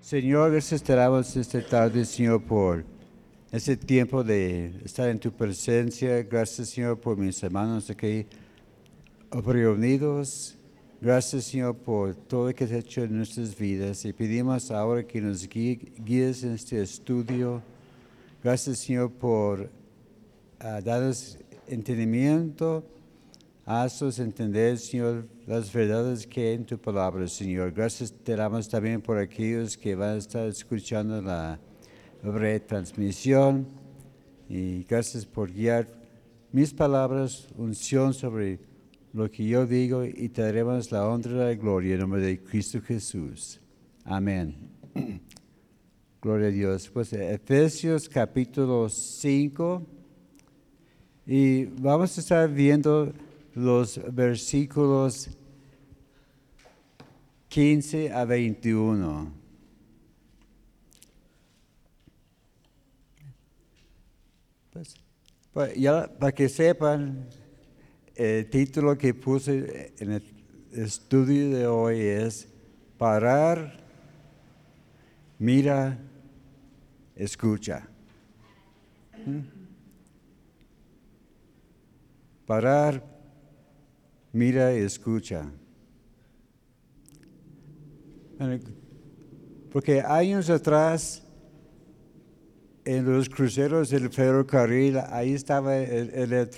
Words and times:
Señor, 0.00 0.50
gracias 0.50 0.82
te 0.82 0.94
damos 0.94 1.36
esta 1.36 1.60
tarde, 1.60 2.06
Señor, 2.06 2.42
por 2.42 2.84
ese 3.52 3.76
tiempo 3.76 4.24
de 4.24 4.72
estar 4.82 5.10
en 5.10 5.18
tu 5.18 5.30
presencia. 5.30 6.22
Gracias, 6.22 6.70
Señor, 6.70 6.98
por 6.98 7.18
mis 7.18 7.40
hermanos 7.42 7.90
aquí 7.90 8.26
reunidos. 9.30 10.56
Gracias, 11.02 11.44
Señor, 11.44 11.76
por 11.76 12.14
todo 12.14 12.48
lo 12.48 12.54
que 12.54 12.64
has 12.64 12.72
hecho 12.72 13.04
en 13.04 13.14
nuestras 13.14 13.54
vidas. 13.54 14.02
Y 14.06 14.14
pedimos 14.14 14.70
ahora 14.70 15.06
que 15.06 15.20
nos 15.20 15.46
guíes 15.46 16.44
en 16.44 16.54
este 16.54 16.80
estudio. 16.80 17.62
Gracias, 18.42 18.78
Señor, 18.78 19.12
por 19.12 19.70
ah, 20.60 20.80
darnos 20.80 21.36
entendimiento. 21.68 22.82
Haznos 23.66 24.18
entender, 24.18 24.78
Señor, 24.78 25.28
las 25.50 25.72
verdades 25.72 26.28
que 26.28 26.46
hay 26.46 26.54
en 26.54 26.64
tu 26.64 26.78
palabra, 26.78 27.26
Señor. 27.26 27.72
Gracias 27.72 28.12
te 28.12 28.36
damos 28.36 28.68
también 28.68 29.02
por 29.02 29.18
aquellos 29.18 29.76
que 29.76 29.96
van 29.96 30.10
a 30.10 30.18
estar 30.18 30.46
escuchando 30.46 31.20
la 31.20 31.58
retransmisión. 32.22 33.66
Y 34.48 34.84
gracias 34.84 35.26
por 35.26 35.52
guiar 35.52 35.88
mis 36.52 36.72
palabras, 36.72 37.48
unción 37.56 38.14
sobre 38.14 38.60
lo 39.12 39.28
que 39.28 39.44
yo 39.44 39.66
digo 39.66 40.04
y 40.04 40.28
te 40.28 40.40
daremos 40.40 40.92
la 40.92 41.08
honra 41.08 41.32
y 41.32 41.34
la 41.34 41.54
gloria 41.60 41.94
en 41.94 42.00
nombre 42.02 42.22
de 42.22 42.40
Cristo 42.40 42.80
Jesús. 42.80 43.60
Amén. 44.04 44.54
Gloria 46.22 46.46
a 46.46 46.52
Dios. 46.52 46.88
Pues 46.88 47.12
Efesios 47.12 48.08
capítulo 48.08 48.88
5. 48.88 49.84
Y 51.26 51.64
vamos 51.64 52.16
a 52.16 52.20
estar 52.20 52.48
viendo 52.48 53.12
los 53.52 54.00
versículos 54.12 55.28
15 57.50 58.12
a 58.12 58.24
21. 58.24 59.32
Pues, 64.72 64.94
pues, 65.52 65.74
ya 65.74 66.06
para 66.06 66.32
que 66.32 66.48
sepan, 66.48 67.26
el 68.14 68.48
título 68.48 68.96
que 68.96 69.14
puse 69.14 69.92
en 69.98 70.12
el 70.12 70.22
estudio 70.72 71.50
de 71.50 71.66
hoy 71.66 71.98
es 72.00 72.46
Parar, 72.96 73.80
mira, 75.38 75.98
escucha. 77.16 77.88
¿Mm? 79.26 79.40
Parar, 82.46 83.02
mira 84.32 84.70
escucha. 84.70 85.50
Porque 89.70 90.00
años 90.00 90.48
atrás, 90.48 91.22
en 92.84 93.04
los 93.04 93.28
cruceros 93.28 93.90
del 93.90 94.10
ferrocarril, 94.10 94.98
ahí 95.10 95.34
estaba 95.34 95.76
el, 95.76 96.10
el 96.10 96.48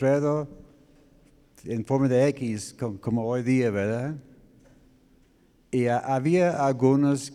en 1.64 1.84
forma 1.84 2.08
de 2.08 2.28
X, 2.28 2.74
com- 2.78 2.98
como, 2.98 3.26
hoy 3.26 3.42
día, 3.42 3.70
¿verdad? 3.70 4.14
Y 5.70 5.86
ha- 5.86 5.98
había 5.98 6.64
algunos 6.64 7.32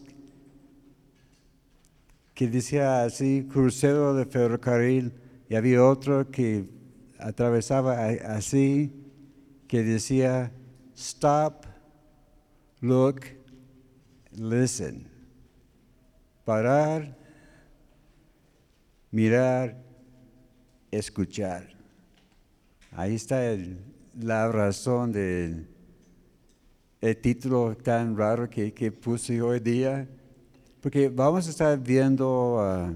que 2.33 2.47
decía 2.47 3.03
así, 3.03 3.47
crucero 3.51 4.13
de 4.13 4.25
ferrocarril, 4.25 5.11
y 5.49 5.55
había 5.55 5.83
otro 5.83 6.29
que 6.29 6.69
atravesaba 7.19 8.05
así, 8.05 8.93
que 9.67 9.83
decía, 9.83 10.51
stop, 10.95 11.65
look, 12.79 13.36
listen. 14.37 15.07
Parar, 16.45 17.17
mirar, 19.11 19.75
escuchar. 20.91 21.67
Ahí 22.91 23.15
está 23.15 23.41
la 24.17 24.47
razón 24.49 25.11
del 25.11 25.67
el 26.99 27.17
título 27.17 27.75
tan 27.77 28.17
raro 28.17 28.49
que, 28.49 28.73
que 28.73 28.91
puse 28.91 29.39
hoy 29.41 29.59
día, 29.59 30.07
porque 30.81 31.09
vamos 31.09 31.45
a 31.47 31.51
estar 31.51 31.77
viendo 31.77 32.57
ah, 32.59 32.91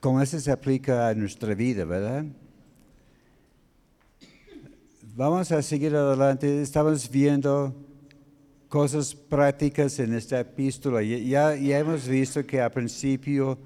cómo 0.00 0.22
eso 0.22 0.40
se 0.40 0.50
aplica 0.50 1.08
a 1.08 1.14
nuestra 1.14 1.54
vida, 1.54 1.84
¿verdad? 1.84 2.24
Vamos 5.14 5.52
a 5.52 5.60
seguir 5.60 5.94
adelante. 5.94 6.62
Estamos 6.62 7.10
viendo 7.10 7.74
cosas 8.70 9.16
prácticas 9.16 9.98
en 9.98 10.14
esta 10.14 10.38
epístola. 10.38 11.02
Ya, 11.02 11.56
ya, 11.56 11.78
hemos 11.80 12.06
visto 12.06 12.46
que 12.46 12.60
al 12.60 12.70
principio, 12.70 13.58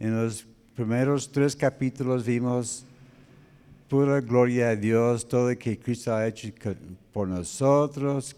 en 0.00 0.16
los 0.16 0.46
primeros 0.74 1.30
tres 1.30 1.54
capítulos, 1.54 2.24
vimos 2.24 2.86
pura 3.86 4.20
gloria 4.22 4.70
a 4.70 4.76
Dios, 4.76 5.28
todo 5.28 5.50
lo 5.50 5.58
que 5.58 5.78
Cristo 5.78 6.14
ha 6.14 6.26
hecho 6.26 6.48
por 7.12 7.28
nosotros 7.28 8.34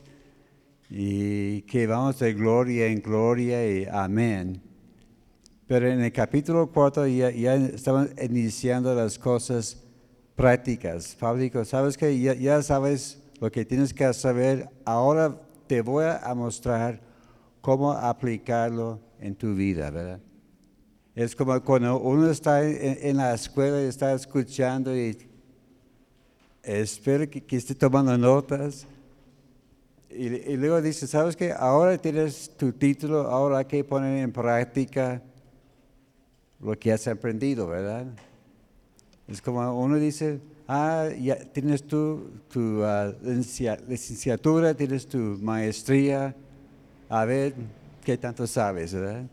y 0.91 1.63
que 1.63 1.87
vamos 1.87 2.19
de 2.19 2.35
gloria 2.35 2.89
en 2.89 3.01
gloria 3.01 3.65
y 3.65 3.87
amén. 3.89 4.61
Pero 5.69 5.89
en 5.89 6.01
el 6.01 6.13
capítulo 6.13 6.67
4 6.67 7.07
ya, 7.07 7.31
ya 7.31 7.55
estamos 7.55 8.09
iniciando 8.21 8.93
las 8.93 9.17
cosas 9.21 9.81
prácticas. 10.35 11.17
Pablo 11.19 11.65
¿sabes 11.65 11.97
que 11.97 12.19
ya, 12.19 12.35
ya 12.35 12.61
sabes 12.61 13.23
lo 13.41 13.53
que 13.53 13.65
tienes 13.65 13.95
que 13.95 14.13
saber. 14.13 14.69
Ahora 14.85 15.39
te 15.73 15.81
voy 15.81 16.05
a 16.05 16.35
mostrar 16.35 17.01
cómo 17.63 17.93
aplicarlo 17.93 19.01
en 19.19 19.35
tu 19.35 19.55
vida, 19.55 19.91
¿verdad? 19.91 20.21
Es 21.15 21.35
como 21.35 21.59
cuando 21.65 21.99
uno 21.99 22.31
está 22.31 22.63
en, 22.63 23.17
la 23.17 23.33
escuela 23.33 23.81
y 23.81 23.87
está 23.87 24.13
escuchando 24.13 24.95
y 24.95 25.17
espero 26.63 27.31
que, 27.31 27.41
que 27.41 27.57
esté 27.57 27.75
tomando 27.75 28.19
notas. 28.19 28.87
Y, 30.11 30.27
y 30.27 30.59
luego 30.59 30.83
dice, 30.83 31.07
¿sabes 31.07 31.37
qué? 31.37 31.55
Ahora 31.59 31.97
tienes 31.97 32.55
tu 32.55 32.71
título, 32.75 33.23
ahora 33.23 33.61
hay 33.61 33.65
que 33.65 33.83
poner 33.83 34.25
en 34.25 34.31
práctica 34.31 35.23
lo 36.61 36.79
que 36.79 36.93
has 36.93 37.09
aprendido, 37.09 37.67
¿verdad? 37.67 38.09
Es 39.27 39.41
como 39.41 39.83
uno 39.83 39.97
dice, 39.97 40.39
ah, 40.73 41.09
ya 41.21 41.37
tienes 41.37 41.83
tú 41.83 42.31
tu 42.49 42.83
ah, 42.83 43.13
licencia- 43.23 43.79
licenciatura, 43.87 44.75
tienes 44.75 45.07
tu 45.07 45.19
maestría, 45.19 46.35
a 47.09 47.25
ver 47.27 47.55
qué 48.03 48.17
tanto 48.17 48.47
sabes, 48.47 48.95
¿verdad? 48.95 49.27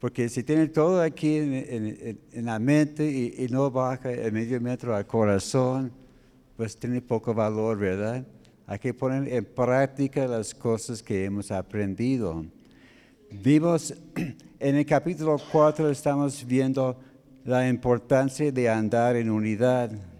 Porque 0.00 0.28
si 0.28 0.42
tiene 0.42 0.66
todo 0.66 1.00
aquí 1.00 1.36
en, 1.36 2.44
la 2.44 2.58
mente 2.58 3.08
y, 3.08 3.44
y 3.44 3.48
no 3.48 3.70
baja 3.70 4.10
el 4.10 4.32
medio 4.32 4.60
metro 4.60 4.96
al 4.96 5.06
corazón, 5.06 5.92
pues 6.56 6.76
tiene 6.76 7.00
poco 7.00 7.32
valor, 7.32 7.78
¿verdad? 7.78 8.26
Hay 8.66 8.80
que 8.80 8.92
poner 8.92 9.32
en 9.32 9.44
práctica 9.44 10.26
las 10.26 10.52
cosas 10.54 11.02
que 11.02 11.24
hemos 11.24 11.52
aprendido. 11.52 12.44
Vimos 13.30 13.94
en 14.58 14.74
el 14.76 14.86
capítulo 14.86 15.36
4, 15.52 15.88
estamos 15.88 16.44
viendo 16.44 16.98
la 17.44 17.68
importancia 17.68 18.50
de 18.50 18.68
andar 18.68 19.14
en 19.14 19.30
unidad. 19.30 20.11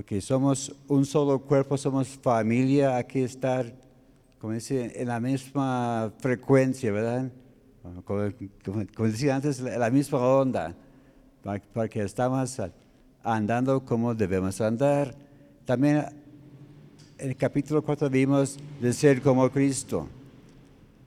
Porque 0.00 0.18
somos 0.22 0.74
un 0.88 1.04
solo 1.04 1.38
cuerpo, 1.40 1.76
somos 1.76 2.08
familia, 2.08 2.96
hay 2.96 3.04
que 3.04 3.22
estar, 3.22 3.70
como 4.38 4.54
dice, 4.54 4.98
en 4.98 5.08
la 5.08 5.20
misma 5.20 6.10
frecuencia, 6.20 6.90
¿verdad? 6.90 7.30
Como, 8.06 8.22
decía 9.06 9.36
antes, 9.36 9.60
la, 9.60 9.76
la 9.76 9.90
misma 9.90 10.18
onda, 10.20 10.74
para, 11.44 11.60
para 11.60 11.86
que 11.86 12.00
estamos 12.00 12.58
andando 13.22 13.84
como 13.84 14.14
debemos 14.14 14.58
andar. 14.62 15.14
También 15.66 16.06
en 17.18 17.28
el 17.28 17.36
capítulo 17.36 17.82
4 17.82 18.08
vimos 18.08 18.56
de 18.80 18.94
ser 18.94 19.20
como 19.20 19.50
Cristo. 19.50 20.08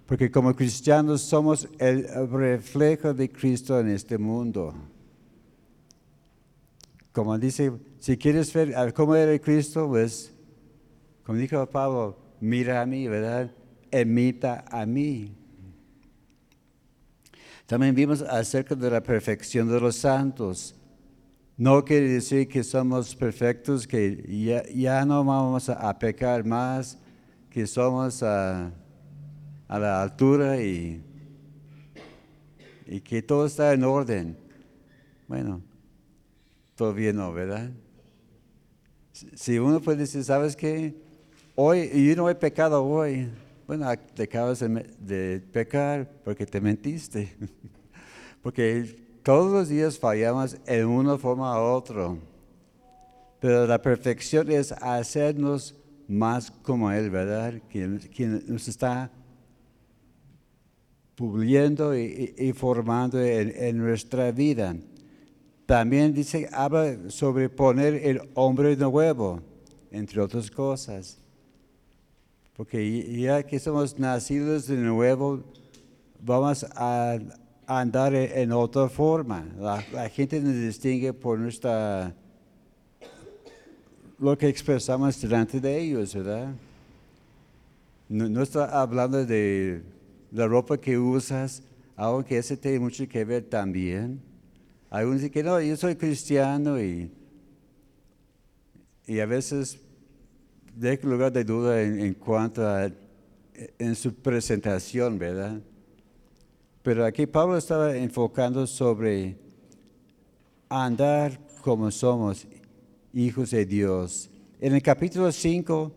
Porque 0.06 0.30
como 0.30 0.56
cristianos 0.56 1.22
somos 1.22 1.67
el 1.79 2.29
reflejo 2.29 3.12
de 3.12 3.28
Cristo 3.28 3.79
en 3.79 3.90
este 3.90 4.20
mundo. 4.20 4.72
Como 7.14 7.38
dice, 7.38 7.72
si 8.00 8.18
quieres 8.18 8.52
ver 8.52 8.92
cómo 8.94 9.16
era 9.16 9.38
Cristo, 9.40 9.88
pues, 9.88 10.34
como 11.24 11.38
dijo 11.38 11.64
Pablo, 11.70 12.18
mira 12.42 12.82
a 12.82 12.88
mí, 12.88 13.08
¿verdad? 13.08 13.52
Emita 13.92 14.66
a 14.68 14.84
mí. 14.88 15.38
También 17.68 17.94
vimos 17.94 18.24
acerca 18.24 18.74
de 18.74 18.90
la 18.90 19.02
perfección 19.02 19.70
de 19.70 19.80
los 19.80 19.96
santos. 19.96 20.76
No 21.56 21.86
quiere 21.86 22.10
decir 22.10 22.48
que 22.48 22.64
somos 22.64 23.16
perfectos, 23.16 23.86
que 23.86 24.64
ya, 24.76 25.06
no 25.06 25.24
vamos 25.24 25.70
a, 25.70 26.00
pecar 26.00 26.44
más, 26.44 26.98
que 27.52 27.68
somos 27.68 28.24
a, 28.24 28.72
la 29.70 30.02
altura 30.02 30.60
y 30.60 31.04
que 33.04 33.22
todo 33.22 33.46
está 33.46 33.72
en 33.72 33.84
orden. 33.84 34.36
Bueno, 35.28 35.62
todavía 36.84 37.14
no, 37.14 37.32
¿verdad? 37.32 37.72
Si- 39.14 39.58
uno 39.58 39.80
puede 39.80 40.00
decir, 40.00 40.22
¿sabes 40.22 40.53
qué? 40.53 40.94
Hoy, 41.56 41.90
yo 42.06 42.14
no 42.18 42.30
he 42.30 42.35
pecado 42.35 42.84
hoy, 42.84 43.30
bueno, 43.66 43.88
te 44.14 44.24
acabas 44.24 44.59
de, 44.59 45.41
pecar 45.53 46.12
porque 46.26 46.46
te 46.46 46.59
mentiste. 46.59 47.34
porque 48.41 49.18
todos 49.24 49.50
los 49.50 49.70
días 49.70 49.97
fallamos 49.97 50.58
en 50.66 50.85
una 50.85 51.18
forma 51.18 51.58
u 51.58 51.64
otra. 51.64 52.18
Pero 53.40 53.66
la 53.66 53.82
perfección 53.82 54.52
es 54.52 54.74
hacernos 54.74 55.76
más 56.09 56.52
como 56.52 56.91
Él, 56.91 57.09
¿verdad? 57.09 57.62
Quien, 57.72 58.00
quien 58.14 58.44
nos 58.46 58.68
está 58.68 59.09
puliendo 61.16 61.96
y, 61.97 62.53
formando 62.53 63.22
en, 63.22 63.78
nuestra 63.78 64.34
vida. 64.34 64.76
También 65.73 66.14
dice, 66.14 66.47
habla 66.53 66.96
sobre 67.08 67.49
poner 67.49 67.96
el 67.96 68.22
hombre 68.35 68.78
nuevo, 68.78 69.41
entre 69.90 70.22
otras 70.22 70.52
cosas. 70.52 71.17
Porque 72.55 73.20
ya 73.20 73.41
que 73.41 73.58
somos 73.58 73.97
nacidos 73.97 74.67
de 74.67 74.78
nuevo, 74.78 75.43
vamos 76.22 76.64
a 76.75 77.17
andar 77.66 78.14
en 78.14 78.52
otra 78.52 78.87
forma. 78.87 79.47
La, 79.59 79.81
gente 80.09 80.40
nos 80.41 80.53
distingue 80.53 81.11
por 81.11 81.40
nuestra 81.40 82.14
lo 84.19 84.37
que 84.37 84.47
expresamos 84.49 85.19
delante 85.19 85.59
de 85.59 85.76
ellos, 85.76 86.14
¿verdad? 86.14 86.53
No, 88.08 88.43
está 88.43 88.79
hablando 88.79 89.26
de 89.26 89.81
la 90.31 90.46
ropa 90.46 90.78
que 90.78 90.99
usas, 90.99 91.64
aunque 91.96 92.37
ese 92.37 92.58
tiene 92.58 92.79
mucho 92.79 93.09
que 93.09 93.26
ver 93.26 93.46
también. 93.46 94.33
Algunos 94.93 95.22
dicen 95.22 95.34
que 95.34 95.41
no, 95.41 95.59
yo 95.59 95.75
soy 95.75 95.95
cristiano 95.95 96.79
y, 96.79 97.09
y 99.07 99.19
a 99.19 99.25
veces 99.25 99.79
deja 100.75 101.07
lugar 101.07 101.31
de 101.34 101.43
duda 101.43 101.81
en, 101.81 102.13
cuanto 102.13 102.63
a 102.63 102.91
en 103.79 103.95
su 103.95 104.13
presentación, 104.13 105.17
¿verdad? 105.17 105.59
Pero 106.84 107.05
aquí 107.05 107.25
Pablo 107.25 107.57
estaba 107.57 107.97
enfocando 107.97 108.67
sobre 108.67 109.35
andar 110.69 111.40
como 111.63 111.90
somos 111.90 112.45
hijos 113.16 113.49
de 113.49 113.66
Dios. 113.66 114.29
En 114.61 114.75
el 114.75 114.84
capítulo 114.84 115.31
5 115.31 115.91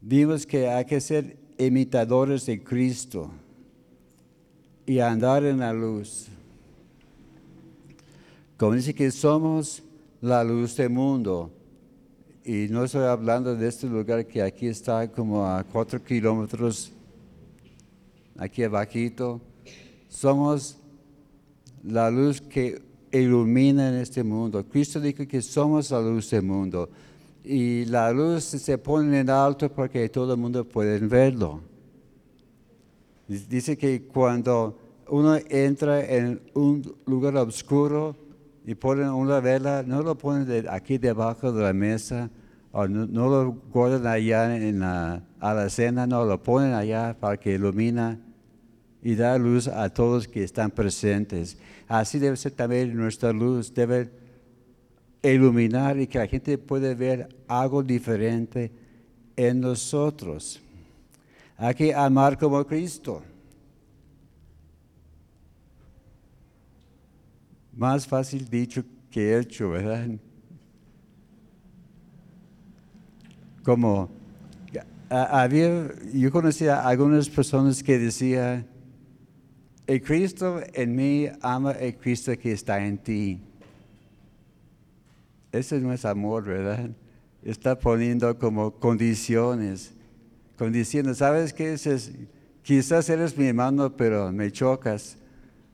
vimos 0.00 0.46
que 0.46 0.68
hay 0.68 0.84
que 0.84 1.00
ser 1.00 1.36
imitadores 1.58 2.46
de 2.46 2.62
Cristo 2.62 3.32
y 4.86 5.00
andar 5.00 5.42
en 5.42 5.58
la 5.58 5.72
luz. 5.72 6.28
Como 8.62 8.74
dice 8.74 8.94
que 8.94 9.10
somos 9.10 9.82
la 10.20 10.44
luz 10.44 10.76
del 10.76 10.88
mundo. 10.88 11.50
Y 12.44 12.68
no 12.70 12.84
estoy 12.84 13.02
hablando 13.02 13.56
de 13.56 13.66
este 13.66 13.88
lugar 13.88 14.24
que 14.24 14.40
aquí 14.40 14.68
está 14.68 15.10
como 15.10 15.44
a 15.44 15.64
cuatro 15.64 16.00
kilómetros, 16.00 16.92
aquí 18.38 18.62
abajito. 18.62 19.40
Somos 20.08 20.78
la 21.82 22.08
luz 22.08 22.40
que 22.40 22.80
ilumina 23.10 23.88
en 23.88 23.96
este 23.96 24.22
mundo. 24.22 24.64
Cristo 24.64 25.00
dijo 25.00 25.26
que 25.26 25.42
somos 25.42 25.90
la 25.90 26.00
luz 26.00 26.30
del 26.30 26.44
mundo. 26.44 26.88
Y 27.42 27.84
la 27.86 28.12
luz 28.12 28.44
se 28.44 28.78
pone 28.78 29.18
en 29.18 29.28
alto 29.28 29.72
porque 29.72 30.08
todo 30.08 30.34
el 30.34 30.38
mundo 30.38 30.64
puede 30.64 31.00
verlo. 31.00 31.62
Dice 33.26 33.76
que 33.76 34.04
cuando 34.04 34.78
uno 35.08 35.36
entra 35.48 36.04
en 36.04 36.40
un 36.54 36.94
lugar 37.06 37.36
oscuro 37.38 38.21
y 38.64 38.74
pone 38.74 39.08
una 39.10 39.40
vela, 39.40 39.82
no 39.82 40.02
lo 40.02 40.16
ponen 40.16 40.66
aquí 40.68 40.98
debajo 40.98 41.52
de 41.52 41.62
la 41.62 41.72
mesa, 41.72 42.30
o 42.70 42.86
no, 42.88 43.28
lo 43.28 43.52
guardan 43.70 44.06
allá 44.06 44.56
en 44.56 44.80
la, 44.80 45.22
a 45.40 45.54
la 45.54 45.68
cena, 45.68 46.06
no, 46.06 46.24
lo 46.24 46.42
ponen 46.42 46.72
allá 46.72 47.16
para 47.18 47.36
que 47.36 47.54
ilumina 47.54 48.18
y 49.02 49.14
da 49.14 49.36
luz 49.36 49.68
a 49.68 49.88
todos 49.90 50.28
que 50.28 50.44
están 50.44 50.70
presentes. 50.70 51.58
Así 51.88 52.18
debe 52.18 52.36
ser 52.36 52.52
también 52.52 52.96
nuestra 52.96 53.32
luz, 53.32 53.74
debe 53.74 54.10
iluminar 55.22 55.98
y 55.98 56.06
que 56.06 56.18
la 56.18 56.26
gente 56.26 56.56
pueda 56.56 56.94
ver 56.94 57.28
algo 57.48 57.82
diferente 57.82 58.72
en 59.36 59.60
nosotros. 59.60 60.60
Hay 61.56 61.74
que 61.74 61.94
amar 61.94 62.38
como 62.38 62.64
Cristo. 62.66 63.22
Más 67.74 68.06
fácil 68.06 68.48
dicho 68.48 68.84
que 69.10 69.38
hecho, 69.38 69.70
¿verdad? 69.70 70.08
Como 73.62 74.10
había, 75.08 75.90
yo 76.14 76.30
conocía 76.30 76.80
a 76.80 76.88
algunas 76.88 77.28
personas 77.28 77.82
que 77.82 77.98
decían, 77.98 78.66
el 79.86 80.02
Cristo 80.02 80.60
en 80.72 80.96
mí 80.96 81.28
ama 81.42 81.72
el 81.72 81.96
Cristo 81.96 82.32
que 82.38 82.52
está 82.52 82.84
en 82.84 82.98
ti. 82.98 83.40
Ese 85.50 85.80
no 85.80 85.92
es 85.92 86.04
amor, 86.04 86.44
¿verdad? 86.44 86.90
Está 87.42 87.78
poniendo 87.78 88.38
como 88.38 88.70
condiciones, 88.70 89.92
condiciones. 90.56 91.18
¿Sabes 91.18 91.52
qué? 91.52 91.74
Es, 91.74 92.12
quizás 92.62 93.10
eres 93.10 93.36
mi 93.36 93.46
hermano, 93.46 93.94
pero 93.94 94.32
me 94.32 94.50
chocas. 94.50 95.18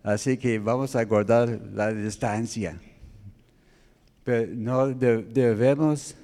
Así 0.09 0.39
que 0.39 0.59
vamos 0.59 0.97
a 0.97 1.05
guardar 1.05 1.61
la 1.75 1.93
distancia. 1.93 2.81
Pero 4.25 4.51
no 4.55 4.89
debemos 4.89 6.15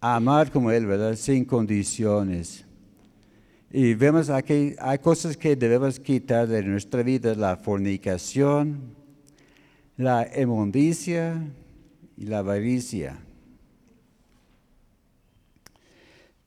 amar 0.00 0.50
como 0.50 0.70
Él, 0.70 0.86
¿verdad? 0.86 1.14
Sin 1.14 1.44
condiciones. 1.44 2.64
Y 3.70 3.92
vemos 3.92 4.30
aquí, 4.30 4.74
hay 4.78 4.98
cosas 4.98 5.36
que 5.36 5.54
debemos 5.56 6.00
quitar 6.00 6.48
de 6.48 6.62
nuestra 6.62 7.02
vida, 7.02 7.34
la 7.34 7.54
fornicación, 7.54 8.94
la 9.98 10.26
inmundicia 10.40 11.46
y 12.16 12.24
la 12.24 12.38
avaricia. 12.38 13.18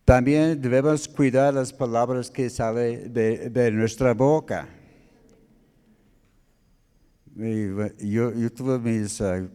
También 0.03 0.59
debemos 0.59 1.07
cuidar 1.07 1.53
las 1.53 1.71
palabras 1.71 2.31
que 2.31 2.49
salen 2.49 3.13
de, 3.13 3.71
nuestra 3.71 4.15
boca. 4.15 4.67
Yo, 7.39 8.51
tuve 8.51 8.79
mis, 8.79 9.21
ah, 9.21 9.47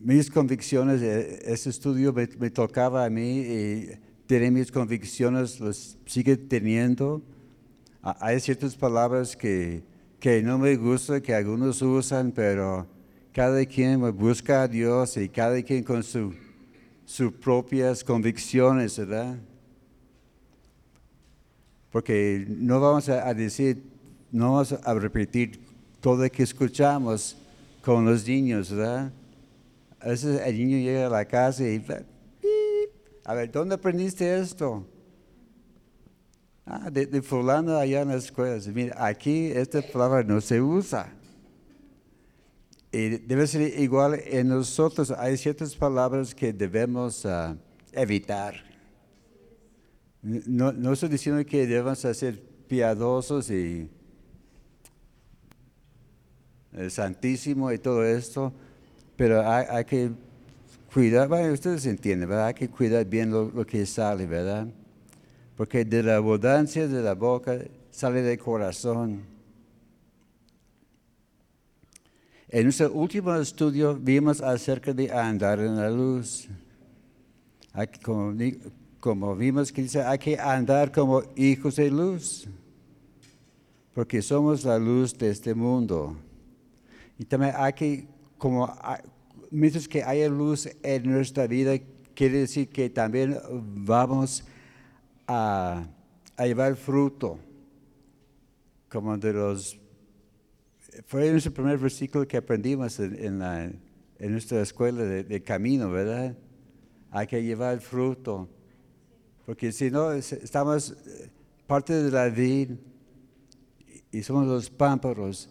mis 0.00 0.30
convicciones, 0.30 1.02
e, 1.02 1.52
ese 1.52 1.68
estudio 1.68 2.14
me, 2.14 2.26
tocaba 2.48 3.04
a 3.04 3.10
mí 3.10 3.40
y 3.40 3.90
tiene 4.26 4.50
mis 4.50 4.72
convicciones, 4.72 5.60
las 5.60 5.98
sigue 6.06 6.38
teniendo. 6.38 7.20
Hay 8.00 8.40
ciertas 8.40 8.74
palabras 8.74 9.36
que, 9.36 9.82
que 10.18 10.42
no 10.42 10.58
me 10.58 10.76
gustan, 10.76 11.20
que 11.20 11.34
algunos 11.34 11.82
usan, 11.82 12.32
pero 12.32 12.86
cada 13.34 13.62
quien 13.66 14.00
busca 14.16 14.62
a 14.62 14.68
Dios 14.68 15.14
y 15.18 15.28
cada 15.28 15.62
quien 15.62 15.84
con 15.84 16.02
sus 16.02 16.34
propias 17.38 18.02
convicciones, 18.02 18.96
¿verdad? 18.96 19.36
Porque 21.92 22.46
no 22.48 22.80
vamos 22.80 23.10
a, 23.10 23.34
decir, 23.34 23.82
no 24.32 24.52
vamos 24.52 24.72
a 24.72 24.94
repetir 24.94 25.67
todo 26.00 26.22
lo 26.22 26.30
que 26.30 26.42
escuchamos 26.42 27.36
con 27.82 28.04
los 28.04 28.26
niños, 28.26 28.70
¿verdad? 28.70 29.12
A 30.00 30.08
veces 30.08 30.40
el 30.44 30.58
niño 30.58 30.78
llega 30.78 31.06
a 31.06 31.10
la 31.10 31.24
casa 31.24 31.64
y 31.64 31.84
a 33.24 33.34
ver, 33.34 33.50
¿dónde 33.50 33.74
aprendiste 33.74 34.38
esto? 34.38 34.86
Ah, 36.64 36.90
de, 36.90 37.20
fulano 37.22 37.76
allá 37.76 38.02
en 38.02 38.08
la 38.08 38.16
escuela. 38.16 38.58
Mira, 38.72 39.04
aquí 39.04 39.46
esta 39.46 39.82
palabra 39.82 40.22
no 40.22 40.40
se 40.40 40.60
usa. 40.60 41.12
Y 42.92 43.18
debe 43.18 43.46
ser 43.46 43.78
igual 43.80 44.20
en 44.24 44.48
nosotros. 44.48 45.10
Hay 45.10 45.36
ciertas 45.36 45.74
palabras 45.74 46.34
que 46.34 46.52
debemos 46.52 47.26
ah, 47.26 47.56
evitar. 47.92 48.54
No, 50.22 50.72
no, 50.72 50.92
estoy 50.92 51.10
diciendo 51.10 51.44
que 51.44 51.66
debemos 51.66 51.98
ser 51.98 52.42
piadosos 52.66 53.50
y 53.50 53.90
el 56.72 56.90
santísimo 56.90 57.72
y 57.72 57.78
todo 57.78 58.04
esto, 58.04 58.52
pero 59.16 59.48
hay, 59.48 59.84
que 59.84 60.10
cuidar, 60.92 61.28
bueno, 61.28 61.52
ustedes 61.52 61.86
entienden, 61.86 62.28
¿verdad? 62.28 62.46
Hay 62.46 62.54
que 62.54 62.68
cuidar 62.68 63.04
bien 63.04 63.30
lo, 63.30 63.66
que 63.66 63.84
sale, 63.84 64.26
¿verdad? 64.26 64.68
Porque 65.56 65.84
de 65.84 66.02
la 66.02 66.16
abundancia 66.16 66.86
de 66.86 67.02
la 67.02 67.14
boca 67.14 67.58
sale 67.90 68.22
del 68.22 68.38
corazón. 68.38 69.22
En 72.48 72.64
nuestro 72.64 72.92
último 72.92 73.34
estudio 73.34 73.94
vimos 73.94 74.40
acerca 74.40 74.92
de 74.94 75.10
andar 75.10 75.58
en 75.58 75.76
la 75.76 75.90
luz. 75.90 76.48
como, 78.02 78.34
como, 79.00 79.36
vimos 79.36 79.72
que 79.72 79.82
dice, 79.82 80.02
hay 80.02 80.18
que 80.18 80.38
andar 80.38 80.92
como 80.92 81.22
hijos 81.36 81.76
de 81.76 81.90
luz, 81.90 82.46
porque 83.94 84.22
somos 84.22 84.64
la 84.64 84.78
luz 84.78 85.16
de 85.18 85.30
este 85.30 85.54
mundo. 85.54 86.16
Y 87.18 87.24
también 87.24 87.52
hay 87.56 87.72
que, 87.72 88.08
como 88.38 88.72
mientras 89.50 89.88
que 89.88 90.02
haya 90.02 90.28
luz 90.28 90.68
en 90.82 91.10
nuestra 91.10 91.46
vida, 91.46 91.72
quiere 92.14 92.38
decir 92.38 92.68
que 92.68 92.88
también 92.90 93.36
vamos 93.50 94.44
a, 95.26 95.86
llevar 96.38 96.76
fruto, 96.76 97.38
como 98.88 99.18
de 99.18 99.32
los... 99.32 99.78
Fue 101.06 101.30
nuestro 101.30 101.52
primer 101.52 101.78
versículo 101.78 102.26
que 102.26 102.36
aprendimos 102.36 102.98
en, 102.98 103.38
nuestra 104.18 104.62
escuela 104.62 105.02
de, 105.02 105.42
camino, 105.42 105.90
¿verdad? 105.90 106.36
Hay 107.10 107.26
que 107.26 107.42
llevar 107.42 107.80
fruto, 107.80 108.48
porque 109.44 109.72
si 109.72 109.90
no, 109.90 110.12
es- 110.12 110.32
estamos 110.32 110.90
eh, 110.90 111.30
parte 111.66 111.94
de 111.94 112.10
la 112.10 112.28
vid 112.28 112.72
y 114.10 114.22
somos 114.22 114.46
los 114.46 114.68
pámparos 114.68 115.48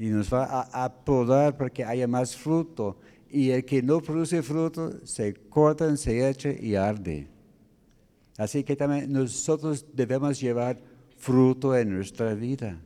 y 0.00 0.08
nos 0.08 0.32
va 0.32 0.44
a, 0.46 0.84
a 0.84 1.04
podar 1.04 1.58
para 1.58 1.68
que 1.68 1.84
haya 1.84 2.08
más 2.08 2.34
fruto. 2.34 2.96
Y 3.28 3.50
el 3.50 3.64
que 3.66 3.82
no 3.82 4.00
produce 4.00 4.42
fruto 4.42 5.06
se 5.06 5.34
corta, 5.34 5.94
se 5.96 6.26
echa 6.28 6.50
y 6.50 6.74
arde. 6.74 7.28
Así 8.38 8.64
que 8.64 8.74
también 8.74 9.12
nosotros 9.12 9.84
debemos 9.92 10.40
llevar 10.40 10.78
fruto 11.18 11.76
en 11.76 11.94
nuestra 11.94 12.32
vida. 12.34 12.80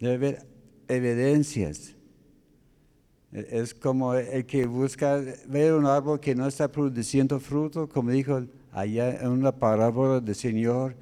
Debe 0.00 0.14
haber 0.14 0.46
evidencias. 0.88 1.94
E- 3.32 3.46
Es 3.48 3.72
como 3.72 4.14
el 4.14 4.44
que 4.44 4.66
busca 4.66 5.22
ver 5.46 5.72
un 5.72 5.86
árbol 5.86 6.18
que 6.18 6.34
no 6.34 6.48
está 6.48 6.66
produciendo 6.70 7.38
fruto, 7.38 7.88
como 7.88 8.10
dijo 8.10 8.42
allá 8.72 9.20
en 9.20 9.28
una 9.28 9.52
parábola 9.52 10.20
del 10.20 10.34
Señor. 10.34 10.96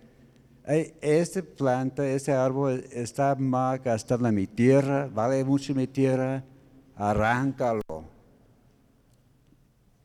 "Ey, 0.67 0.95
Esta 1.01 1.43
planta, 1.43 2.07
este 2.07 2.33
árbol 2.33 2.85
está 2.91 3.35
mal 3.35 3.79
gastando 3.81 4.31
mi 4.33 4.47
tierra, 4.47 5.09
vale 5.13 5.45
mucho 5.45 5.75
mi 5.75 5.87
tierra, 5.87 6.43
arráncalo. 6.97 7.83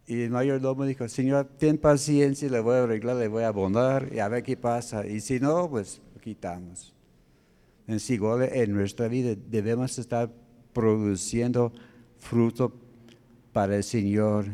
Y 0.05 0.23
el 0.23 0.31
mayordomo 0.31 0.85
dijo, 0.85 1.07
Señor, 1.07 1.47
ten 1.57 1.77
paciencia, 1.77 2.49
le 2.49 2.59
voy 2.59 2.75
a 2.75 2.83
arreglar, 2.83 3.15
le 3.17 3.27
voy 3.27 3.43
a 3.43 3.49
abonar 3.49 4.09
y 4.11 4.19
a 4.19 4.27
ver 4.27 4.41
qué 4.41 4.57
pasa. 4.57 5.05
Y 5.05 5.21
si 5.21 5.39
no, 5.39 5.69
pues 5.69 6.01
lo 6.15 6.19
quitamos. 6.19 6.95
Es 7.85 8.09
igual 8.09 8.49
en 8.51 8.73
nuestra 8.73 9.07
vida, 9.07 9.35
debemos 9.49 9.97
estar 9.99 10.31
produciendo 10.73 11.71
fruto 12.17 12.73
para 13.53 13.75
el 13.75 13.83
Señor. 13.83 14.45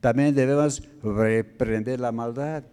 También 0.00 0.34
debemos 0.34 0.82
reprender 1.02 2.00
la 2.00 2.12
maldad. 2.12 2.64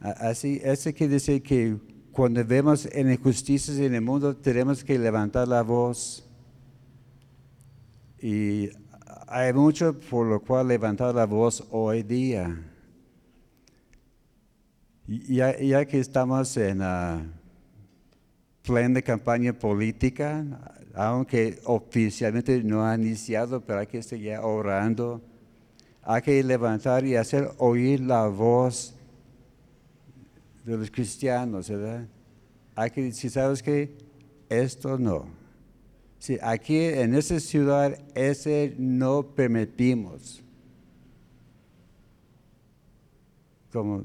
Así, 0.00 0.58
eso 0.64 0.90
quiere 0.94 1.14
decir 1.14 1.42
que 1.42 1.76
cuando 2.10 2.42
vemos 2.42 2.88
injusticias 2.94 3.76
en 3.76 3.94
el 3.94 4.00
mundo, 4.00 4.34
tenemos 4.34 4.82
que 4.82 4.98
levantar 4.98 5.46
la 5.46 5.62
voz. 5.62 6.24
Y 8.18 8.70
hay 9.28 9.52
mucho 9.52 9.98
por 10.00 10.26
lo 10.26 10.40
cual 10.40 10.68
levantar 10.68 11.14
la 11.14 11.26
voz 11.26 11.62
hoy 11.70 12.02
día. 12.02 12.64
Ya, 15.06 15.84
que 15.84 16.00
estamos 16.00 16.56
en 16.56 16.80
ah, 16.80 17.22
plan 18.62 18.94
campaña 19.02 19.52
política, 19.52 20.46
aunque 20.94 21.58
oficialmente 21.64 22.62
no 22.64 22.86
ha 22.86 22.94
iniciado, 22.94 23.60
pero 23.60 23.80
hay 23.80 23.86
que 23.86 24.02
seguir 24.02 24.38
orando. 24.38 25.20
Hay 26.02 26.22
que 26.22 26.42
levantar 26.42 27.04
y 27.04 27.16
hacer 27.16 27.50
oír 27.58 28.00
la 28.00 28.26
voz 28.28 28.94
de 30.70 30.78
los 30.78 30.90
cristianos, 30.90 31.68
¿verdad? 31.68 32.06
Hay 32.74 32.90
que 32.90 33.02
decir, 33.02 33.30
¿sabes 33.30 33.62
qué? 33.62 33.96
Esto 34.48 34.98
no. 34.98 35.26
Sí, 36.18 36.38
aquí 36.42 36.78
en 36.78 37.14
esta 37.14 37.40
ciudad, 37.40 37.98
ese 38.14 38.74
no 38.78 39.22
permitimos. 39.22 40.42
Como, 43.72 44.04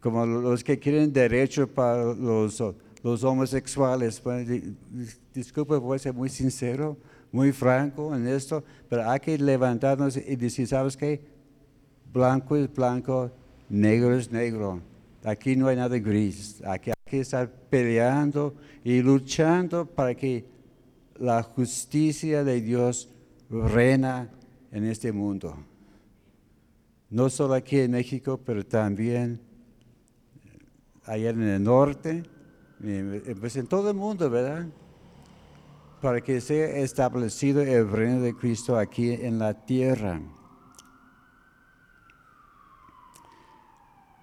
como 0.00 0.26
los 0.26 0.62
que 0.62 0.78
quieren 0.78 1.12
derecho 1.12 1.66
para 1.66 2.04
los, 2.14 2.62
los 3.02 3.24
homosexuales. 3.24 4.22
Dis- 4.22 5.18
disculpe, 5.32 5.76
voy 5.76 5.96
a 5.96 5.98
ser 5.98 6.12
muy 6.12 6.28
sincero, 6.28 6.96
muy 7.32 7.52
franco 7.52 8.14
en 8.14 8.26
esto, 8.26 8.62
pero 8.88 9.08
hay 9.08 9.20
que 9.20 9.38
levantarnos 9.38 10.16
y 10.16 10.36
decir, 10.36 10.66
¿sabes 10.66 10.96
qué? 10.96 11.20
Blanco 12.12 12.56
es 12.56 12.72
blanco, 12.72 13.30
negro 13.68 14.14
es 14.14 14.30
negro. 14.30 14.80
Aquí 15.24 15.56
no 15.56 15.68
hay 15.68 15.76
nada 15.76 15.98
gris. 15.98 16.62
Aquí 16.64 16.90
hay 16.90 16.96
que 17.04 17.20
estar 17.20 17.50
peleando 17.50 18.54
y 18.84 19.00
luchando 19.00 19.86
para 19.86 20.14
que 20.14 20.44
la 21.16 21.42
justicia 21.42 22.44
de 22.44 22.60
Dios 22.60 23.08
reina 23.48 24.30
en 24.70 24.84
este 24.84 25.12
mundo. 25.12 25.56
No 27.08 27.30
solo 27.30 27.54
aquí 27.54 27.78
en 27.78 27.92
México, 27.92 28.38
pero 28.44 28.66
también 28.66 29.40
allá 31.04 31.30
en 31.30 31.42
el 31.42 31.62
norte, 31.62 32.22
pues 33.40 33.56
en 33.56 33.66
todo 33.66 33.90
el 33.90 33.96
mundo, 33.96 34.28
¿verdad? 34.28 34.66
Para 36.02 36.20
que 36.20 36.40
sea 36.40 36.66
establecido 36.78 37.62
el 37.62 37.90
reino 37.90 38.20
de 38.20 38.34
Cristo 38.34 38.76
aquí 38.76 39.12
en 39.12 39.38
la 39.38 39.64
tierra. 39.64 40.20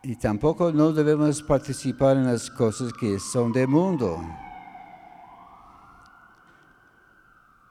Y 0.04 0.16
tampoco 0.16 0.72
no 0.72 0.92
debemos 0.92 1.44
participar 1.44 2.18
en 2.18 2.26
las 2.26 2.50
cosas 2.50 2.92
que 2.92 3.20
son 3.20 3.52
del 3.52 3.68
mundo. 3.68 4.20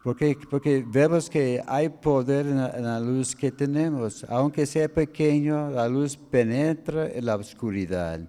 Porque, 0.04 0.38
porque 0.48 0.84
vemos 0.86 1.28
que 1.28 1.60
hay 1.66 1.88
poder 1.88 2.46
en 2.46 2.56
la, 2.56 3.00
luz 3.00 3.34
que 3.34 3.50
tenemos. 3.50 4.24
Aunque 4.28 4.64
sea 4.64 4.88
pequeño, 4.88 5.70
la 5.70 5.88
luz 5.88 6.16
penetra 6.16 7.08
en 7.08 7.26
la 7.26 7.34
oscuridad. 7.34 8.20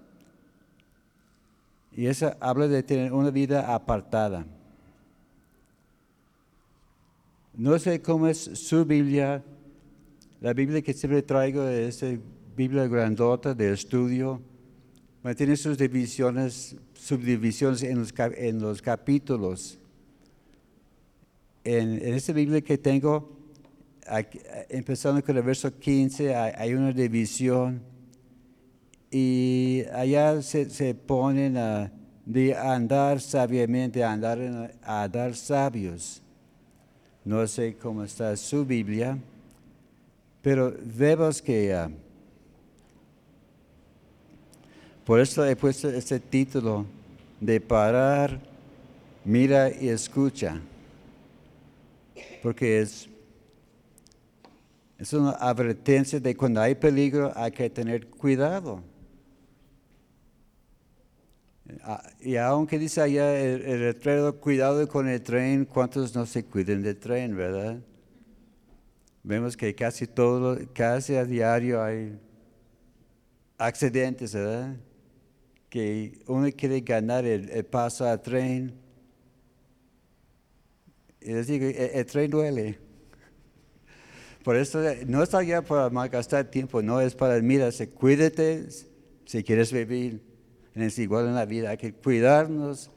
Y 1.92 2.06
eso 2.06 2.34
habla 2.40 2.66
de 2.66 2.82
tener 2.82 3.12
una 3.12 3.30
vida 3.30 3.72
apartada. 3.72 4.44
No 7.54 7.78
sé 7.78 8.02
cómo 8.02 8.26
es 8.26 8.38
su 8.38 8.84
Biblia. 8.84 9.44
La 10.40 10.52
Biblia 10.52 10.82
que 10.82 10.92
siempre 10.92 11.22
traigo 11.22 11.62
es 11.68 12.02
Biblia 12.54 12.86
grandota 12.86 13.54
de 13.54 13.72
estudio. 13.72 14.42
Bueno, 15.22 15.36
Tiene 15.36 15.56
sus 15.56 15.78
divisiones, 15.78 16.76
subdivisiones 16.92 17.82
en 17.82 18.60
los, 18.60 18.82
capítulos. 18.82 19.78
En, 21.64 21.92
en 21.92 22.14
esta 22.14 22.32
Biblia 22.32 22.60
que 22.60 22.76
tengo, 22.76 23.38
aquí, 24.06 24.38
empezando 24.68 25.22
con 25.24 25.36
el 25.36 25.42
verso 25.42 25.78
15, 25.78 26.34
hay, 26.34 26.74
una 26.74 26.92
división 26.92 27.80
y 29.10 29.84
allá 29.92 30.42
se, 30.42 30.94
ponen 30.94 31.56
a, 31.56 31.90
de 32.26 32.54
andar 32.54 33.20
sabiamente, 33.20 34.04
a 34.04 34.12
andar, 34.12 34.76
a 34.82 35.04
andar 35.04 35.34
sabios. 35.34 36.22
No 37.24 37.46
sé 37.46 37.76
cómo 37.76 38.04
está 38.04 38.36
su 38.36 38.66
Biblia, 38.66 39.16
pero 40.42 40.74
vemos 40.82 41.40
que 41.40 41.72
ah, 41.72 41.88
por 45.12 45.20
eso 45.20 45.44
he 45.44 45.54
puesto 45.54 45.90
este 45.90 46.18
título 46.18 46.86
de 47.38 47.60
parar, 47.60 48.40
mira 49.26 49.70
y 49.70 49.90
escucha, 49.90 50.58
porque 52.42 52.80
es, 52.80 53.10
es 54.96 55.12
una 55.12 55.32
advertencia 55.32 56.18
de 56.18 56.34
cuando 56.34 56.62
hay 56.62 56.74
peligro 56.74 57.30
hay 57.36 57.52
que 57.52 57.68
tener 57.68 58.08
cuidado. 58.08 58.82
Ah, 61.82 62.02
Y 62.18 62.36
aunque 62.36 62.78
dice 62.78 63.02
allá 63.02 63.38
el, 63.38 63.66
el 63.66 64.34
cuidado 64.40 64.88
con 64.88 65.10
el 65.10 65.20
tren, 65.20 65.66
¿cuántos 65.66 66.14
no 66.14 66.24
se 66.24 66.42
cuiden 66.42 66.82
del 66.82 66.96
tren, 66.96 67.36
verdad? 67.36 67.78
Vemos 69.22 69.58
que 69.58 69.74
casi 69.74 70.06
todo, 70.06 70.58
casi 70.72 71.16
a 71.16 71.26
diario 71.26 71.82
hay 71.82 72.18
accidentes, 73.58 74.32
¿verdad? 74.32 74.74
Que 75.72 76.20
uno 76.26 76.50
quiere 76.54 76.82
ganar 76.82 77.24
el, 77.24 77.48
el 77.48 77.64
paso 77.64 78.04
al 78.04 78.20
tren. 78.20 78.74
Y 81.22 81.32
les 81.32 81.46
digo, 81.46 81.64
el, 81.64 81.74
el 81.74 82.04
tren 82.04 82.30
duele. 82.30 82.78
Por 84.44 84.56
eso 84.56 84.86
eh, 84.86 85.04
no 85.06 85.22
está 85.22 85.42
ya 85.42 85.62
para 85.62 85.88
malgastar 85.88 86.44
tiempo, 86.50 86.82
no 86.82 87.00
es 87.00 87.14
para, 87.14 87.40
mira, 87.40 87.70
cuídate 87.94 88.68
si 89.24 89.42
quieres 89.42 89.72
vivir. 89.72 90.22
Es 90.74 90.98
igual 90.98 91.28
en 91.28 91.36
la 91.36 91.46
vida, 91.46 91.70
hay 91.70 91.78
que 91.78 91.94
cuidarnos 91.94 92.90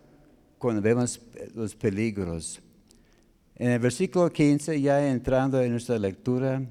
cuando 0.57 0.81
vemos 0.81 1.21
eh, 1.35 1.49
los 1.55 1.75
peligros. 1.75 2.61
En 3.55 3.69
el 3.69 3.79
versículo 3.79 4.29
15, 4.29 4.81
ya 4.81 5.07
entrando 5.07 5.61
en 5.61 5.71
nuestra 5.71 5.97
lectura, 5.97 6.61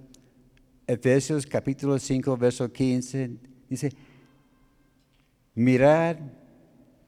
Efesios 0.87 1.47
capítulo 1.47 1.99
5, 1.99 2.37
verso 2.37 2.71
15, 2.71 3.31
dice, 3.71 3.91
mirad 5.55 6.17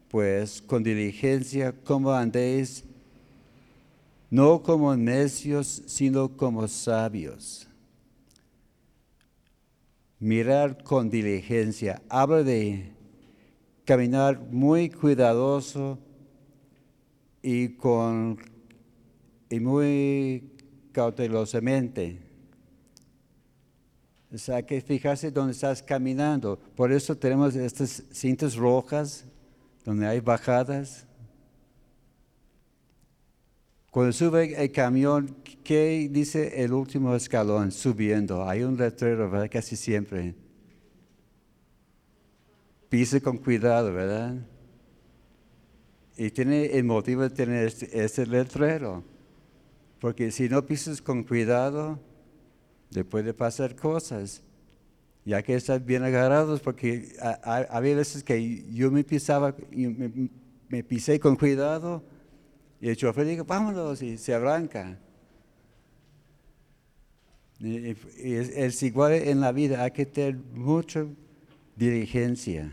pues 0.08 0.62
con 0.62 0.82
diligencia 0.82 1.74
cómo 1.84 2.12
andéis, 2.12 2.84
no 4.30 4.62
como 4.62 4.96
necios, 4.96 5.82
sino 5.86 6.36
como 6.36 6.66
sabios. 6.68 7.68
Mirar 10.18 10.82
con 10.82 11.10
diligencia, 11.10 12.02
habla 12.08 12.42
de 12.42 12.92
caminar 13.84 14.40
muy 14.50 14.88
cuidadoso 14.88 15.98
y 17.42 17.68
con 17.76 18.38
y 19.50 19.60
muy 19.60 20.50
cautelosamente. 20.92 22.25
O 24.32 24.38
sea, 24.38 24.64
que 24.64 24.80
fijarse 24.80 25.30
dónde 25.30 25.52
estás 25.52 25.82
caminando. 25.82 26.58
Por 26.74 26.90
eso 26.90 27.16
tenemos 27.16 27.54
estas 27.54 28.02
cintas 28.12 28.56
rojas, 28.56 29.24
donde 29.84 30.06
hay 30.06 30.20
bajadas. 30.20 31.06
Cuando 33.90 34.12
sube 34.12 34.62
el 34.62 34.72
camión, 34.72 35.36
¿qué 35.62 36.08
dice 36.10 36.62
el 36.62 36.72
último 36.72 37.14
escalón 37.14 37.70
subiendo? 37.72 38.46
Hay 38.46 38.62
un 38.62 38.76
letrero, 38.76 39.30
¿verdad? 39.30 39.48
Casi 39.50 39.76
siempre. 39.76 40.34
Pise 42.88 43.22
con 43.22 43.38
cuidado, 43.38 43.92
¿verdad? 43.92 44.34
Y 46.16 46.30
tiene 46.30 46.66
el 46.66 46.84
motivo 46.84 47.22
de 47.22 47.30
tener 47.30 47.66
este, 47.66 48.04
este 48.04 48.26
letrero. 48.26 49.04
Porque 50.00 50.30
si 50.30 50.48
no 50.48 50.66
pisas 50.66 51.00
con 51.00 51.22
cuidado, 51.22 51.98
le 52.90 53.04
puede 53.04 53.34
pasar 53.34 53.74
cosas. 53.76 54.42
Ya 55.24 55.42
que 55.42 55.54
estás 55.54 55.84
bien 55.84 56.04
agarrados, 56.04 56.60
porque 56.60 57.16
había 57.42 57.96
veces 57.96 58.22
que 58.22 58.64
yo 58.72 58.92
me 58.92 59.02
pisaba, 59.02 59.56
y 59.72 59.88
me, 60.68 60.84
pisé 60.84 61.18
con 61.18 61.34
cuidado, 61.34 62.04
y 62.80 62.88
el 62.88 62.96
chofer 62.96 63.26
dijo, 63.26 63.44
vámonos, 63.44 64.02
y 64.02 64.18
se 64.18 64.34
arranca. 64.34 64.98
Y, 67.58 67.96
es, 68.22 68.82
igual 68.84 69.14
en 69.14 69.40
la 69.40 69.50
vida, 69.50 69.82
hay 69.82 69.90
que 69.90 70.06
tener 70.06 70.36
mucha 70.36 71.06
diligencia. 71.74 72.70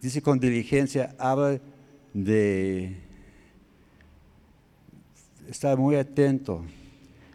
Dice 0.00 0.22
con 0.22 0.38
diligencia, 0.38 1.14
habla 1.18 1.58
de 2.12 2.96
estar 5.48 5.76
muy 5.76 5.96
atento. 5.96 6.64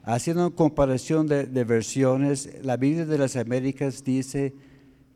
Haciendo 0.04 0.56
comparación 0.56 1.28
de, 1.28 1.64
versiones, 1.64 2.50
la 2.64 2.78
Biblia 2.78 3.06
de 3.06 3.18
las 3.18 3.36
Américas 3.36 4.04
dice, 4.04 4.54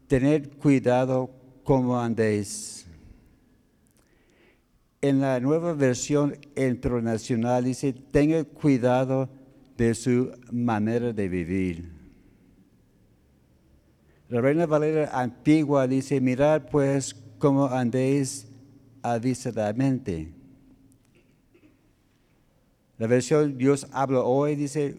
tener 0.07 0.49
cuidado 0.51 1.31
como 1.63 1.99
andéis. 1.99 2.85
En 5.01 5.21
la 5.21 5.39
nueva 5.39 5.73
versión 5.73 6.37
internacional 6.55 7.63
dice, 7.63 7.93
tenga 7.93 8.43
cuidado 8.43 9.29
de 9.77 9.95
su 9.95 10.31
manera 10.51 11.11
de 11.13 11.29
vivir. 11.29 11.91
La 14.29 14.41
Reina 14.41 14.65
Valera 14.65 15.09
antigua 15.13 15.87
dice, 15.87 16.19
mirad 16.19 16.63
pues 16.71 17.15
cómo 17.37 17.67
andéis 17.67 18.47
avisadamente. 19.01 20.32
La 22.97 23.07
versión 23.07 23.57
Dios 23.57 23.87
habla 23.91 24.21
hoy 24.21 24.55
dice, 24.55 24.97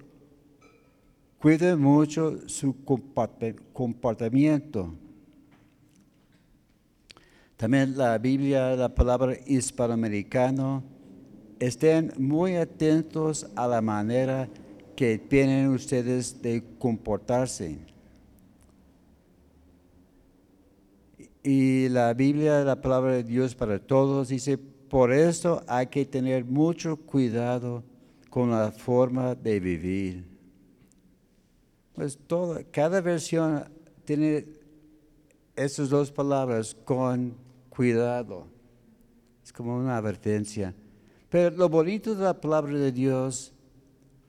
cuide 1.38 1.76
mucho 1.76 2.48
su 2.48 2.74
comportamiento. 3.72 4.94
También 7.56 7.96
la 7.96 8.18
Biblia, 8.18 8.74
la 8.74 8.92
palabra 8.94 9.36
hispanoamericano, 9.46 10.82
estén 11.60 12.12
muy 12.18 12.56
atentos 12.56 13.46
a 13.54 13.68
la 13.68 13.80
manera 13.80 14.48
que 14.96 15.18
tienen 15.18 15.68
ustedes 15.68 16.42
de 16.42 16.64
comportarse. 16.78 17.78
Y 21.44 21.88
la 21.90 22.12
Biblia, 22.14 22.64
la 22.64 22.80
palabra 22.80 23.12
de 23.12 23.22
Dios 23.22 23.54
para 23.54 23.78
todos, 23.78 24.28
dice, 24.30 24.58
por 24.94 25.12
eso 25.12 25.60
hay 25.66 25.88
que 25.88 26.06
tener 26.06 26.44
mucho 26.44 26.96
cuidado 26.96 27.82
con 28.30 28.52
la 28.52 28.70
forma 28.70 29.34
de 29.34 29.58
vivir. 29.58 30.24
Pues 31.92 32.16
cada 32.70 33.00
versión 33.00 33.64
tiene 34.04 34.46
esas 35.56 35.88
dos 35.88 36.12
palabras, 36.12 36.76
con 36.84 37.34
cuidado. 37.70 38.46
Es 39.42 39.52
como 39.52 39.76
una 39.76 39.96
advertencia. 39.96 40.72
Pero 41.28 41.56
lo 41.56 41.68
bonito 41.68 42.14
de 42.14 42.22
la 42.22 42.40
palabra 42.40 42.78
de 42.78 42.92
Dios 42.92 43.52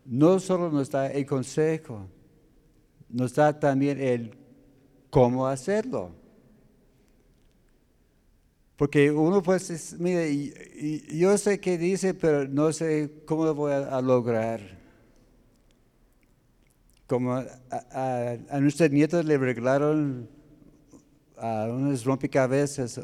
no 0.03 0.39
solo 0.39 0.71
nos 0.71 0.89
da 0.89 1.11
el 1.11 1.27
consejo, 1.27 2.07
nos 3.07 3.35
da 3.35 3.59
también 3.59 4.01
el 4.01 4.35
cómo 5.11 5.45
hacerlo. 5.45 6.24
Porque 8.77 9.09
uno 9.09 9.41
pues, 9.41 9.95
mire, 9.99 10.53
yo 11.13 11.37
sé 11.37 11.59
qué 11.59 11.77
dice, 11.77 12.13
pero 12.13 12.47
no 12.47 12.73
sé 12.73 13.09
cómo 13.25 13.45
lo 13.45 13.55
voy 13.55 13.71
a, 13.71 14.01
lograr. 14.01 14.59
Como 17.07 17.35
a, 17.35 18.37
nuestros 18.59 18.91
nietos 18.91 19.23
le 19.23 19.37
regalaron 19.37 20.27
a 21.37 21.67
unos 21.69 22.03
rompecabezas 22.03 22.99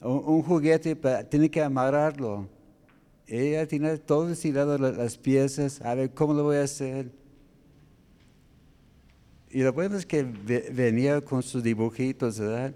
un, 0.00 0.42
juguete, 0.42 0.96
pero 0.96 1.26
tiene 1.26 1.50
que 1.50 1.62
amarrarlo. 1.62 2.48
Ella 3.26 3.66
tiene 3.66 3.98
todo 3.98 4.30
estirado 4.30 4.78
las 4.78 5.18
piezas, 5.18 5.82
a 5.82 5.94
ver 5.94 6.14
cómo 6.14 6.32
lo 6.32 6.44
voy 6.44 6.56
a 6.56 6.62
hacer. 6.62 7.10
Y 9.50 9.62
lo 9.62 9.72
bueno 9.72 9.96
es 9.96 10.06
que 10.06 10.22
venía 10.22 11.20
con 11.20 11.42
sus 11.42 11.62
dibujitos, 11.62 12.38
¿verdad? 12.38 12.74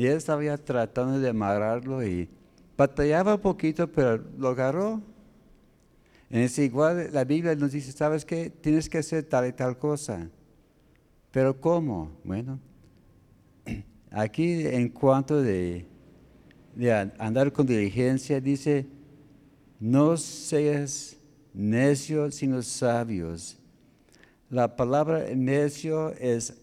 Y 0.00 0.06
él 0.06 0.16
estaba 0.16 0.56
tratando 0.56 1.20
de 1.20 1.28
amarrarlo 1.28 2.02
y 2.02 2.26
batallaba 2.74 3.34
un 3.34 3.40
poquito, 3.42 3.86
pero 3.86 4.24
lo 4.38 4.48
agarró. 4.48 5.02
Es 6.30 6.58
igual, 6.58 7.10
la 7.12 7.22
Biblia 7.24 7.54
nos 7.54 7.72
dice, 7.72 7.92
¿sabes 7.92 8.24
qué? 8.24 8.48
Tienes 8.48 8.88
que 8.88 8.96
hacer 8.96 9.24
tal 9.24 9.48
y 9.48 9.52
tal 9.52 9.76
cosa. 9.76 10.30
Pero 11.30 11.60
¿cómo? 11.60 12.12
Bueno, 12.24 12.58
aquí 14.10 14.66
en 14.66 14.88
cuanto 14.88 15.42
de, 15.42 15.84
de 16.74 16.92
andar 17.18 17.52
con 17.52 17.66
diligencia, 17.66 18.40
dice, 18.40 18.86
no 19.78 20.16
seas 20.16 21.18
necio, 21.52 22.30
sino 22.30 22.62
sabios. 22.62 23.58
La 24.48 24.74
palabra 24.76 25.26
necio 25.34 26.14
es 26.14 26.54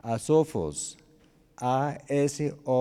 asofos. 0.00 0.96
A-S-O-P-H-O-S, 1.56 2.72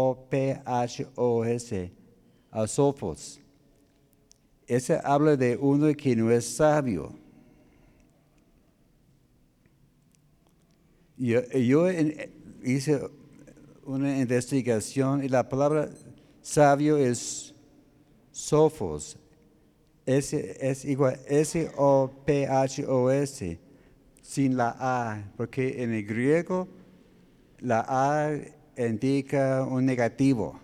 Asofos. 2.51 3.39
Ese 4.67 4.99
habla 5.03 5.35
de 5.35 5.57
uno 5.57 5.93
que 5.93 6.15
no 6.15 6.31
es 6.31 6.45
sabio. 6.45 7.13
Yo, 11.17 11.41
hice 12.63 13.01
una 13.85 14.17
investigación 14.19 15.23
y 15.23 15.29
la 15.29 15.47
palabra 15.47 15.89
sabio 16.41 16.97
es 16.97 17.53
sofos. 18.31 19.17
Es, 20.05 20.33
es 20.33 20.83
igual 20.85 21.19
S-O-P-H-O-S, 21.27 21.99
sin 24.21 24.57
la 24.57 24.75
A, 24.79 25.31
porque 25.37 25.81
en 25.83 25.93
el 25.93 26.05
griego 26.05 26.67
la 27.59 27.85
A 27.87 28.31
indica 28.77 29.63
un 29.63 29.85
negativo. 29.85 30.59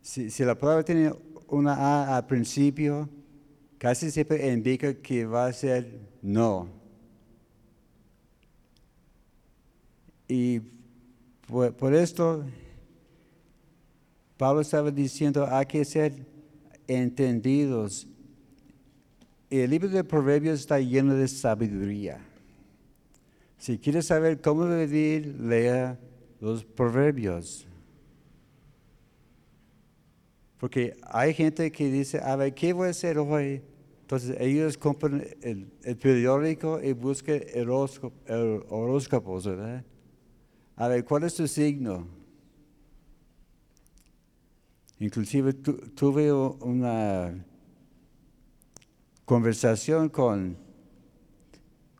Si, 0.00 0.30
la 0.44 0.56
palabra 0.56 0.84
tiene 0.84 1.12
una 1.46 1.74
A 1.74 2.16
al 2.16 2.26
principio, 2.26 3.08
casi 3.78 4.10
siempre 4.10 4.52
indica 4.52 4.94
que 4.94 5.24
va 5.24 5.46
a 5.46 5.52
ser 5.52 6.00
no. 6.20 6.68
Y 10.26 10.60
por, 11.46 11.94
esto, 11.94 12.44
Pablo 14.36 14.62
estaba 14.62 14.90
diciendo, 14.90 15.46
hay 15.48 15.66
que 15.66 15.84
ser 15.84 16.26
entendidos. 16.86 18.08
El 19.50 19.70
libro 19.70 19.88
de 19.88 20.02
Proverbios 20.02 20.60
está 20.60 20.80
lleno 20.80 21.14
de 21.14 21.28
sabiduría. 21.28 22.18
Si 23.58 23.78
quieres 23.78 24.06
saber 24.06 24.40
cómo 24.40 24.66
vivir, 24.66 25.36
lea 25.38 25.98
los 26.42 26.64
proverbios. 26.64 27.68
Porque 30.58 30.96
hay 31.02 31.32
gente 31.34 31.70
que 31.70 31.88
dice, 31.88 32.18
a 32.20 32.34
ver, 32.34 32.52
¿qué 32.52 32.72
voy 32.72 32.88
a 32.88 32.90
hacer 32.90 33.16
hoy? 33.18 33.62
Entonces 34.00 34.36
ellos 34.40 34.76
compran 34.76 35.24
el, 35.40 35.70
periódico 35.96 36.80
y 36.82 36.92
buscan 36.94 37.42
el 37.54 37.70
horóscopo, 37.70 39.40
¿verdad? 39.40 39.84
A 40.74 40.88
ver, 40.88 41.04
¿cuál 41.04 41.22
es 41.22 41.34
tu 41.36 41.46
signo? 41.46 42.08
Inclusive 44.98 45.52
tuve 45.52 46.32
una 46.32 47.44
conversación 49.24 50.08
con, 50.08 50.56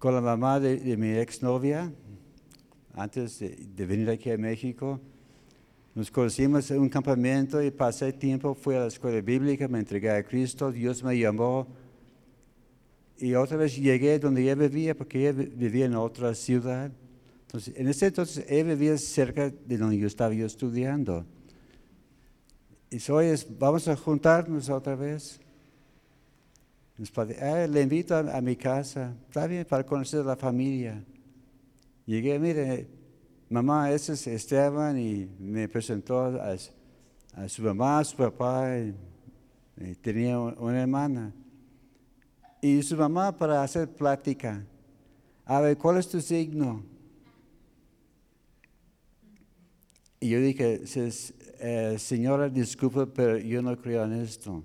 con 0.01 0.15
la 0.15 0.21
mamá 0.21 0.59
de, 0.59 0.79
de 0.79 0.97
mi 0.97 1.11
exnovia 1.11 1.93
antes 2.95 3.39
de, 3.39 3.87
venir 3.87 4.11
aquí 4.11 4.31
a 4.31 4.39
México. 4.39 5.01
Nos 5.95 6.11
conocimos 6.11 6.71
en 6.71 6.81
un 6.81 6.89
campamento 6.89 7.63
y 7.63 7.71
pasé 7.71 8.13
tiempo, 8.13 8.55
fui 8.55 8.75
a 8.75 8.81
la 8.81 8.87
escuela 8.87 9.21
bíblica, 9.21 9.69
me 9.69 9.79
entregué 9.79 10.11
a 10.11 10.23
Cristo, 10.23 10.73
Dios 10.73 11.03
me 11.03 11.19
llamó. 11.19 11.67
Y 13.19 13.35
otra 13.35 13.57
vez 13.57 13.77
llegué 13.77 14.19
donde 14.19 14.43
ella 14.43 14.55
vivía, 14.55 14.97
porque 14.97 15.21
ella 15.21 15.33
vivía 15.33 15.87
en 15.87 15.95
otra 15.95 16.35
ciudad. 16.35 16.91
Entonces, 17.43 17.75
en 17.77 17.89
ese 17.89 18.07
entonces, 18.07 18.45
ella 18.49 18.65
vivía 18.65 18.97
cerca 18.97 19.51
de 19.51 19.77
donde 19.77 19.99
yo 19.99 20.07
estaba 20.07 20.33
yo 20.33 20.47
estudiando. 20.47 21.27
Y 22.91 23.11
hoy 23.11 23.35
vamos 23.59 23.89
a 23.89 23.97
juntarnos 23.97 24.69
otra 24.69 24.95
vez. 24.97 25.41
Ah, 27.41 27.67
le 27.67 27.83
invito 27.83 28.15
a, 28.17 28.41
mi 28.41 28.55
casa, 28.55 29.15
está 29.27 29.47
bien, 29.47 29.65
para 29.65 29.85
conocer 29.85 30.21
a 30.21 30.25
la 30.25 30.37
familia. 30.37 31.03
Llegué, 32.05 32.39
mire, 32.39 32.89
mamá, 33.49 33.93
ese 33.93 34.15
es 34.15 34.27
Esteban 34.27 34.99
y 34.99 35.29
me 35.39 35.69
presentó 35.69 36.21
a, 36.21 36.57
su 37.49 37.63
mamá, 37.63 38.01
a 38.01 38.05
su 38.05 38.17
papá, 38.17 38.71
tenía 40.01 40.39
una 40.39 40.81
hermana. 40.81 41.33
Y 42.61 42.83
su 42.83 42.97
mamá 42.97 43.37
para 43.37 43.63
hacer 43.63 43.89
plática. 43.89 44.65
A 45.45 45.61
ver, 45.61 45.77
¿cuál 45.79 45.99
es 45.99 46.09
tu 46.09 46.21
signo? 46.21 46.85
Y 50.19 50.29
yo 50.29 50.41
dije, 50.41 50.83
eh, 51.61 51.97
señora, 51.99 52.49
disculpe, 52.49 53.07
pero 53.07 53.39
yo 53.39 53.63
no 53.63 53.81
creo 53.81 54.05
en 54.05 54.13
esto. 54.13 54.65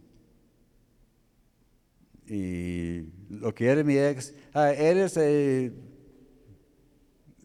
Y 2.28 3.06
lo 3.30 3.54
que 3.54 3.68
era 3.68 3.84
mi 3.84 3.98
ex, 3.98 4.34
ah, 4.54 4.72
eres 4.72 5.18
el 5.18 5.87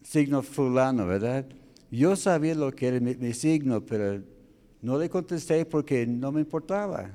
signo 0.03 0.43
fulano, 0.43 1.07
¿verdad? 1.07 1.45
Yo 1.89 2.15
sabía 2.15 2.55
lo 2.55 2.71
que 2.71 2.87
era 2.87 2.99
mi, 2.99 3.33
signo, 3.33 3.81
pero 3.81 4.21
no 4.81 4.97
le 4.97 5.09
contesté 5.09 5.65
porque 5.65 6.05
no 6.05 6.31
me 6.31 6.41
importaba. 6.41 7.09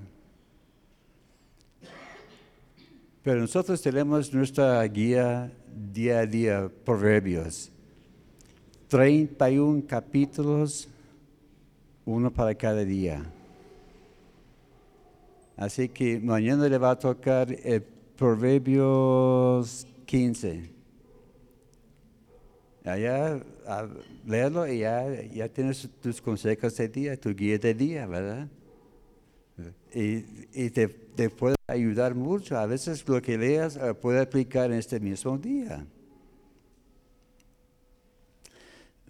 Pero 3.23 3.41
nosotros 3.41 3.83
tenemos 3.83 4.33
nuestra 4.33 4.83
guía 4.85 5.53
día 5.93 6.21
a 6.21 6.27
día, 6.27 6.71
Proverbios. 6.85 7.71
31 8.89 9.85
capítulos, 9.87 10.89
uno 12.07 12.33
para 12.33 12.55
cada 12.55 12.85
día. 12.85 13.23
Así 15.57 15.89
que 15.89 16.21
mañana 16.21 16.69
le 16.69 16.79
va 16.79 16.93
a 16.93 16.99
tocar 16.99 17.53
el 17.65 17.83
Proverbios 18.17 19.87
15. 20.07 20.78
Allá, 22.89 23.41
a 23.67 23.87
leerlo 24.27 24.67
y 24.67 24.81
ya, 24.81 25.23
ya 25.25 25.49
tienes 25.49 25.89
tus 26.01 26.21
consejos 26.21 26.77
de 26.77 26.89
día, 26.89 27.21
tu 27.21 27.35
guía 27.35 27.59
de 27.59 27.75
día, 27.75 28.07
¿verdad? 28.07 28.49
Y, 29.93 30.71
te, 30.71 30.89
te, 30.89 31.31
puede 31.31 31.57
ayudar 31.67 32.15
mucho. 32.15 32.57
A 32.57 32.67
veces 32.67 33.07
lo 33.09 33.21
que 33.21 33.37
leas 33.37 33.77
eh, 33.77 33.95
puede 33.95 34.21
aplicar 34.21 34.71
en 34.71 34.79
este 34.79 35.01
mismo 35.01 35.37
día. 35.37 35.85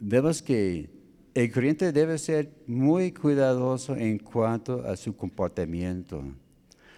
vemos 0.01 0.43
que 0.43 0.88
el 1.35 1.53
creyente 1.53 1.93
debe 1.93 2.19
ser 2.19 2.51
muy 2.67 3.12
cuidadoso 3.12 3.97
en 3.97 4.19
cuanto 4.19 4.85
a 4.85 4.97
su 4.97 5.14
comportamiento, 5.14 6.23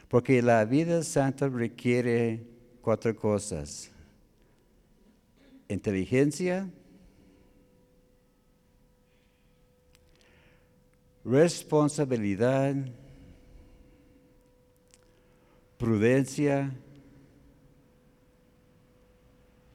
porque 0.09 0.43
la 0.43 0.65
vida 0.65 1.03
santa 1.03 1.49
requiere 1.49 2.47
cuatro 2.81 3.15
cosas. 3.15 3.91
Inteligencia, 5.71 6.69
responsabilidad, 11.25 12.75
prudencia 15.79 16.75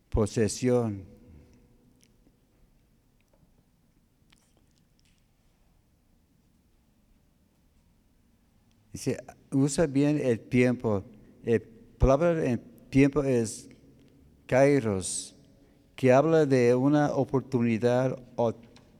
posesión. 0.09 1.05
Dice, 8.93 9.19
usa 9.53 9.87
bien 9.87 10.21
el 10.23 10.41
tiempo. 10.41 11.05
La 11.45 11.61
palabra 11.99 12.45
en 12.45 12.61
tiempo 12.91 13.23
es 13.23 13.69
kairos, 14.47 15.37
que 15.95 16.13
habla 16.13 16.45
de 16.45 16.75
una 16.75 17.13
oportunidad 17.13 18.19
o 18.35 18.53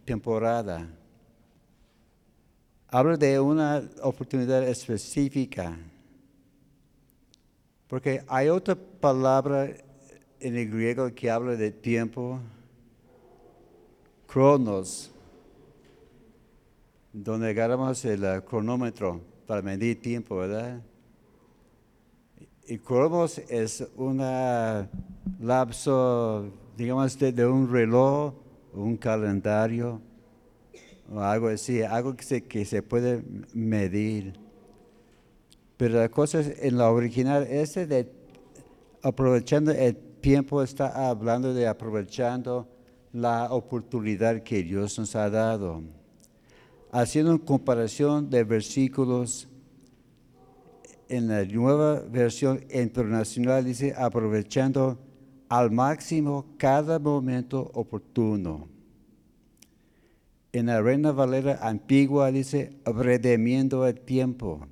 temporada. 0.05 0.89
Habla 2.93 3.17
de 3.17 3.39
una 3.39 3.83
oportunidad 4.03 4.67
específica. 4.67 5.77
Porque 7.87 8.25
hay 8.27 8.49
otra 8.49 8.75
palabra 8.75 9.69
en 10.41 10.57
el 10.57 10.71
griego 10.71 11.15
que 11.15 11.31
habla 11.31 11.55
de 11.55 11.71
tiempo, 11.71 12.41
cronos, 14.27 15.13
donde 17.13 17.51
agarramos 17.51 18.05
el 18.05 18.43
cronómetro 18.45 19.21
para 19.47 19.63
medir 19.63 20.01
tiempo, 20.01 20.37
¿verdad? 20.37 20.81
Y 22.67 22.79
cromos 22.79 23.39
es 23.49 23.87
un 23.97 24.19
lapso, 25.41 26.53
digamos, 26.77 27.19
de, 27.19 27.47
un 27.47 27.71
reloj, 27.71 28.35
un 28.73 28.97
calendario, 28.97 30.01
algo 31.19 31.49
así, 31.49 31.83
algo 31.83 32.15
que 32.15 32.25
se, 32.25 32.43
que 32.45 32.65
se 32.65 32.83
puede 32.83 33.23
medir. 33.53 34.35
Pero 35.77 35.99
la 35.99 36.09
cosa 36.09 36.41
es, 36.41 36.63
en 36.63 36.79
la 36.79 36.91
original, 36.91 37.45
ese 37.45 37.87
de 37.87 38.13
aprovechando 39.03 39.73
el 39.73 39.97
tiempo 39.97 40.63
está 40.63 41.09
hablando 41.09 41.55
de 41.55 41.67
aprovechando 41.67 42.69
la 43.13 43.53
oportunidad 43.53 44.43
que 44.43 44.63
Dios 44.63 44.99
nos 44.99 45.17
ha 45.17 45.31
dado 45.31 45.83
haciendo 46.93 47.33
una 47.35 47.45
comparación 47.45 48.31
de 48.31 48.45
versículos 48.45 49.49
en 51.09 51.29
la 51.29 51.45
nueva 51.45 52.01
versión 52.01 52.65
internacional, 52.73 53.65
dice, 53.65 53.95
aprovechando 53.97 54.99
al 55.49 55.71
máximo 55.71 56.47
cada 56.57 56.99
momento 56.99 57.71
oportuno 57.75 58.69
en 60.53 60.67
la 60.67 60.83
Reina 60.83 61.13
Valera 61.13 61.59
antigua 61.63 62.33
dice, 62.33 62.71
redimiendo 62.85 63.87
el 63.87 64.01
tiempo. 64.01 64.67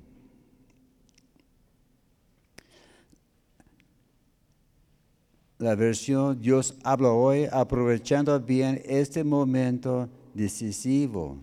La 5.57 5.75
versión 5.75 6.39
Dios 6.39 6.77
habla 6.83 7.11
hoy 7.11 7.47
aprovechando 7.51 8.39
bien 8.39 8.81
este 8.85 9.23
momento 9.23 10.09
decisivo. 10.33 11.37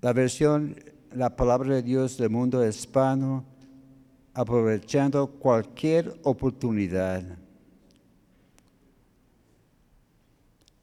La 0.00 0.12
versión 0.12 0.76
La 1.14 1.36
palabra 1.36 1.74
de 1.74 1.82
Dios 1.82 2.16
del 2.16 2.30
mundo 2.30 2.66
hispano 2.66 3.44
aprovechando 4.32 5.26
cualquier 5.26 6.18
oportunidad 6.22 7.41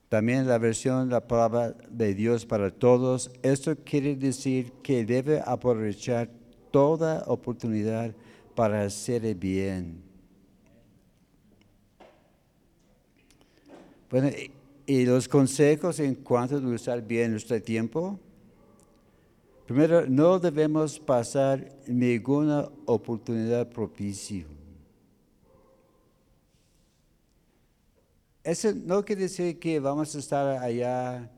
También 0.10 0.48
la 0.48 0.58
versión 0.58 1.10
La 1.10 1.28
palabra 1.28 1.76
de 1.90 2.16
Dios 2.16 2.46
para 2.46 2.72
todos. 2.72 3.32
Esto 3.44 3.76
quiere 3.78 4.16
decir 4.16 4.72
que 4.84 5.06
debe 5.06 5.42
aprovechar 5.46 6.30
toda 6.72 7.24
oportunidad 7.28 8.16
para 8.56 8.82
hacer 8.82 9.36
bien. 9.36 10.02
Bueno, 14.10 14.30
y 14.88 15.06
los 15.06 15.28
consejos 15.28 16.00
en 16.00 16.16
cuanto 16.16 16.58
a 16.58 16.60
usar 16.60 17.06
bien 17.06 17.30
nuestro 17.32 17.62
tiempo. 17.62 18.20
Primero, 19.68 20.08
no 20.08 20.40
debemos 20.40 21.00
pasar 21.00 21.72
ninguna 21.86 22.68
oportunidad 22.88 23.70
propicia. 23.70 24.48
Eso 28.50 28.74
no 28.74 29.06
quiere 29.06 29.22
decir 29.22 29.60
que 29.60 29.80
vamos 29.80 30.16
a 30.16 30.18
estar 30.18 30.58
allá 30.64 31.30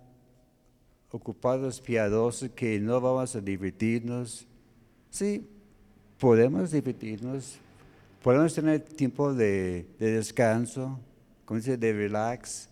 ocupados, 1.09 1.81
piadosos, 1.81 2.49
que 2.51 2.79
no 2.79 3.01
vamos 3.01 3.35
a 3.35 3.41
divertirnos. 3.41 4.47
Sí, 5.09 5.45
podemos 6.17 6.71
divertirnos, 6.71 7.57
podemos 8.23 8.53
tener 8.53 8.79
tiempo 8.79 9.33
de, 9.33 9.85
descanso, 9.99 10.97
como 11.43 11.59
dice, 11.59 11.75
de 11.75 11.91
relax. 11.91 12.69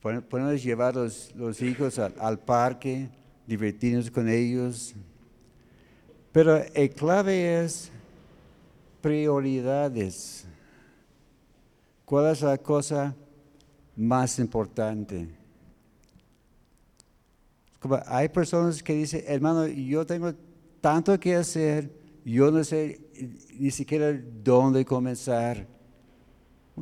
Podemos 0.00 0.62
llevar 0.62 0.94
los, 0.94 1.34
los 1.34 1.60
hijos 1.60 1.98
al 1.98 2.38
parque, 2.38 3.08
divertirnos 3.44 4.08
con 4.08 4.28
ellos. 4.28 4.94
Pero 6.30 6.62
el 6.74 6.90
clave 6.90 7.64
es 7.64 7.90
prioridades. 9.00 10.46
¿Cuál 12.10 12.32
es 12.32 12.42
la 12.42 12.58
cosa 12.58 13.14
más 13.94 14.36
importante? 14.40 15.28
hay 18.06 18.28
personas 18.28 18.82
que 18.82 18.94
dicen, 18.94 19.22
hermano, 19.28 19.68
yo 19.68 20.04
tengo 20.04 20.34
tanto 20.80 21.20
que 21.20 21.36
hacer, 21.36 21.88
yo 22.24 22.50
no 22.50 22.64
sé 22.64 23.00
ni 23.60 23.70
siquiera 23.70 24.12
dónde 24.42 24.84
comenzar. 24.84 25.68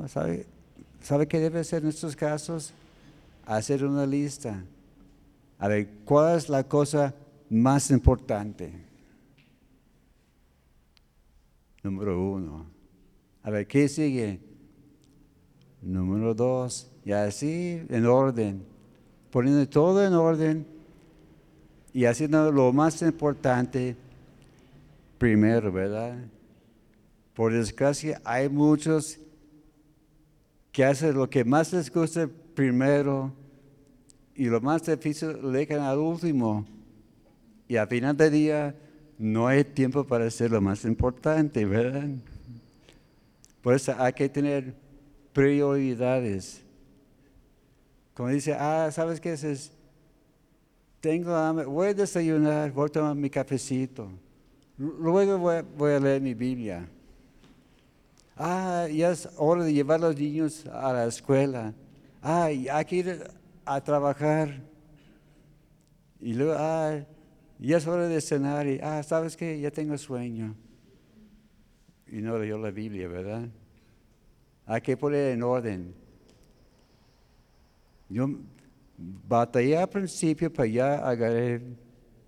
¿Sabe, 0.06 0.46
¿Sabe 1.02 1.28
qué 1.28 1.38
debe 1.38 1.60
hacer 1.60 1.82
en 1.82 1.90
estos 1.90 2.16
casos? 2.16 2.72
Hacer 3.44 3.84
una 3.84 4.06
lista 4.06 4.64
a 5.58 5.68
ver, 5.68 5.90
¿cuál 6.06 6.38
es 6.38 6.48
la 6.48 6.66
cosa 6.66 7.14
más 7.50 7.90
importante? 7.90 8.72
Número 11.82 12.18
uno. 12.18 12.64
A 13.42 13.50
ver, 13.50 13.66
¿qué 13.66 13.88
sigue? 13.90 14.47
Número 15.88 16.34
dos. 16.34 16.86
Y 17.02 17.12
así, 17.12 17.82
en 17.88 18.04
orden. 18.04 18.62
Poniendo 19.30 19.66
todo 19.66 20.06
en 20.06 20.12
orden 20.12 20.66
y 21.94 22.04
haciendo 22.04 22.52
lo 22.52 22.74
más 22.74 23.00
importante 23.00 23.96
primero, 25.16 25.72
¿verdad? 25.72 26.18
Por 27.32 27.54
desgracia, 27.54 28.20
hay 28.22 28.50
muchos 28.50 29.18
que 30.72 30.84
hacen 30.84 31.14
lo 31.14 31.30
que 31.30 31.42
más 31.42 31.72
les 31.72 31.90
gusta 31.90 32.28
primero 32.54 33.32
y 34.34 34.44
lo 34.44 34.60
más 34.60 34.84
difícil 34.84 35.38
le 35.42 35.60
dejan 35.60 35.80
al 35.80 35.98
último. 35.98 36.66
Y 37.66 37.76
al 37.76 37.88
final 37.88 38.14
del 38.14 38.32
día 38.32 38.74
no 39.18 39.46
hay 39.46 39.64
tiempo 39.64 40.04
para 40.04 40.26
hacer 40.26 40.50
lo 40.50 40.60
más 40.60 40.84
importante, 40.84 41.64
¿verdad? 41.64 42.10
Por 43.62 43.74
eso 43.74 43.94
hay 43.98 44.12
que 44.12 44.28
tener 44.28 44.87
prioridades. 45.38 46.64
Como 48.12 48.30
dice, 48.30 48.54
ah, 48.54 48.90
¿sabes 48.90 49.20
qué 49.20 49.34
es? 49.34 49.70
Tengo 51.00 51.32
hambre, 51.32 51.64
voy 51.64 51.86
a 51.86 51.94
desayunar, 51.94 52.72
voy 52.72 52.86
a 52.86 52.88
tomar 52.88 53.14
mi 53.14 53.30
cafecito. 53.30 54.10
Luego 54.76 55.38
voy, 55.38 55.92
a 55.92 56.00
leer 56.00 56.20
mi 56.20 56.34
Biblia. 56.34 56.88
Ah, 58.36 58.88
ya 58.92 59.12
es 59.12 59.28
hora 59.36 59.62
de 59.62 59.72
llevar 59.72 60.00
a 60.00 60.08
los 60.08 60.16
niños 60.16 60.66
a 60.66 60.92
la 60.92 61.06
escuela. 61.06 61.72
Ah, 62.20 62.46
hay 62.46 62.84
que 62.84 62.96
ir 62.96 63.30
a 63.64 63.80
trabajar. 63.80 64.60
Y 66.20 66.34
luego, 66.34 66.54
ah, 66.56 66.98
ya 67.60 67.76
es 67.76 67.86
hora 67.86 68.08
de 68.08 68.20
cenar 68.20 68.66
y, 68.66 68.80
ah, 68.82 69.04
¿sabes 69.04 69.36
qué? 69.36 69.60
Ya 69.60 69.70
tengo 69.70 69.96
sueño. 69.96 70.56
Y 72.08 72.16
no 72.22 72.36
leyó 72.36 72.58
la 72.58 72.72
Biblia, 72.72 73.06
¿verdad? 73.06 73.48
Hay 74.70 74.82
que 74.82 74.98
poner 74.98 75.32
en 75.32 75.42
orden. 75.42 75.94
Yo 78.10 78.28
batallé 78.98 79.78
al 79.78 79.88
principio, 79.88 80.52
para 80.52 80.68
ya 80.68 81.08
agarré 81.08 81.62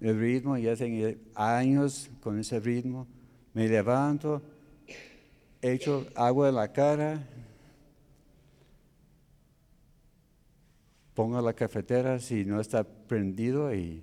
el 0.01 0.19
ritmo, 0.19 0.57
ya 0.57 0.75
tengo 0.75 1.19
años 1.35 2.11
con 2.23 2.39
ese 2.39 2.59
ritmo. 2.59 3.07
Me 3.53 3.69
levanto, 3.69 4.41
echo 5.61 6.07
agua 6.15 6.49
en 6.49 6.55
la 6.55 6.73
cara, 6.73 7.23
pongo 11.13 11.43
la 11.43 11.53
cafetera 11.53 12.19
si 12.21 12.47
no 12.47 12.59
está 12.59 12.85
prendido 12.85 13.75
y 13.75 14.03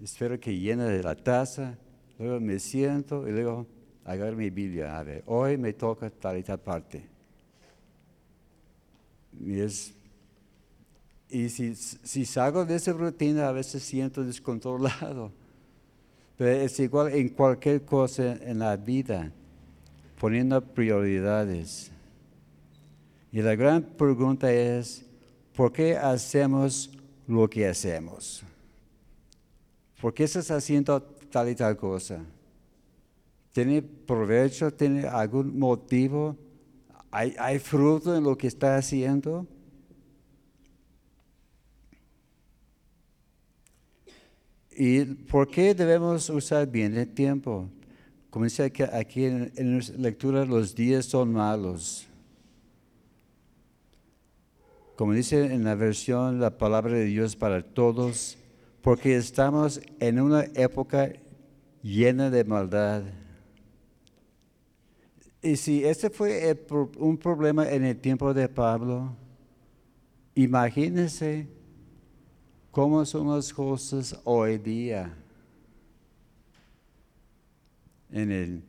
espero 0.00 0.38
que 0.38 0.56
llene 0.56 0.84
de 0.84 1.02
la 1.02 1.16
taza. 1.16 1.76
Luego 2.20 2.38
me 2.38 2.60
siento 2.60 3.26
y 3.26 3.32
luego 3.32 3.66
agarro 4.04 4.36
mi 4.36 4.50
Biblia. 4.50 4.96
A 4.96 5.02
ver, 5.02 5.24
hoy 5.26 5.56
me 5.56 5.72
toca 5.72 6.08
tal 6.08 6.38
y 6.38 6.44
tal 6.44 6.60
parte. 6.60 7.11
Y, 9.40 9.60
y 11.28 11.48
si, 11.48 11.74
si 11.74 12.24
salgo 12.24 12.64
de 12.64 12.76
esa 12.76 12.92
rutina, 12.92 13.48
a 13.48 13.52
veces 13.52 13.82
siento 13.82 14.24
descontrolado. 14.24 15.32
Pero 16.36 16.50
es 16.50 16.78
igual 16.80 17.12
en 17.14 17.28
cualquier 17.28 17.84
cosa 17.84 18.32
en 18.32 18.58
la 18.58 18.76
vida, 18.76 19.30
poniendo 20.18 20.60
prioridades. 20.60 21.90
Y 23.30 23.40
la 23.40 23.54
gran 23.54 23.82
pregunta 23.82 24.52
es, 24.52 25.04
¿Por 25.54 25.70
qué 25.70 25.96
hacemos 25.96 26.90
lo 27.26 27.48
que 27.48 27.66
hacemos? 27.66 28.42
¿Por 30.00 30.14
qué 30.14 30.24
estás 30.24 30.50
haciendo 30.50 31.00
tal 31.30 31.50
y 31.50 31.54
tal 31.54 31.76
cosa? 31.76 32.24
¿Tiene 33.52 33.82
provecho? 33.82 34.72
¿Tiene 34.72 35.06
algún 35.06 35.58
motivo? 35.58 36.36
¿Hay, 37.12 37.58
fruto 37.58 38.16
en 38.16 38.24
lo 38.24 38.36
que 38.36 38.46
está 38.46 38.76
haciendo? 38.76 39.46
¿Y 44.70 45.04
por 45.04 45.46
qué 45.48 45.74
debemos 45.74 46.28
usar 46.30 46.66
bien 46.66 46.96
el 46.96 47.12
tiempo? 47.12 47.68
Como 48.30 48.46
dice 48.46 48.72
aquí 48.92 49.24
en, 49.24 49.52
en 49.56 49.78
la 49.78 49.84
lectura, 49.98 50.44
los 50.46 50.74
días 50.74 51.04
son 51.04 51.32
malos 51.32 52.08
como 55.02 55.14
dice 55.14 55.52
en 55.52 55.64
la 55.64 55.74
versión 55.74 56.38
la 56.38 56.58
palabra 56.58 56.92
de 56.92 57.06
Dios 57.06 57.34
para 57.34 57.62
todos, 57.62 58.38
porque 58.82 59.16
estamos 59.16 59.80
en 59.98 60.20
una 60.20 60.44
época 60.54 61.12
llena 61.82 62.30
de 62.30 62.44
maldad. 62.44 63.02
Y 65.42 65.56
si 65.56 65.84
este 65.84 66.08
fue 66.08 66.56
un 66.98 67.18
problema 67.18 67.68
en 67.68 67.82
el 67.82 67.98
tiempo 67.98 68.32
de 68.32 68.48
Pablo, 68.48 69.12
imagínense 70.36 71.48
cómo 72.70 73.04
son 73.04 73.34
las 73.34 73.52
cosas 73.52 74.16
hoy 74.22 74.58
día. 74.58 75.12
En 78.12 78.30
el, 78.30 78.62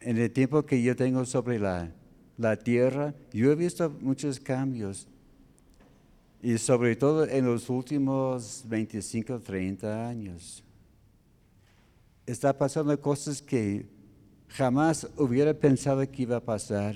en 0.00 0.18
el 0.18 0.30
tiempo 0.30 0.64
que 0.64 0.80
yo 0.80 0.94
tengo 0.94 1.24
sobre 1.24 1.58
la, 1.58 1.92
la 2.36 2.56
tierra, 2.56 3.12
yo 3.32 3.50
he 3.50 3.56
visto 3.56 3.90
muchos 4.00 4.38
cambios. 4.38 5.08
Y 6.40 6.58
sobre 6.58 6.94
todo 6.94 7.26
en 7.26 7.44
los 7.44 7.68
últimos 7.68 8.62
25, 8.68 9.40
30 9.40 10.08
años. 10.08 10.62
Está 12.24 12.56
pasando 12.56 12.98
cosas 13.00 13.42
que 13.42 13.93
jamás 14.54 15.08
hubiera 15.16 15.52
pensado 15.52 16.08
que 16.10 16.22
iba 16.22 16.36
a 16.36 16.40
pasar. 16.40 16.94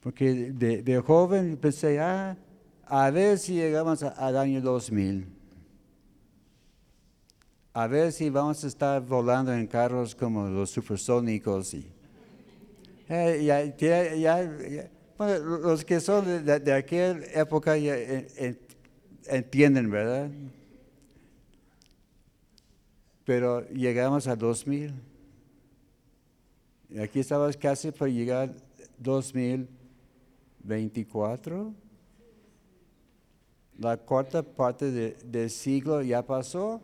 Porque 0.00 0.52
de, 0.52 1.00
joven 1.00 1.56
pensé, 1.56 1.98
ah, 1.98 2.36
a 2.86 3.10
ver 3.10 3.36
si 3.38 3.54
llegamos 3.54 4.02
al 4.02 4.36
año 4.36 4.60
2000. 4.60 5.34
a 7.74 7.86
ver 7.86 8.12
si 8.12 8.28
vamos 8.28 8.64
a 8.64 8.66
estar 8.66 9.00
volando 9.00 9.52
en 9.52 9.66
carros 9.66 10.14
como 10.14 10.48
los 10.48 10.70
supersónicos. 10.70 11.74
Y, 11.74 11.86
eh, 13.08 14.90
los 15.18 15.84
que 15.84 16.00
son 16.00 16.44
de, 16.44 16.60
de 16.60 16.72
aquella 16.72 17.18
época 17.34 17.76
ya, 17.76 17.96
eh, 17.96 18.26
eh, 18.36 18.56
entienden, 19.26 19.90
¿verdad? 19.90 20.30
Pero 23.28 23.68
llegamos 23.68 24.26
a 24.26 24.34
2000. 24.34 24.90
Y 26.88 26.98
aquí 26.98 27.20
estamos 27.20 27.54
casi 27.58 27.90
por 27.90 28.08
llegar 28.08 28.54
2024. 28.96 31.74
La 33.78 33.98
cuarta 33.98 34.42
parte 34.42 34.90
de- 34.90 35.12
del 35.26 35.50
siglo 35.50 36.00
ya 36.00 36.22
pasó 36.22 36.80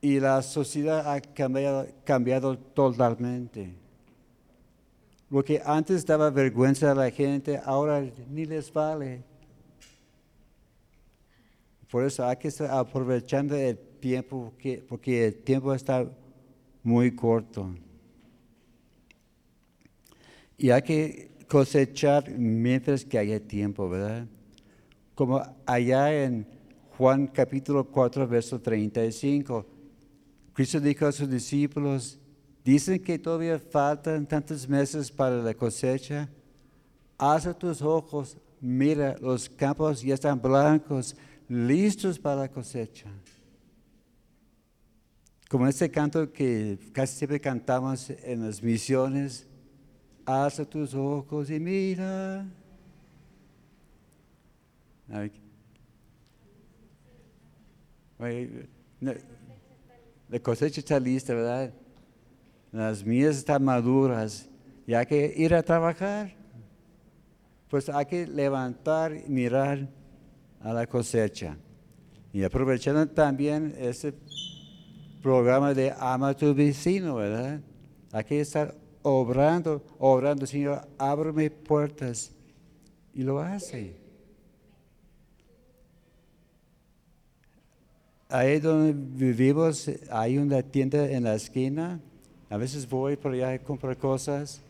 y 0.00 0.18
la 0.18 0.42
sociedad 0.42 1.08
ha 1.08 1.20
cambiado, 1.20 1.86
cambiado 2.02 2.58
totalmente. 2.58 3.76
Lo 5.30 5.44
que 5.44 5.62
antes 5.64 6.04
daba 6.04 6.30
vergüenza 6.30 6.90
a 6.90 6.96
la 6.96 7.12
gente, 7.12 7.60
ahora 7.64 8.04
ni 8.28 8.44
les 8.44 8.72
vale. 8.72 9.22
Por 11.88 12.02
eso 12.02 12.26
hay 12.26 12.36
que 12.38 12.48
estar 12.48 12.68
aprovechando 12.72 13.54
el 13.54 13.85
tiempo, 13.96 14.52
que- 14.58 14.78
porque 14.78 15.26
el 15.26 15.34
tiempo 15.34 15.74
está 15.74 16.08
muy 16.82 17.14
corto. 17.14 17.74
Y 20.58 20.70
hay 20.70 20.82
que 20.82 21.30
cosechar 21.48 22.30
mientras 22.30 23.04
que 23.04 23.18
haya 23.18 23.40
tiempo, 23.40 23.88
¿verdad? 23.88 24.26
Como 25.14 25.42
allá 25.64 26.24
en 26.24 26.46
Juan 26.96 27.26
capítulo 27.26 27.84
4, 27.84 28.26
verso 28.26 28.60
35, 28.60 29.66
Cristo 30.52 30.80
dijo 30.80 31.06
a 31.06 31.12
sus 31.12 31.28
discípulos, 31.28 32.18
dicen 32.64 33.02
que 33.02 33.18
todavía 33.18 33.58
faltan 33.58 34.26
tantos 34.26 34.66
meses 34.68 35.10
para 35.10 35.36
la 35.42 35.52
cosecha. 35.52 36.28
Alza 37.18 37.52
tus 37.52 37.82
ojos, 37.82 38.38
mira, 38.60 39.16
los 39.20 39.48
campos 39.48 40.02
ya 40.02 40.14
están 40.14 40.40
blancos, 40.40 41.14
listos 41.48 42.18
para 42.18 42.42
la 42.42 42.48
cosecha. 42.50 43.10
Como 45.48 45.68
este 45.68 45.90
canto 45.90 46.32
que 46.32 46.78
casi 46.92 47.18
siempre 47.18 47.40
cantamos 47.40 48.10
en 48.10 48.44
las 48.44 48.60
misiones, 48.62 49.46
alza 50.24 50.64
tus 50.64 50.92
ojos 50.92 51.50
y 51.50 51.60
mira. 51.60 52.44
La 60.28 60.40
cosecha 60.42 60.80
está 60.80 60.98
lista, 60.98 61.32
¿verdad? 61.32 61.72
Las 62.72 63.04
mías 63.04 63.36
están 63.36 63.62
maduras 63.62 64.48
y 64.84 64.94
hay 64.94 65.06
que 65.06 65.32
ir 65.36 65.54
a 65.54 65.62
trabajar. 65.62 66.34
Pues 67.68 67.88
hay 67.88 68.06
que 68.06 68.26
levantar 68.26 69.14
y 69.14 69.28
mirar 69.28 69.88
a 70.60 70.72
la 70.72 70.88
cosecha. 70.88 71.56
Y 72.32 72.42
aprovechando 72.42 73.06
también 73.06 73.74
ese 73.78 74.12
programa 75.26 75.74
de 75.74 75.92
ama 75.98 76.36
tu 76.36 76.54
vecino, 76.54 77.16
¿verdad? 77.16 77.60
Hay 78.12 78.22
que 78.22 78.40
estar 78.40 78.72
obrando, 79.02 79.82
obrando, 79.98 80.46
Señor, 80.46 80.86
ábreme 80.96 81.50
puertas. 81.50 82.30
Y 83.12 83.24
lo 83.24 83.40
hace. 83.40 83.96
Ahí 88.28 88.60
donde 88.60 88.92
vivimos 88.92 89.90
hay 90.12 90.38
una 90.38 90.62
tienda 90.62 91.10
en 91.10 91.24
la 91.24 91.34
esquina. 91.34 92.00
A 92.48 92.56
veces 92.56 92.88
voy 92.88 93.16
por 93.16 93.32
allá 93.32 93.50
a 93.50 93.58
comprar 93.58 93.96
cosas. 93.96 94.60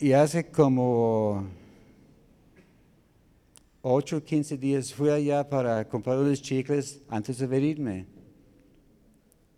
Y 0.00 0.10
hace 0.14 0.50
como 0.50 1.46
8 3.82 4.16
o 4.16 4.20
15 4.20 4.58
días 4.58 4.92
fui 4.92 5.10
allá 5.10 5.48
para 5.48 5.88
comprar 5.88 6.18
unos 6.18 6.42
chicles 6.42 7.00
antes 7.08 7.38
de 7.38 7.46
venirme. 7.46 8.11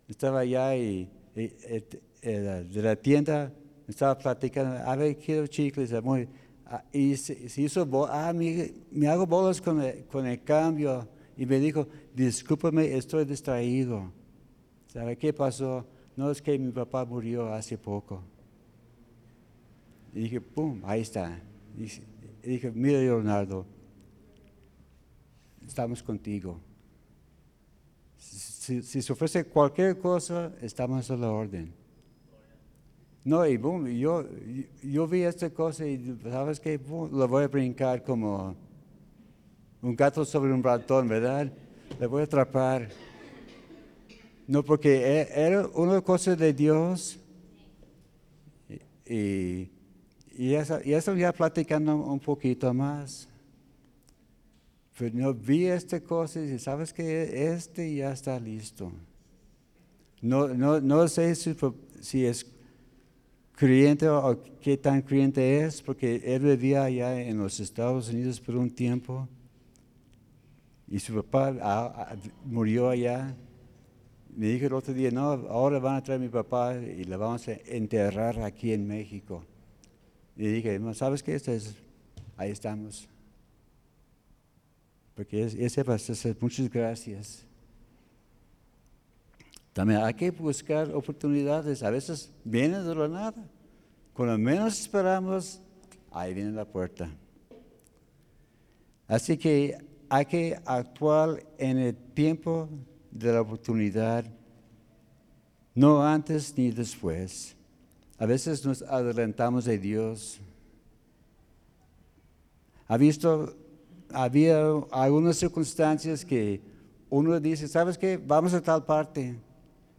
Estaba 0.07 0.39
allá 0.39 0.75
y, 0.75 1.09
eh, 1.35 1.83
de 2.21 2.81
la 2.81 2.95
tienda 2.95 3.51
estaba 3.87 4.17
platicando, 4.17 4.77
a 4.77 4.95
ver, 4.95 5.17
quiero 5.17 5.47
chicles. 5.47 5.93
amor". 5.93 6.27
Ah, 6.65 6.83
Y 6.91 7.15
se, 7.15 7.47
se 7.49 7.61
hizo, 7.61 7.87
ah, 8.09 8.33
me, 8.33 8.73
me 8.91 9.07
hago 9.07 9.25
bolas 9.27 9.61
con 9.61 9.81
el, 9.81 10.05
con 10.05 10.25
el 10.25 10.43
cambio. 10.43 11.07
Y 11.37 11.45
me 11.45 11.59
dijo, 11.59 11.87
discúlpame, 12.13 12.95
estoy 12.95 13.25
distraído. 13.25 14.11
¿Sabe 14.87 15.17
qué 15.17 15.33
pasó? 15.33 15.85
No 16.15 16.31
es 16.31 16.41
que 16.41 16.57
mi 16.57 16.71
papá 16.71 17.03
murió 17.05 17.53
hace 17.53 17.77
poco. 17.77 18.23
Y 20.13 20.21
dije, 20.21 20.39
pum, 20.39 20.81
ahí 20.85 21.01
está. 21.01 21.39
Y 21.77 22.49
dije, 22.49 22.71
mira 22.71 22.99
Leonardo, 22.99 23.65
estamos 25.67 26.01
contigo. 26.01 26.59
Si, 28.65 28.81
si 28.81 28.99
se 29.03 29.13
ofrece 29.13 29.45
cualquier 29.45 29.99
cosa, 29.99 30.51
estamos 30.59 31.11
a 31.11 31.15
la 31.15 31.29
orden. 31.29 31.71
No, 33.23 33.45
y 33.45 33.57
boom, 33.57 33.85
yo, 33.89 34.25
yo 34.81 35.07
vi 35.07 35.21
esta 35.21 35.51
cosa 35.51 35.85
y 35.85 36.17
sabes 36.23 36.59
que 36.59 36.79
lo 36.79 37.27
voy 37.27 37.43
a 37.43 37.47
brincar 37.47 38.03
como 38.03 38.55
un 39.83 39.95
gato 39.95 40.25
sobre 40.25 40.51
un 40.51 40.63
ratón, 40.63 41.07
¿verdad? 41.07 41.53
Le 41.99 42.07
voy 42.07 42.21
a 42.21 42.23
atrapar. 42.23 42.89
No, 44.47 44.63
porque 44.63 45.21
e- 45.21 45.45
era 45.45 45.67
una 45.67 46.01
cosa 46.01 46.35
de 46.35 46.51
Dios. 46.51 47.19
Y, 49.05 49.69
y, 50.35 50.55
eso, 50.55 50.79
y 50.83 50.93
eso 50.93 51.15
ya 51.15 51.31
platicando 51.31 51.95
un 51.97 52.19
poquito 52.19 52.73
más. 52.73 53.29
Pero 54.97 55.13
no 55.15 55.33
vi 55.33 55.65
esta 55.65 55.99
cosa 55.99 56.39
y 56.39 56.57
sabes 56.57 56.93
que 56.93 57.53
este 57.53 57.95
ya 57.95 58.11
está 58.13 58.39
listo. 58.39 58.91
No, 60.21 60.47
no, 60.47 60.79
no 60.79 61.07
sé 61.07 61.35
si, 61.35 62.25
es 62.25 62.45
creyente 63.53 64.07
o 64.07 64.41
qué 64.61 64.77
tan 64.77 65.01
creyente 65.01 65.63
es, 65.63 65.81
porque 65.81 66.21
él 66.23 66.43
vivía 66.43 66.83
allá 66.83 67.21
en 67.21 67.37
los 67.37 67.59
Estados 67.59 68.09
Unidos 68.09 68.39
por 68.39 68.55
un 68.55 68.69
tiempo 68.69 69.27
y 70.87 70.99
su 70.99 71.13
papá 71.21 72.15
murió 72.45 72.89
allá. 72.89 73.35
Me 74.35 74.47
dijo 74.47 74.65
el 74.65 74.73
otro 74.73 74.93
día, 74.93 75.11
no, 75.11 75.23
ahora 75.23 75.79
van 75.79 75.95
a 75.95 76.03
traer 76.03 76.19
a 76.19 76.23
mi 76.23 76.29
papá 76.29 76.75
y 76.75 77.03
le 77.03 77.17
vamos 77.17 77.47
a 77.47 77.53
enterrar 77.65 78.39
aquí 78.41 78.71
en 78.73 78.87
México. 78.87 79.43
Y 80.35 80.47
dije, 80.47 80.79
no, 80.79 80.93
¿sabes 80.93 81.23
qué? 81.23 81.35
Este 81.35 81.55
es- 81.55 81.75
ahí 82.37 82.51
estamos. 82.51 83.07
Porque 85.15 85.43
es- 85.43 85.55
ese 85.55 85.83
va 85.83 85.95
a 85.95 85.99
ser- 85.99 86.37
muchas 86.39 86.69
gracias. 86.69 87.45
También 89.73 90.01
hay 90.01 90.13
que 90.13 90.31
buscar 90.31 90.93
oportunidades. 90.93 91.83
A 91.83 91.89
veces 91.89 92.31
vienen 92.43 92.85
de 92.85 92.95
la 92.95 93.07
nada. 93.07 93.49
Cuando 94.13 94.37
menos 94.37 94.79
esperamos, 94.79 95.59
ahí 96.11 96.33
viene 96.33 96.51
la 96.51 96.65
puerta. 96.65 97.09
Así 99.07 99.37
que 99.37 99.77
hay 100.09 100.25
que 100.25 100.57
actuar 100.65 101.45
en 101.57 101.77
el 101.77 101.95
tiempo 101.95 102.69
de 103.11 103.33
la 103.33 103.41
oportunidad, 103.41 104.25
no 105.73 106.05
antes 106.05 106.57
ni 106.57 106.71
después. 106.71 107.55
A 108.17 108.25
veces 108.25 108.65
nos 108.65 108.81
adelantamos 108.81 109.65
de 109.65 109.77
Dios. 109.77 110.39
Ha 112.87 112.97
visto, 112.97 113.55
había 114.11 114.61
algunas 114.91 115.37
circunstancias 115.37 116.23
que 116.23 116.61
uno 117.09 117.39
dice, 117.39 117.67
¿sabes 117.67 117.97
qué? 117.97 118.17
Vamos 118.17 118.53
a 118.53 118.61
tal 118.61 118.83
parte. 118.83 119.35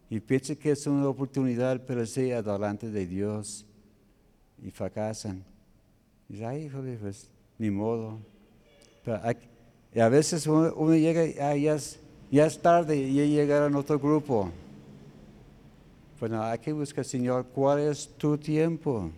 Y 0.09 0.21
piensa 0.21 0.55
que 0.55 0.71
es 0.71 0.87
una 0.87 1.09
oportunidad, 1.09 1.81
pero 1.87 2.07
sí 2.07 2.31
adelante 2.31 2.91
de 2.91 3.07
Dios. 3.07 3.67
Y 4.63 4.71
fracasan. 4.71 5.45
Y 6.29 6.35
dice, 6.35 6.47
ay, 6.47 6.71
pues, 7.01 7.31
ni 7.59 7.71
modo. 7.71 8.19
Y 9.95 10.01
a 10.01 10.09
veces 10.09 10.47
uno, 10.47 10.95
llega, 10.95 11.27
ya, 11.57 11.75
es, 11.75 11.99
ya 12.31 12.47
es 12.47 12.61
tarde 12.61 12.97
y 12.97 13.15
ya 13.15 13.25
llegaron 13.25 13.75
otro 13.77 13.99
grupo. 13.99 14.51
Bueno, 16.19 16.43
hay 16.43 16.59
que 16.59 16.73
buscar, 16.73 17.05
Señor, 17.05 17.47
cuál 17.47 17.81
es 17.81 18.09
tu 18.17 18.37
tiempo. 18.39 19.11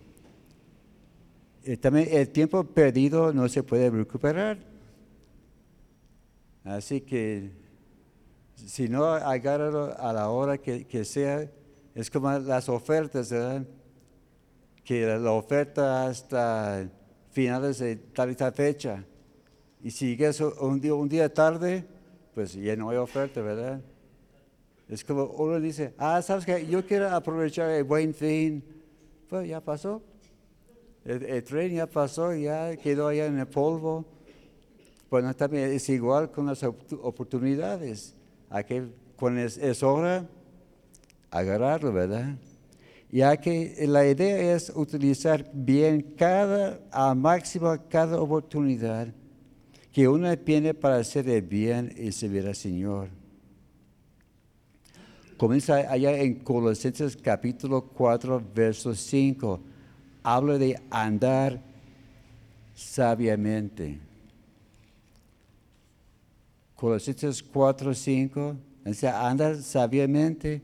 Y 1.63 1.77
también 1.77 2.07
el 2.11 2.29
tiempo 2.29 2.63
perdido 2.63 3.33
no 3.33 3.47
se 3.47 3.63
puede 3.63 3.89
recuperar. 3.89 4.68
Así 6.63 7.01
que 7.01 7.51
si 8.55 8.89
no 8.89 9.05
agárralo 9.05 9.95
a 9.97 10.13
la 10.13 10.29
hora 10.29 10.57
que, 10.57 10.85
que 10.85 11.05
sea, 11.05 11.49
es 11.95 12.09
como 12.09 12.31
las 12.31 12.69
ofertas, 12.69 13.31
¿verdad? 13.31 13.65
Que 14.83 15.05
la 15.05 15.31
oferta 15.31 16.07
hasta 16.07 16.89
finales 17.31 17.79
de 17.79 17.95
tal 17.95 18.31
y 18.31 18.35
tal 18.35 18.53
fecha. 18.53 19.03
Y 19.81 19.91
si 19.91 20.15
llegas 20.15 20.41
un 20.41 20.79
día, 20.81 20.93
un 20.93 21.07
día 21.07 21.33
tarde, 21.33 21.85
pues 22.33 22.53
ya 22.53 22.75
no 22.75 22.89
hay 22.89 22.97
oferta, 22.97 23.41
¿verdad? 23.41 23.81
Es 24.89 25.03
como 25.03 25.25
uno 25.25 25.59
dice, 25.59 25.93
ah, 25.97 26.21
¿sabes 26.21 26.45
qué? 26.45 26.65
Yo 26.65 26.85
quiero 26.85 27.09
aprovechar 27.09 27.69
el 27.69 27.83
buen 27.83 28.13
fin. 28.13 28.63
Pues 29.29 29.47
ya 29.47 29.61
pasó. 29.61 30.01
El, 31.05 31.43
tren 31.43 31.75
ya 31.75 31.87
pasó, 31.87 32.33
ya 32.33 32.75
quedó 32.75 33.07
allá 33.07 33.27
en 33.27 33.39
el 33.39 33.47
polvo. 33.47 34.05
Bueno, 35.09 35.35
también 35.35 35.71
es 35.71 35.89
igual 35.89 36.31
con 36.31 36.45
las 36.45 36.63
oportunidades. 36.63 38.13
Aquel, 38.49 38.93
cuando 39.15 39.41
es, 39.41 39.57
es 39.57 39.81
hora, 39.81 40.27
agarrarlo, 41.31 41.91
¿verdad? 41.91 42.35
Ya 43.11 43.35
que 43.37 43.75
la 43.87 44.07
idea 44.07 44.55
es 44.55 44.71
utilizar 44.75 45.49
bien 45.51 46.13
cada, 46.15 46.79
a 46.91 47.15
máximo 47.15 47.75
cada 47.89 48.21
oportunidad 48.21 49.07
que 49.91 50.07
uno 50.07 50.37
tiene 50.37 50.75
para 50.75 50.97
hacer 50.97 51.27
el 51.27 51.41
bien 51.41 51.91
y 51.97 52.11
servir 52.11 52.45
al 52.45 52.55
Señor. 52.55 53.09
Comienza 55.37 55.77
allá 55.91 56.19
en 56.19 56.35
Colosenses 56.35 57.17
capítulo 57.17 57.81
4, 57.81 58.43
verso 58.53 58.93
5. 58.93 59.59
Habla 60.21 60.57
de 60.59 60.79
andar 60.91 61.59
sabiamente. 62.75 64.08
Colosenses 66.79 67.43
4, 67.43 67.93
5. 67.93 68.55
Dice, 68.85 69.09
anda 69.09 69.53
sabiamente 69.61 70.61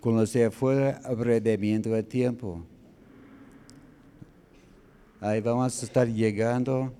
con 0.00 0.16
los 0.16 0.32
de 0.32 0.46
afuera 0.46 1.00
redimiendo 1.16 1.94
el 1.94 2.04
tiempo. 2.04 2.66
Ahí 5.20 5.40
vamos 5.40 5.80
a 5.80 5.86
estar 5.86 6.08
llegando 6.08 6.92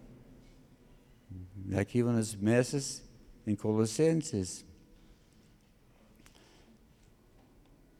de 1.56 1.80
aquí 1.80 2.02
unos 2.02 2.38
meses 2.38 3.02
en 3.46 3.56
Colosenses. 3.56 4.64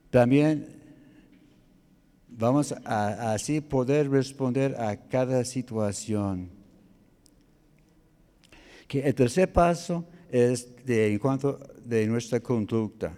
También 0.09 0.65
vamos 2.29 2.73
a 2.85 3.33
así 3.33 3.59
poder 3.59 4.09
responder 4.09 4.79
a 4.79 4.95
cada 4.95 5.43
situación. 5.43 6.49
Que 8.87 9.01
el 9.01 9.13
tercer 9.13 9.51
paso 9.51 10.05
es 10.33 10.67
de, 10.83 11.13
en 11.13 11.19
cuanto 11.19 11.59
de 11.85 12.07
nuestra 12.07 12.39
conducta. 12.39 13.15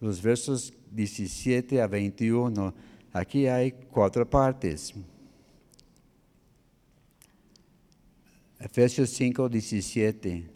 Los 0.00 0.22
versos 0.22 0.72
17 0.92 1.82
a 1.82 1.88
21, 1.88 2.72
aquí 3.12 3.48
hay 3.48 3.72
cuatro 3.72 4.24
partes. 4.24 4.94
Efesios 8.60 9.10
5, 9.10 9.48
17. 9.48 10.48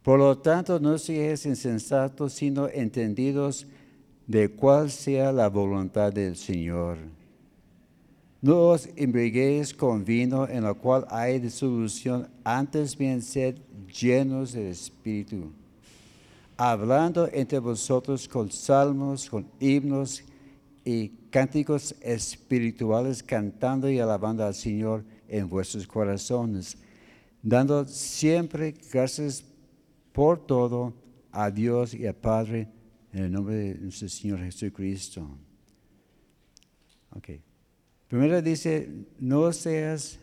Por 0.00 0.20
lo 0.20 0.38
tanto, 0.38 0.78
no 0.78 0.96
seáis 0.96 1.44
insensatos, 1.44 2.32
sino 2.32 2.68
entendidos 2.68 3.66
de 4.28 4.48
cuál 4.48 4.92
sea 4.92 5.32
la 5.32 5.48
voluntad 5.48 6.12
del 6.12 6.36
Señor. 6.36 6.98
No 8.44 8.56
os 8.74 8.88
embriaguéis 8.94 9.72
con 9.72 10.04
vino 10.04 10.46
en 10.46 10.64
lo 10.64 10.74
cual 10.76 11.06
hay 11.08 11.40
disolución, 11.40 12.28
antes 12.44 12.94
bien 12.94 13.22
sed 13.22 13.56
llenos 13.88 14.52
del 14.52 14.66
Espíritu, 14.66 15.50
hablando 16.56 17.26
entre 17.32 17.58
vosotros 17.58 18.28
con 18.28 18.50
salmos, 18.50 19.30
con 19.30 19.46
himnos 19.58 20.22
y 20.84 21.08
cánticos 21.30 21.94
espirituales, 22.02 23.22
cantando 23.22 23.88
y 23.88 23.98
alabando 23.98 24.44
al 24.44 24.54
Señor 24.54 25.04
en 25.26 25.48
vuestros 25.48 25.86
corazones 25.86 26.76
dando 27.44 27.84
siempre 27.84 28.74
gracias 28.90 29.44
por 30.12 30.46
todo 30.46 30.94
a 31.30 31.50
Dios 31.50 31.92
y 31.92 32.06
al 32.06 32.14
Padre 32.14 32.68
en 33.12 33.24
el 33.24 33.32
nombre 33.32 33.54
de 33.54 33.74
nuestro 33.74 34.08
Señor 34.08 34.40
Jesucristo. 34.40 35.28
Ok. 37.10 37.53
Primero 38.14 38.40
dice, 38.40 38.88
no 39.18 39.52
seas 39.52 40.20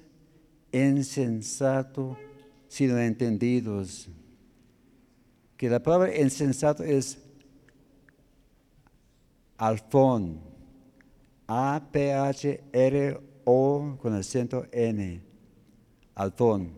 insensato, 0.72 2.18
sino 2.70 2.98
entendidos. 2.98 4.08
Que 5.58 5.70
la 5.70 5.84
palabra 5.84 6.18
insensato 6.18 6.86
es 6.86 7.18
alfón. 9.58 10.40
A-P-H-R-O 11.48 12.78
con 14.02 14.14
acento 14.14 14.66
N. 14.72 15.22
Alfón. 16.16 16.72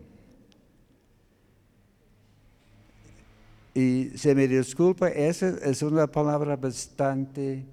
Y 3.72 4.06
se 4.16 4.34
me 4.34 4.48
disculpa, 4.48 5.10
esa 5.10 5.50
es 5.62 5.80
una 5.80 6.08
palabra 6.08 6.56
bastante 6.56 7.64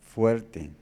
fuerte. 0.00 0.81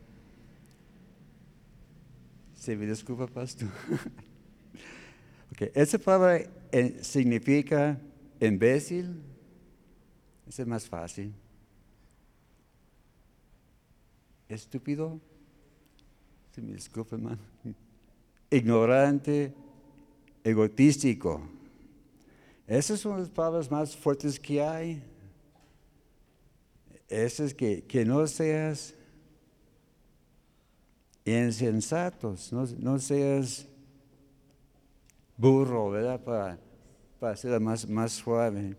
Se 2.60 2.76
me 2.76 2.84
disculpa, 2.84 3.26
pastor. 3.26 3.70
okay. 5.52 5.70
Esa 5.74 5.98
palabra 5.98 6.44
eh, 6.70 6.98
significa 7.00 7.98
imbécil. 8.38 9.22
Ese 10.46 10.60
es 10.60 10.68
más 10.68 10.86
fácil. 10.86 11.32
Estúpido. 14.46 15.18
Se 16.54 16.60
me 16.60 16.74
disculpa, 16.74 17.16
hermano. 17.16 17.40
Ignorante, 18.50 19.54
egotístico 20.44 21.40
esas 22.70 23.00
son 23.00 23.18
las 23.18 23.28
palabras 23.28 23.68
más 23.68 23.96
fuertes 23.96 24.38
que 24.38 24.62
hay. 24.62 25.02
Esas 27.08 27.52
que, 27.52 27.82
que 27.82 28.04
no 28.04 28.24
seas 28.28 28.94
insensatos, 31.24 32.52
no, 32.52 32.98
seas 32.98 33.66
burro, 35.36 35.90
¿verdad? 35.90 36.20
Para, 36.20 36.58
para 37.18 37.36
ser 37.36 37.60
más, 37.60 37.88
más 37.88 38.12
suave. 38.12 38.76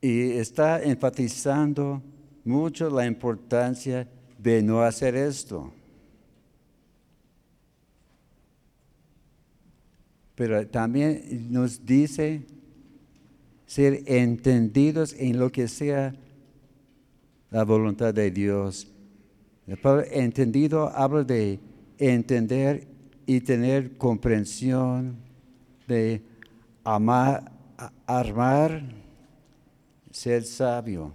Y 0.00 0.32
está 0.32 0.82
enfatizando 0.82 2.02
mucho 2.44 2.88
la 2.88 3.04
importancia 3.04 4.08
de 4.38 4.62
no 4.62 4.82
hacer 4.82 5.16
esto. 5.16 5.72
pero 10.38 10.64
también 10.68 11.48
nos 11.50 11.84
dice 11.84 12.46
ser 13.66 14.04
entendidos 14.06 15.12
en 15.18 15.36
lo 15.36 15.50
que 15.50 15.66
sea 15.66 16.14
la 17.50 17.64
voluntad 17.64 18.12
de 18.12 18.30
Dios. 18.30 18.88
El 19.66 19.78
entendido 20.12 20.88
habla 20.88 21.24
de 21.24 21.60
entender 21.98 22.86
y 23.26 23.40
tener 23.40 23.96
comprensión, 23.96 25.16
de 25.86 26.22
amar, 26.84 27.52
armar, 28.06 28.82
ser 30.10 30.44
sabio. 30.44 31.12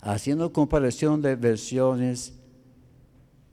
Haciendo 0.00 0.52
comparación 0.52 1.20
de 1.20 1.36
versiones, 1.36 2.40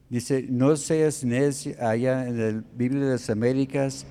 Dice, 0.09 0.45
no 0.49 0.77
seas 0.77 1.23
necio, 1.23 1.75
allá 1.81 2.27
en 2.27 2.39
la 2.39 2.63
Biblia 2.73 3.03
de 3.03 3.11
las 3.11 3.29
Américas, 3.29 4.05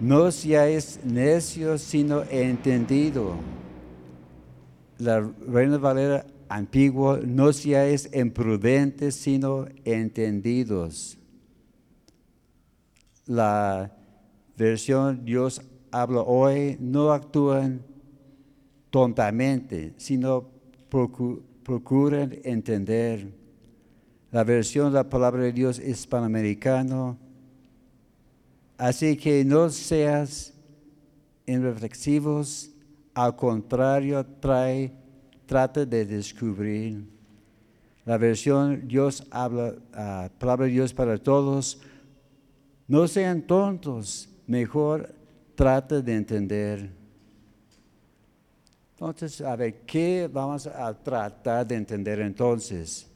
no 0.00 0.30
seas 0.32 1.00
necio, 1.04 1.76
sino 1.76 2.22
entendido. 2.30 3.34
La 4.98 5.20
Reina 5.20 5.78
Valera 5.78 6.24
antigua, 6.48 7.20
no 7.24 7.52
seáis 7.52 8.08
imprudentes, 8.12 9.16
sino 9.16 9.66
entendidos. 9.84 11.18
La 13.26 13.90
versión 14.56 15.24
Dios 15.24 15.62
habla 15.90 16.20
hoy, 16.20 16.76
no 16.80 17.12
actúan 17.12 17.82
tontamente, 18.90 19.94
sino 19.96 20.48
procuran 20.88 22.38
entender 22.44 23.32
la 24.30 24.44
versión 24.44 24.92
de 24.92 24.94
la 24.94 25.08
palabra 25.08 25.42
de 25.44 25.52
Dios 25.52 25.78
hispanoamericano. 25.78 27.16
Así 28.76 29.16
que 29.16 29.44
no 29.44 29.70
seas 29.70 30.52
irreflexivos, 31.46 32.73
al 33.14 33.36
contrario, 33.36 34.24
trae, 34.40 34.92
trata 35.46 35.86
de 35.86 36.04
descubrir. 36.04 37.06
La 38.04 38.18
versión 38.18 38.86
Dios 38.86 39.26
habla, 39.30 39.74
uh, 39.92 40.28
palabra 40.38 40.66
de 40.66 40.72
Dios 40.72 40.92
para 40.92 41.16
todos. 41.16 41.80
No 42.86 43.08
sean 43.08 43.42
tontos, 43.42 44.28
mejor 44.46 45.14
trata 45.54 46.02
de 46.02 46.14
entender. 46.14 46.90
Entonces, 48.92 49.40
a 49.40 49.56
ver, 49.56 49.80
¿qué 49.86 50.28
vamos 50.30 50.66
a 50.66 50.92
tratar 50.94 51.66
de 51.66 51.76
entender 51.76 52.20
entonces? 52.20 53.06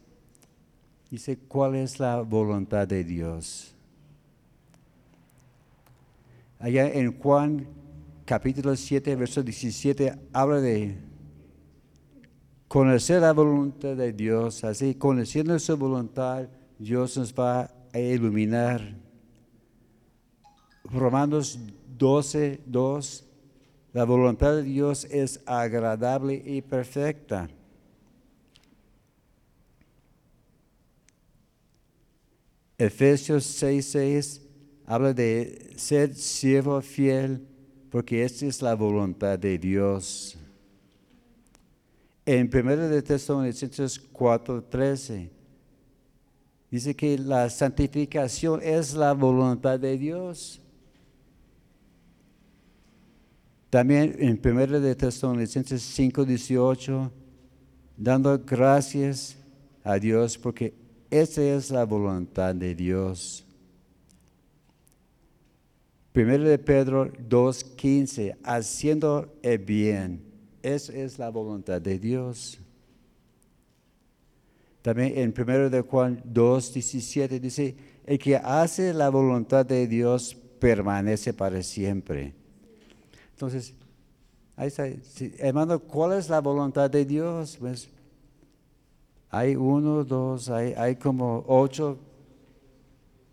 Dice, 1.10 1.38
¿cuál 1.38 1.74
es 1.74 1.98
la 1.98 2.20
voluntad 2.20 2.86
de 2.86 3.04
Dios? 3.04 3.74
Allá 6.58 6.88
en 6.92 7.18
Juan 7.18 7.66
capítulo 8.28 8.76
7, 8.76 9.16
verso 9.16 9.42
17, 9.42 10.14
habla 10.34 10.60
de 10.60 10.98
conocer 12.68 13.22
la 13.22 13.32
voluntad 13.32 13.96
de 13.96 14.12
Dios. 14.12 14.64
Así, 14.64 14.94
conociendo 14.94 15.58
su 15.58 15.74
voluntad, 15.78 16.46
Dios 16.78 17.16
nos 17.16 17.32
va 17.32 17.72
a 17.90 17.98
iluminar. 17.98 18.82
Romanos 20.84 21.58
12, 21.96 22.60
2, 22.66 23.24
la 23.94 24.04
voluntad 24.04 24.56
de 24.56 24.62
Dios 24.62 25.06
es 25.06 25.40
agradable 25.46 26.34
y 26.34 26.60
perfecta. 26.60 27.48
Efesios 32.76 33.44
6, 33.44 33.86
6 33.90 34.42
habla 34.84 35.14
de 35.14 35.72
ser 35.78 36.14
siervo 36.14 36.82
fiel, 36.82 37.48
porque 37.90 38.24
esta 38.24 38.46
es 38.46 38.62
la 38.62 38.74
voluntad 38.74 39.38
de 39.38 39.58
Dios. 39.58 40.36
En 42.26 42.50
1 42.52 42.76
de 42.88 43.00
Tesalonicenses 43.02 43.98
4, 43.98 44.64
13 44.64 45.30
dice 46.70 46.94
que 46.94 47.16
la 47.16 47.48
santificación 47.48 48.60
es 48.62 48.94
la 48.94 49.14
voluntad 49.14 49.80
de 49.80 49.96
Dios. 49.96 50.60
También 53.70 54.14
en 54.18 54.40
1 54.42 54.80
de 54.80 54.94
Tesalonicenses 54.94 55.82
5, 55.82 56.24
18, 56.24 57.10
dando 57.96 58.38
gracias 58.38 59.36
a 59.82 59.98
Dios 59.98 60.36
porque 60.36 60.74
esa 61.10 61.42
es 61.42 61.70
la 61.70 61.84
voluntad 61.84 62.54
de 62.54 62.74
Dios. 62.74 63.47
Primero 66.12 66.44
de 66.44 66.58
Pedro 66.58 67.12
2.15, 67.12 68.36
haciendo 68.42 69.32
el 69.42 69.58
bien. 69.58 70.22
Esa 70.62 70.92
es 70.92 71.18
la 71.18 71.28
voluntad 71.28 71.80
de 71.80 71.98
Dios. 71.98 72.58
También 74.82 75.18
en 75.18 75.32
primero 75.32 75.68
de 75.68 75.80
Juan 75.82 76.22
2.17 76.24 77.40
dice, 77.40 77.76
el 78.06 78.18
que 78.18 78.36
hace 78.36 78.94
la 78.94 79.10
voluntad 79.10 79.66
de 79.66 79.86
Dios 79.86 80.34
permanece 80.58 81.32
para 81.34 81.62
siempre. 81.62 82.34
Entonces, 83.32 83.74
ahí 84.56 84.68
está. 84.68 84.88
hermano, 85.38 85.78
¿cuál 85.78 86.18
es 86.18 86.28
la 86.28 86.40
voluntad 86.40 86.90
de 86.90 87.04
Dios? 87.04 87.56
Pues, 87.60 87.88
hay 89.30 89.56
uno, 89.56 90.04
dos, 90.04 90.48
hay, 90.48 90.72
hay 90.72 90.96
como 90.96 91.44
ocho 91.46 91.98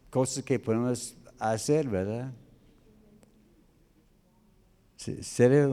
cosas 0.09 0.43
que 0.43 0.59
podemos 0.59 1.15
hacer, 1.39 1.87
¿verdad? 1.87 2.31
Sería 5.21 5.67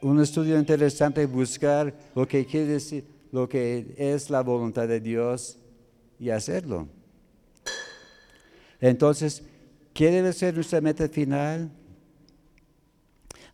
un 0.00 0.20
estudio 0.20 0.58
interesante 0.58 1.26
buscar 1.26 1.94
lo 2.14 2.26
que 2.26 2.44
quiere 2.46 2.66
decir, 2.66 3.04
lo 3.32 3.48
que 3.48 3.94
es 3.96 4.30
la 4.30 4.42
voluntad 4.42 4.86
de 4.88 5.00
Dios 5.00 5.58
y 6.18 6.30
hacerlo. 6.30 6.88
Entonces, 8.80 9.42
¿qué 9.92 10.10
debe 10.10 10.32
ser 10.32 10.54
nuestra 10.54 10.80
meta 10.80 11.08
final? 11.08 11.70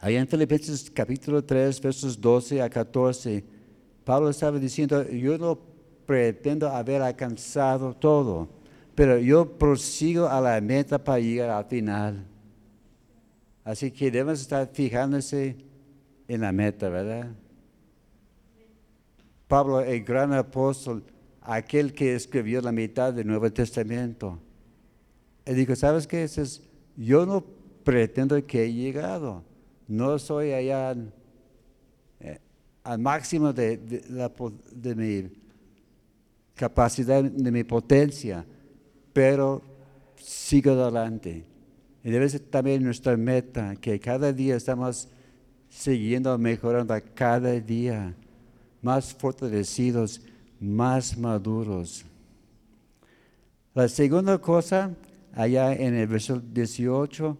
Allá 0.01 0.21
en 0.21 0.29
Filipenses 0.29 0.91
capítulo 0.91 1.45
3, 1.45 1.81
versos 1.81 2.21
12 2.21 2.63
a 2.63 2.71
14, 2.71 3.45
Pablo 4.05 4.31
estaba 4.31 4.59
diciendo, 4.59 5.07
yo 5.09 5.37
no 5.39 5.59
pretendo 6.07 6.69
haber 6.69 7.03
alcanzado 7.03 7.95
todo, 7.95 8.49
pero 8.95 9.19
yo 9.19 9.59
prosigo 9.59 10.27
a 10.29 10.41
la 10.41 10.61
meta 10.61 11.03
para 11.03 11.21
llegar 11.21 11.51
al 11.51 11.67
final. 11.67 12.30
Así 13.65 13.91
que 13.91 14.11
debemos 14.11 14.41
estar 14.41 14.69
fijándose 14.73 15.57
en 16.29 16.41
la 16.41 16.53
meta, 16.53 16.89
¿verdad? 16.89 17.29
Pablo, 19.49 19.81
el 19.81 20.05
gran 20.05 20.33
apóstol, 20.33 21.03
aquel 21.43 21.93
que 21.93 22.15
escribió 22.15 22.61
la 22.61 22.73
mitad 22.73 23.13
del 23.13 23.27
Nuevo 23.27 23.53
Testamento, 23.53 24.39
él 25.45 25.57
dijo, 25.57 25.75
¿sabes 25.75 26.07
qué? 26.07 26.23
Es, 26.23 26.63
yo 26.97 27.27
no 27.27 27.45
pretendo 27.83 28.45
que 28.47 28.65
he 28.65 28.73
llegado, 28.73 29.43
no 29.89 30.19
soy 30.19 30.53
allá 30.53 30.95
eh, 32.21 32.39
al 32.85 32.99
máximo 33.01 33.53
de, 33.53 33.77
de 33.77 34.95
mi 34.95 35.33
capacidad, 36.55 37.25
de 37.25 37.51
mi 37.51 37.65
potencia, 37.65 38.45
pero 39.13 39.63
sigo 40.17 40.73
adelante. 40.73 41.50
Y 42.03 42.11
debe 42.11 42.29
ser 42.29 42.41
también 42.41 42.83
nuestra 42.83 43.17
meta, 43.17 43.77
que 43.77 44.01
cada 44.01 44.33
día 44.33 44.57
estamos 44.57 45.09
siguiendo 45.69 46.37
mejorando 46.39 46.95
cada 47.15 47.59
día, 47.61 48.15
más 48.83 49.15
fortalecidos, 49.15 50.21
más 50.59 51.17
maduros. 51.17 52.05
La 53.75 53.89
segunda 53.89 54.39
cosa, 54.39 54.95
allá 55.33 55.73
en 55.73 55.95
el 55.95 56.07
verso 56.07 56.41
18, 56.41 57.39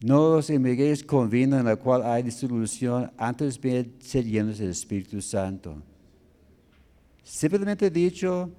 no 0.00 0.32
os 0.32 0.50
embriaguéis 0.50 1.02
con 1.02 1.28
vino 1.28 1.58
en 1.58 1.64
la 1.64 1.76
cual 1.76 2.02
hay 2.02 2.22
disolución, 2.22 3.10
antes 3.16 3.60
bien 3.60 3.96
ser 4.00 4.24
llenos 4.24 4.58
del 4.58 4.70
Espíritu 4.70 5.20
Santo. 5.20 5.82
Simplemente 7.22 7.90
dicho, 7.90 8.50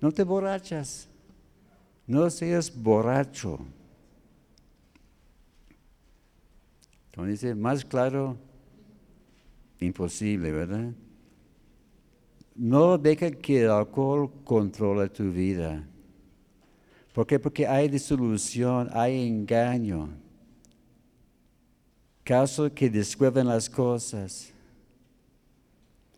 no 0.00 0.12
te 0.12 0.22
borrachas, 0.22 1.08
no 2.08 2.30
seas 2.30 2.74
borracho. 2.74 3.60
Como 7.14 7.26
dice, 7.26 7.54
más 7.54 7.84
claro, 7.84 8.36
imposible, 9.78 10.50
¿verdad? 10.50 10.92
No 12.56 12.96
deja 12.96 13.30
que 13.30 13.64
el 13.64 13.70
alcohol 13.70 14.30
controle 14.42 15.08
tu 15.10 15.30
vida. 15.30 15.86
¿Por 17.12 17.26
qué? 17.26 17.38
Porque 17.38 17.66
hay 17.66 17.88
disolución, 17.88 18.88
hay 18.92 19.26
engaño. 19.28 20.08
Caso 22.24 22.72
que 22.72 22.88
descuelgan 22.88 23.48
las 23.48 23.68
cosas. 23.68 24.52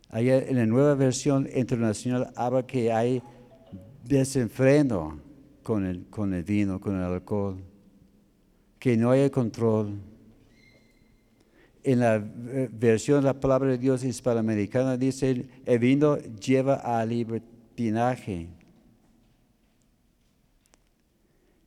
Allá 0.08 0.38
en 0.38 0.56
la 0.56 0.66
nueva 0.66 0.94
versión 0.94 1.48
internacional 1.52 2.32
habla 2.36 2.64
que 2.64 2.92
hay 2.92 3.22
desenfreno 4.04 5.29
con 5.62 5.84
el, 5.84 6.06
con 6.06 6.34
el 6.34 6.44
vino, 6.44 6.80
con 6.80 6.96
el 6.96 7.02
alcohol, 7.02 7.58
que 8.78 8.96
no 8.96 9.10
hay 9.10 9.28
control. 9.30 9.98
En 11.82 12.00
la 12.00 12.18
versión 12.18 13.20
de 13.20 13.26
la 13.26 13.40
palabra 13.40 13.70
de 13.70 13.78
Dios 13.78 14.04
hispanoamericana 14.04 14.96
dice, 14.96 15.46
el 15.64 15.78
vino 15.78 16.18
lleva 16.18 16.74
a 16.74 17.04
libertinaje. 17.06 18.48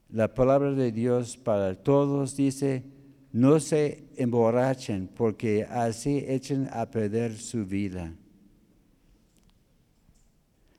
La 0.10 0.34
palabra 0.34 0.72
de 0.74 0.91
Dios 0.91 1.38
para 1.38 1.74
todos 1.74 2.36
dice, 2.36 2.84
no 3.32 3.60
se 3.60 4.04
emborrachen 4.16 5.08
porque 5.08 5.64
así 5.64 6.24
echen 6.28 6.70
a 6.72 6.91
perder 6.91 7.36
su 7.36 7.66
vida. 7.66 8.14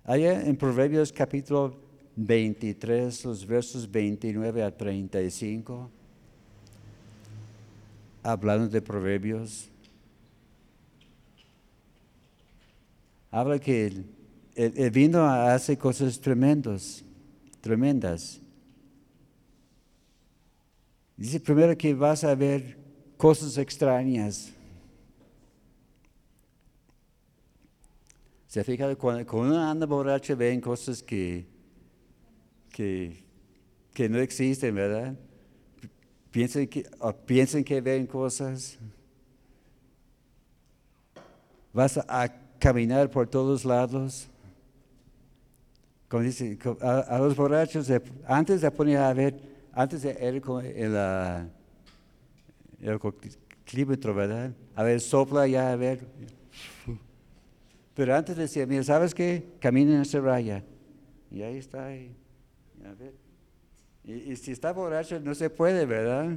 Allá 0.05 0.43
en 0.43 0.55
Proverbios 0.57 1.12
capítulo 1.12 1.84
23, 2.17 3.25
los 3.25 3.47
versos 3.47 3.91
29 3.91 4.62
a 4.62 4.77
35, 4.77 5.91
hablando 8.23 8.69
de 8.69 8.81
Proverbios, 8.81 9.69
habla 13.31 13.59
que 13.59 14.05
el, 14.55 14.91
vino 14.91 15.25
hace 15.25 15.77
cosas 15.77 16.21
tremendas, 16.21 17.05
tremendas. 17.61 18.41
Dice 21.17 21.41
primero 21.41 21.77
que 21.77 21.95
vas 21.95 22.23
a 22.23 22.35
ver 22.35 22.77
cosas 23.17 23.59
extrañas. 23.59 24.53
Se 28.47 28.62
fija, 28.62 28.95
cuando, 28.95 29.27
cuando 29.27 29.57
uno 29.57 29.69
anda 29.69 29.85
borracho 29.85 30.37
ven 30.37 30.61
cosas 30.61 31.03
que, 31.03 31.53
que, 32.75 33.22
que 33.93 34.09
no 34.09 34.18
existen, 34.18 34.75
¿verdad? 34.75 35.14
Piensen 36.33 36.66
que, 36.66 36.85
piensen 37.25 37.62
que 37.62 37.81
ven 37.81 38.05
cosas. 38.05 38.77
Vas 41.72 41.99
a, 41.99 42.41
caminar 42.59 43.09
por 43.11 43.29
todos 43.29 43.64
lados. 43.64 44.29
Como 46.09 46.25
dice, 46.25 46.59
a, 46.81 47.18
los 47.18 47.37
borrachos, 47.37 47.93
antes 48.27 48.62
de 48.62 48.70
poner 48.70 48.97
a 48.99 49.12
ver, 49.12 49.41
antes 49.72 50.03
de 50.03 50.41
con 50.41 50.64
el, 50.64 50.97
el, 50.97 50.97
el 52.81 54.14
¿verdad? 54.14 54.53
A 54.75 54.83
ver, 54.83 55.01
sopla 55.01 55.47
ya, 55.47 55.70
a 55.70 55.77
ver. 55.77 56.01
Pero 57.95 58.16
antes 58.16 58.37
decía, 58.37 58.66
mira, 58.66 58.83
¿sabes 58.83 59.14
qué? 59.14 59.45
Camina 59.61 59.95
en 59.95 60.01
esa 60.01 60.18
raya. 60.18 60.64
Y 61.31 61.43
ahí 61.43 61.59
está. 61.59 61.87
Ahí. 61.87 62.24
Y, 64.05 64.37
si 64.37 64.53
está 64.53 64.72
borracho 64.72 65.18
no 65.18 65.35
se 65.35 65.49
puede, 65.49 65.87
¿verdad? 65.87 66.37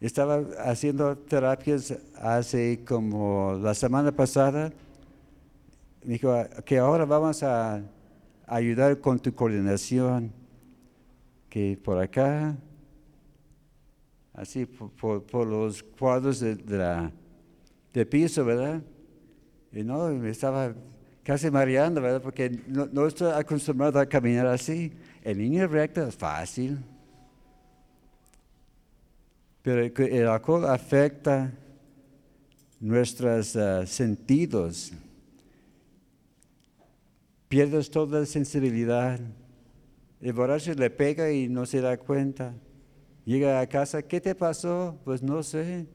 Estaba 0.00 0.44
haciendo 0.60 1.18
terapias 1.18 1.96
hace 2.16 2.84
como 2.84 3.58
la 3.60 3.74
semana 3.74 4.12
pasada. 4.12 4.72
Me 6.04 6.12
dijo 6.12 6.32
que 6.64 6.78
ahora 6.78 7.04
vamos 7.04 7.42
a 7.42 7.82
ayudar 8.46 9.00
con 9.00 9.18
tu 9.18 9.34
coordinación. 9.34 10.32
Que 11.48 11.76
por 11.82 11.98
acá, 11.98 12.56
así 14.34 14.66
por, 14.66 15.24
por 15.24 15.46
los 15.46 15.82
cuadros 15.82 16.40
de, 16.40 16.54
de, 16.54 16.76
la, 16.76 17.10
de 17.92 18.06
piso, 18.06 18.44
¿verdad? 18.44 18.82
Y 19.72 19.82
no, 19.82 20.08
me 20.08 20.30
estaba 20.30 20.74
casi 21.28 21.50
mareando, 21.50 22.00
¿verdad? 22.00 22.22
Porque 22.22 22.58
no, 22.68 22.88
no 22.90 23.06
estoy 23.06 23.30
acostumbrado 23.30 24.00
a 24.00 24.06
caminar 24.06 24.46
así. 24.46 24.94
En 25.22 25.36
línea 25.36 25.66
recta 25.66 26.08
es 26.08 26.16
fácil. 26.16 26.78
Pero 29.60 29.82
el 30.06 30.26
alcohol 30.26 30.64
afecta 30.64 31.52
nuestros 32.80 33.54
uh, 33.56 33.86
sentidos. 33.86 34.90
Pierdes 37.46 37.90
toda 37.90 38.20
la 38.20 38.24
sensibilidad. 38.24 39.20
El 40.22 40.32
borracho 40.32 40.72
le 40.72 40.88
pega 40.88 41.30
y 41.30 41.46
no 41.46 41.66
se 41.66 41.82
da 41.82 41.98
cuenta. 41.98 42.54
Llega 43.26 43.60
a 43.60 43.66
casa, 43.66 44.00
¿qué 44.00 44.18
te 44.18 44.34
pasó? 44.34 44.98
Pues 45.04 45.22
no 45.22 45.42
sé. 45.42 45.88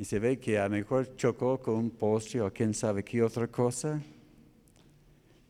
Y 0.00 0.06
se 0.06 0.18
ve 0.18 0.40
que 0.40 0.58
a 0.58 0.64
lo 0.64 0.70
mejor 0.70 1.14
chocó 1.14 1.60
con 1.60 1.74
un 1.74 1.90
postre 1.90 2.40
o 2.40 2.50
quién 2.50 2.72
sabe 2.72 3.04
qué 3.04 3.22
otra 3.22 3.46
cosa. 3.46 4.00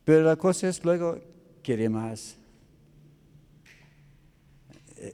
Pero 0.05 0.25
la 0.25 0.35
cosa 0.35 0.69
es 0.69 0.85
luego, 0.85 1.21
quiere 1.63 1.89
más 1.89 2.37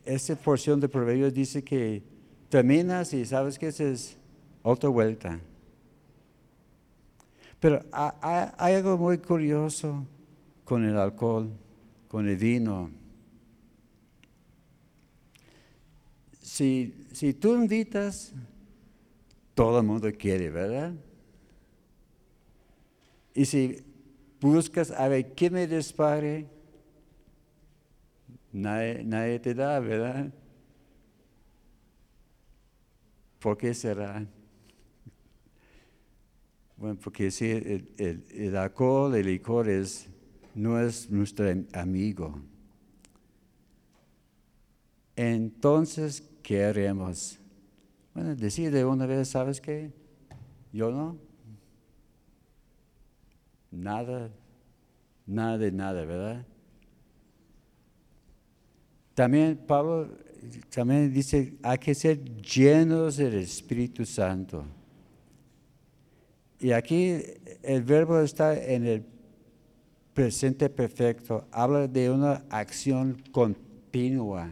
esta 0.04 0.34
porción 0.34 0.80
de 0.80 0.88
Proverbios 0.88 1.32
dice 1.32 1.62
que 1.62 2.02
terminas 2.48 3.12
y 3.12 3.24
sabes 3.24 3.58
que 3.58 3.68
es 3.68 4.16
otra 4.62 4.88
vuelta. 4.88 5.38
Pero 7.60 7.84
hay 7.92 8.74
algo 8.74 8.98
muy 8.98 9.18
curioso 9.18 10.04
con 10.64 10.84
el 10.84 10.96
alcohol, 10.96 11.50
con 12.08 12.28
el 12.28 12.36
vino. 12.36 12.90
Si, 16.42 17.06
si 17.12 17.32
tú 17.34 17.54
invitas, 17.54 18.32
todo 19.56 19.80
el 19.80 19.86
mundo 19.86 20.12
quiere, 20.16 20.50
¿verdad? 20.50 20.92
Y 23.34 23.46
si 23.46 23.82
buscas 24.38 24.90
a 24.90 25.08
ver 25.08 25.32
quién 25.34 25.54
me 25.54 25.66
dispare, 25.66 26.46
Nadie, 28.52 29.38
te 29.38 29.54
da, 29.54 29.78
¿verdad? 29.80 30.32
¿Por 33.38 33.58
qué 33.58 33.74
será? 33.74 34.26
Bueno, 36.78 36.98
porque 37.02 37.30
si 37.30 37.50
el, 37.50 38.56
alcohol, 38.56 39.14
el 39.14 39.26
licor 39.26 39.68
es, 39.68 40.08
no 40.54 40.80
es 40.80 41.10
nuestro 41.10 41.46
amigo. 41.74 42.40
Entonces, 45.16 46.22
¿qué 46.42 46.64
haremos? 46.64 47.38
Bueno, 48.16 48.34
decide 48.34 48.82
una 48.82 49.04
vez, 49.04 49.28
¿sabes 49.28 49.60
qué? 49.60 49.92
Yo 50.72 50.90
no. 50.90 51.18
Nada, 53.70 54.30
nada 55.26 55.58
de 55.58 55.70
nada, 55.70 56.02
¿verdad? 56.06 56.46
También 59.12 59.58
Pablo 59.66 60.08
también 60.74 61.12
dice, 61.12 61.58
hay 61.62 61.76
que 61.76 61.94
ser 61.94 62.24
llenos 62.40 63.18
del 63.18 63.34
Espíritu 63.34 64.06
Santo. 64.06 64.64
Y 66.58 66.72
aquí 66.72 67.20
el 67.62 67.82
verbo 67.82 68.18
está 68.20 68.58
en 68.58 68.86
el 68.86 69.04
presente 70.14 70.70
perfecto, 70.70 71.46
habla 71.52 71.86
de 71.86 72.10
una 72.10 72.46
acción 72.48 73.22
continua. 73.30 74.50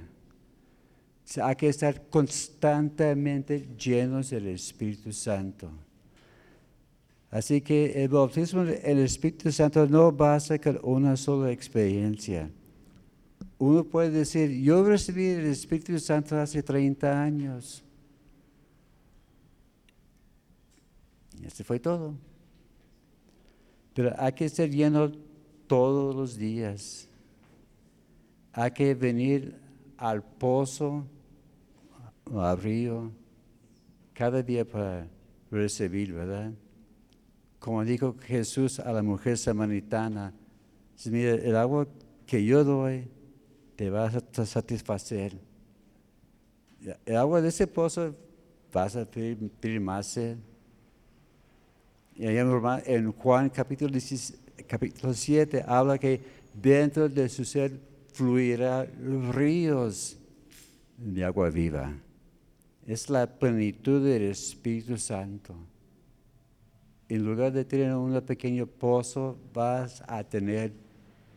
Hay 1.42 1.56
que 1.56 1.68
estar 1.68 2.08
constantemente 2.08 3.68
llenos 3.76 4.30
del 4.30 4.48
Espíritu 4.48 5.12
Santo. 5.12 5.70
Así 7.30 7.60
que 7.60 8.04
el 8.04 8.08
bautismo 8.08 8.64
del 8.64 8.98
Espíritu 8.98 9.50
Santo 9.50 9.86
no 9.86 10.12
basta 10.12 10.58
con 10.58 10.78
una 10.82 11.16
sola 11.16 11.50
experiencia 11.50 12.50
uno 13.58 13.84
puede 13.84 14.10
decir, 14.10 14.50
yo 14.62 14.84
recibí 14.84 15.26
el 15.26 15.46
Espíritu 15.46 15.98
Santo 15.98 16.36
hace 16.38 16.62
30 16.62 17.22
años. 17.22 17.82
Y 21.40 21.46
este 21.46 21.64
fue 21.64 21.78
todo. 21.78 22.14
Pero 23.94 24.12
hay 24.18 24.32
que 24.32 24.48
ser 24.48 24.70
lleno 24.70 25.12
todos 25.66 26.14
los 26.14 26.36
días. 26.36 27.08
Hay 28.52 28.70
que 28.72 28.94
venir 28.94 29.56
al 29.96 30.22
pozo 30.22 31.06
o 32.30 32.40
al 32.40 32.58
río 32.58 33.12
cada 34.12 34.42
día 34.42 34.64
para 34.64 35.08
recibir, 35.50 36.12
¿verdad? 36.12 36.52
Como 37.58 37.84
dijo 37.84 38.16
Jesús 38.20 38.78
a 38.78 38.92
la 38.92 39.02
mujer 39.02 39.38
samaritana, 39.38 40.32
mira, 41.06 41.34
el 41.34 41.56
agua 41.56 41.86
que 42.26 42.44
yo 42.44 42.64
doy 42.64 43.08
te 43.76 43.90
vas 43.90 44.14
a 44.14 44.46
satisfacer. 44.46 45.36
El 47.06 47.16
agua 47.16 47.40
de 47.40 47.48
ese 47.48 47.66
pozo 47.66 48.14
vas 48.72 48.94
a 48.96 49.04
pedir, 49.04 49.80
más 49.80 50.06
sed. 50.06 50.36
Y 52.14 52.26
en 52.26 53.12
Juan 53.12 53.50
capítulo, 53.50 53.98
capítulo 54.68 55.14
7 55.14 55.64
habla 55.66 55.98
que 55.98 56.20
dentro 56.54 57.08
de 57.08 57.28
su 57.28 57.44
ser 57.44 57.80
fluirá 58.12 58.84
ríos 59.32 60.16
de 60.96 61.24
agua 61.24 61.50
viva. 61.50 61.92
Es 62.86 63.08
la 63.08 63.26
plenitud 63.26 64.04
del 64.04 64.24
Espíritu 64.24 64.98
Santo. 64.98 65.54
En 67.08 67.24
lugar 67.24 67.52
de 67.52 67.64
tener 67.64 67.94
un 67.94 68.20
pequeño 68.20 68.66
pozo, 68.66 69.38
vas 69.52 70.02
a 70.06 70.22
tener 70.22 70.72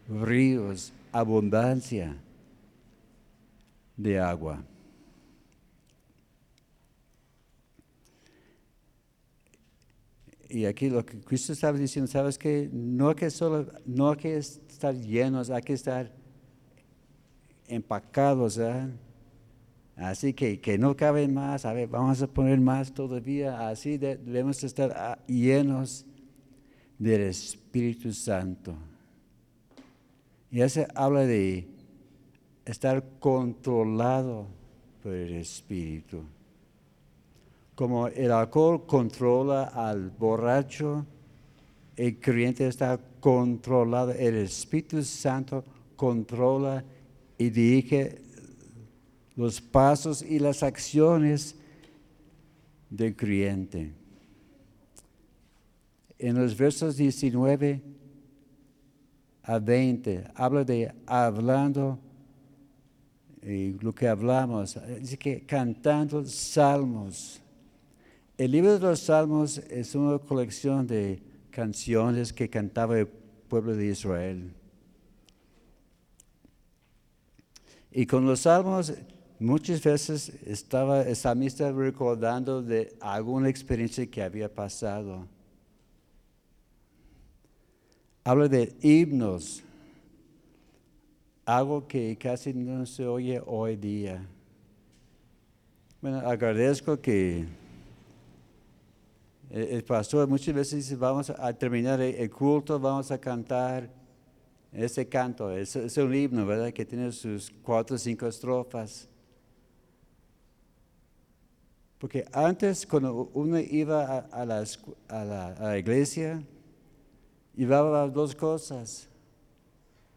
ríos, 0.10 0.92
abundancia 1.12 2.18
de 3.96 4.20
agua. 4.20 4.64
Y 10.50 10.66
aquí 10.66 10.90
lo 10.90 11.06
que 11.06 11.20
Cristo 11.20 11.54
estaba 11.54 11.78
diciendo, 11.78 12.10
¿sabes 12.10 12.38
que 12.38 12.70
No 12.72 13.14
que 13.16 13.30
solo, 13.30 13.72
no 13.86 14.12
hay 14.12 14.18
que 14.18 14.38
estar 14.38 14.96
llenos, 14.96 15.50
hay 15.50 15.62
que 15.62 15.74
estar 15.74 16.12
empacados, 17.68 18.58
¿eh? 18.58 18.88
Así 19.98 20.34
que, 20.34 20.60
que 20.62 20.78
no 20.78 20.96
cabe 20.96 21.28
más, 21.28 21.66
a 21.66 21.74
ver, 21.74 21.88
vamos 21.88 22.22
a 22.22 22.28
poner 22.28 22.60
más 22.62 22.94
todavía, 22.94 23.68
así 23.68 23.98
debemos 23.98 24.64
estar 24.64 24.94
ah, 24.96 25.18
llenos 25.26 26.06
del 27.00 27.22
Espíritu 27.22 28.14
Santo. 28.14 28.76
Y 30.52 30.62
ese 30.62 30.88
habla 30.94 31.22
de 31.22 31.68
estar 32.64 33.04
controlado 33.20 34.46
por 35.02 35.14
el 35.14 35.34
Espíritu. 35.34 36.22
Como 37.74 38.08
el 38.08 38.32
alcohol 38.32 38.86
controla 38.86 39.64
al 39.64 40.12
borracho, 40.12 41.08
el 41.96 42.20
creyente 42.20 42.68
está 42.68 43.00
controlado, 43.20 44.12
el 44.12 44.36
Espíritu 44.36 45.04
Santo 45.04 45.64
controla 45.96 46.84
y 47.40 47.50
dirige 47.50 48.27
los 49.38 49.62
pasos 49.62 50.24
y 50.24 50.40
las 50.40 50.64
acciones 50.64 51.56
del 52.90 53.16
creyente. 53.16 53.94
En 56.18 56.36
los 56.36 56.58
versos 56.58 56.98
19 56.98 57.80
a 59.44 59.60
20 59.60 60.24
habla 60.34 60.64
de 60.64 60.92
hablando 61.06 62.00
y 63.44 63.74
lo 63.74 63.94
que 63.94 64.08
hablamos, 64.08 64.78
dice 65.00 65.18
que 65.18 65.46
cantando 65.46 66.26
salmos. 66.26 67.40
El 68.38 68.52
libro 68.52 68.74
de 68.74 68.80
los 68.80 69.00
salmos 69.02 69.60
es 69.60 69.94
una 69.94 70.18
colección 70.18 70.88
de 70.88 71.22
canciones 71.52 72.34
que 72.34 72.50
cantaba 72.50 73.00
el 73.00 73.08
pueblo 73.08 73.76
de 73.76 73.86
Israel. 73.86 74.52
Y 77.92 78.06
con 78.06 78.26
los 78.26 78.42
salmos 78.42 78.94
muchas 79.40 79.84
veces 79.84 80.32
estaba 80.46 81.02
el 81.02 81.16
salmista 81.16 81.72
recordando 81.72 82.62
de 82.62 82.96
alguna 83.00 83.50
experiencia 83.50 84.06
que 84.06 84.22
había 84.24 84.54
pasado. 84.54 85.28
Habla 88.24 88.48
de 88.48 88.76
himnos, 88.82 89.64
algo 91.46 91.88
que 91.88 92.18
casi 92.18 92.54
no 92.54 92.86
se 92.86 93.06
oye 93.06 93.42
hoy 93.46 93.78
día. 93.78 94.26
Bueno, 96.02 96.20
agradezco 96.20 97.00
que 97.00 97.46
el 99.50 99.84
pastor 99.84 100.28
muchas 100.28 100.54
veces 100.54 100.84
dice, 100.84 100.96
vamos 100.96 101.30
a 101.30 101.54
terminar 101.54 102.02
el 102.02 102.30
culto, 102.30 102.78
vamos 102.80 103.12
a 103.12 103.18
cantar 103.18 103.90
ese 104.74 105.08
canto. 105.08 105.50
Es, 105.52 105.76
es 105.76 105.96
un 105.98 106.14
himno, 106.14 106.46
¿verdad? 106.46 106.74
Que 106.74 106.86
tiene 106.86 107.12
sus 107.14 107.50
cuatro 107.64 107.96
o 107.96 108.00
cinco 108.00 108.28
estrofas. 108.28 109.08
Porque 112.00 112.26
antes, 112.32 112.86
cuando 112.86 113.30
uno 113.34 113.58
iba 113.60 114.20
a, 114.32 114.46
la, 114.46 114.64
a, 115.08 115.26
la, 115.60 115.78
iglesia, 115.80 116.44
llevaba 117.56 118.08
dos 118.08 118.36
cosas. 118.36 119.10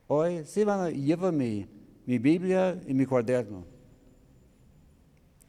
Hoy, 0.06 0.44
sí, 0.44 0.62
van 0.64 0.92
llevo 0.92 1.32
mi, 1.32 1.66
Biblia 2.04 2.78
y 2.86 2.92
mi 2.92 3.06
cuaderno. 3.06 3.64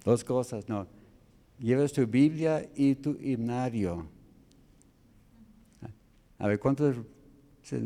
Dos 0.06 0.24
cosas, 0.24 0.68
no. 0.70 0.88
Llevas 1.60 1.92
tu 1.92 2.08
Biblia 2.08 2.68
y 2.76 2.96
tu 2.96 3.12
himnario. 3.20 4.08
A 6.40 6.48
ver, 6.48 6.60
¿cuántos? 6.60 6.96
Sí, 7.62 7.78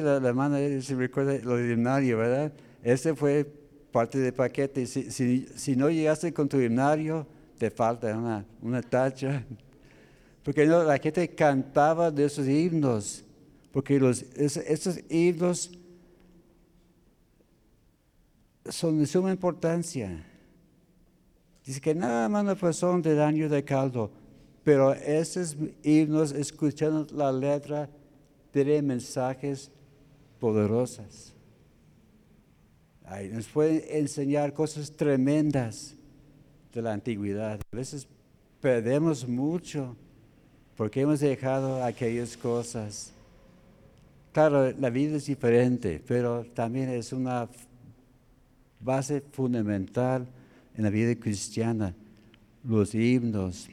la, 0.00 0.16
hermana 0.16 0.58
se 0.82 0.94
recuerda 0.96 1.38
lo 1.42 1.56
del 1.56 1.70
himnario, 1.70 2.18
¿verdad? 2.18 2.52
Ese 2.82 3.14
fue 3.14 3.46
parte 3.92 4.18
del 4.18 4.34
paquete. 4.34 4.86
Si, 4.86 5.10
si, 5.10 5.46
si 5.54 5.76
no 5.76 5.88
llegaste 5.88 6.34
con 6.34 6.48
tu 6.48 6.60
himnario, 6.60 7.26
te 7.58 7.70
falta 7.70 8.16
una, 8.16 8.44
una 8.62 8.82
tacha. 8.82 9.44
Porque 10.46 10.64
no, 10.64 10.84
la 10.84 10.98
gente 10.98 11.28
cantaba 11.34 12.10
de 12.10 12.24
esos 12.24 12.46
himnos, 12.46 13.24
porque 13.72 13.98
los, 13.98 14.22
esos, 14.36 15.00
himnos 15.10 15.72
son 18.66 19.00
de 19.00 19.06
suma 19.06 19.32
importancia. 19.32 20.24
Dice 21.64 21.80
que 21.80 21.96
nada 21.96 22.28
más 22.28 22.44
no 22.44 22.72
son 22.72 23.02
de 23.02 23.16
daño 23.16 23.48
de 23.48 23.64
caldo, 23.64 24.12
pero 24.62 24.92
esos 24.92 25.56
himnos, 25.82 26.30
escuchando 26.30 27.08
la 27.12 27.32
letra, 27.32 27.90
tienen 28.52 28.86
mensajes 28.86 29.72
poderosos. 30.38 31.34
nos 33.32 33.48
pueden 33.48 33.82
enseñar 33.88 34.52
cosas 34.52 34.92
tremendas 34.92 35.95
de 36.76 36.82
la 36.82 36.92
antigüedad. 36.92 37.58
A 37.72 37.76
veces 37.76 38.06
perdemos 38.60 39.26
mucho 39.26 39.96
porque 40.76 41.00
hemos 41.00 41.20
dejado 41.20 41.82
aquellas 41.82 42.36
cosas. 42.36 43.12
Claro, 44.32 44.70
la 44.72 44.90
vida 44.90 45.16
es 45.16 45.24
diferente, 45.24 46.02
pero 46.06 46.44
también 46.44 46.90
es 46.90 47.14
una 47.14 47.48
base 48.78 49.22
fundamental 49.32 50.26
en 50.76 50.84
la 50.84 50.90
vida 50.90 51.14
cristiana, 51.14 51.94
los 52.62 52.94
himnos. 52.94 53.70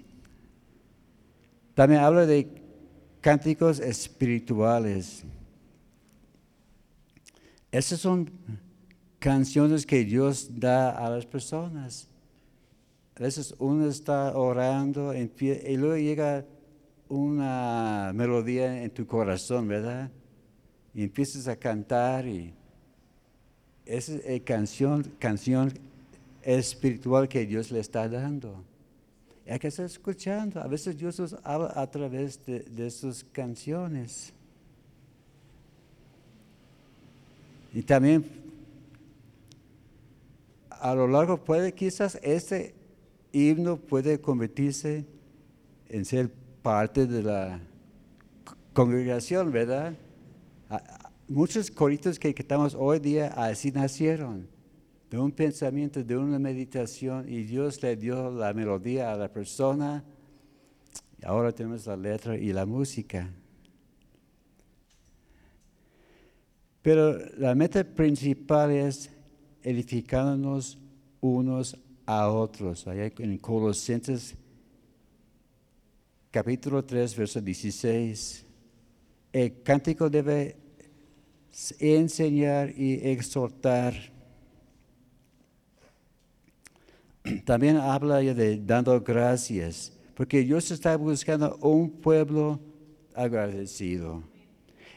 También 1.75 1.99
habla 1.99 2.25
de 2.25 2.47
cánticos 3.19 3.81
espirituales. 3.81 5.25
Esas 7.69 7.99
son 7.99 8.31
canciones 9.19 9.85
que 9.85 10.05
Dios 10.05 10.47
da 10.57 10.91
a 10.91 11.09
las 11.09 11.25
personas 11.25 12.07
a 13.15 13.21
veces 13.21 13.53
uno 13.59 13.87
está 13.87 14.35
orando 14.35 15.13
y 15.13 15.77
luego 15.77 15.97
llega 15.97 16.45
una 17.07 18.11
melodía 18.15 18.83
en 18.83 18.89
tu 18.89 19.05
corazón, 19.05 19.67
¿verdad? 19.67 20.09
Y 20.95 21.03
empiezas 21.03 21.47
a 21.47 21.55
cantar 21.55 22.25
y 22.27 22.53
esa 23.85 24.15
es 24.15 24.25
la 24.25 24.39
canción, 24.43 25.03
canción 25.19 25.71
espiritual 26.41 27.27
que 27.27 27.45
Dios 27.45 27.69
le 27.69 27.79
está 27.79 28.09
dando. 28.09 28.63
hay 29.47 29.59
que 29.59 29.67
estar 29.67 29.85
escuchando. 29.85 30.59
A 30.59 30.67
veces 30.67 30.97
Dios 30.97 31.35
habla 31.43 31.71
a 31.75 31.89
través 31.91 32.43
de, 32.45 32.61
de 32.61 32.89
sus 32.89 33.23
canciones. 33.23 34.33
Y 37.73 37.83
también 37.83 38.25
a 40.69 40.95
lo 40.95 41.07
largo 41.07 41.37
puede 41.37 41.73
quizás 41.73 42.17
este 42.23 42.73
himno 43.33 43.77
puede 43.77 44.21
convertirse 44.21 45.05
en 45.89 46.05
ser 46.05 46.31
parte 46.61 47.05
de 47.05 47.23
la 47.23 47.59
congregación, 48.71 49.51
¿verdad? 49.51 49.95
Muchos 51.27 51.69
coritos 51.69 52.19
que 52.19 52.33
cantamos 52.33 52.75
hoy 52.75 52.99
día 52.99 53.27
así 53.35 53.71
nacieron, 53.71 54.47
de 55.09 55.19
un 55.19 55.31
pensamiento, 55.31 56.03
de 56.03 56.15
una 56.15 56.39
meditación, 56.39 57.27
y 57.27 57.43
Dios 57.43 57.81
le 57.83 57.95
dio 57.95 58.31
la 58.31 58.53
melodía 58.53 59.11
a 59.11 59.17
la 59.17 59.31
persona, 59.31 60.03
ahora 61.23 61.51
tenemos 61.51 61.85
la 61.85 61.97
letra 61.97 62.37
y 62.37 62.53
la 62.53 62.65
música. 62.65 63.29
Pero 66.81 67.17
la 67.37 67.55
meta 67.55 67.83
principal 67.83 68.71
es 68.71 69.09
edificándonos 69.63 70.77
unos 71.21 71.77
a 72.05 72.29
otros. 72.29 72.87
Allá 72.87 73.11
en 73.17 73.37
Colosenses 73.37 74.35
capítulo 76.31 76.83
3, 76.83 77.15
verso 77.15 77.39
16. 77.39 78.45
El 79.31 79.61
cántico 79.61 80.09
debe 80.09 80.57
enseñar 81.79 82.73
y 82.75 82.93
exhortar. 83.07 83.93
También 87.45 87.77
habla 87.77 88.17
de 88.17 88.57
dando 88.57 88.99
gracias, 89.01 89.93
porque 90.15 90.41
Dios 90.41 90.71
está 90.71 90.95
buscando 90.97 91.55
un 91.61 91.89
pueblo 91.89 92.59
agradecido. 93.13 94.23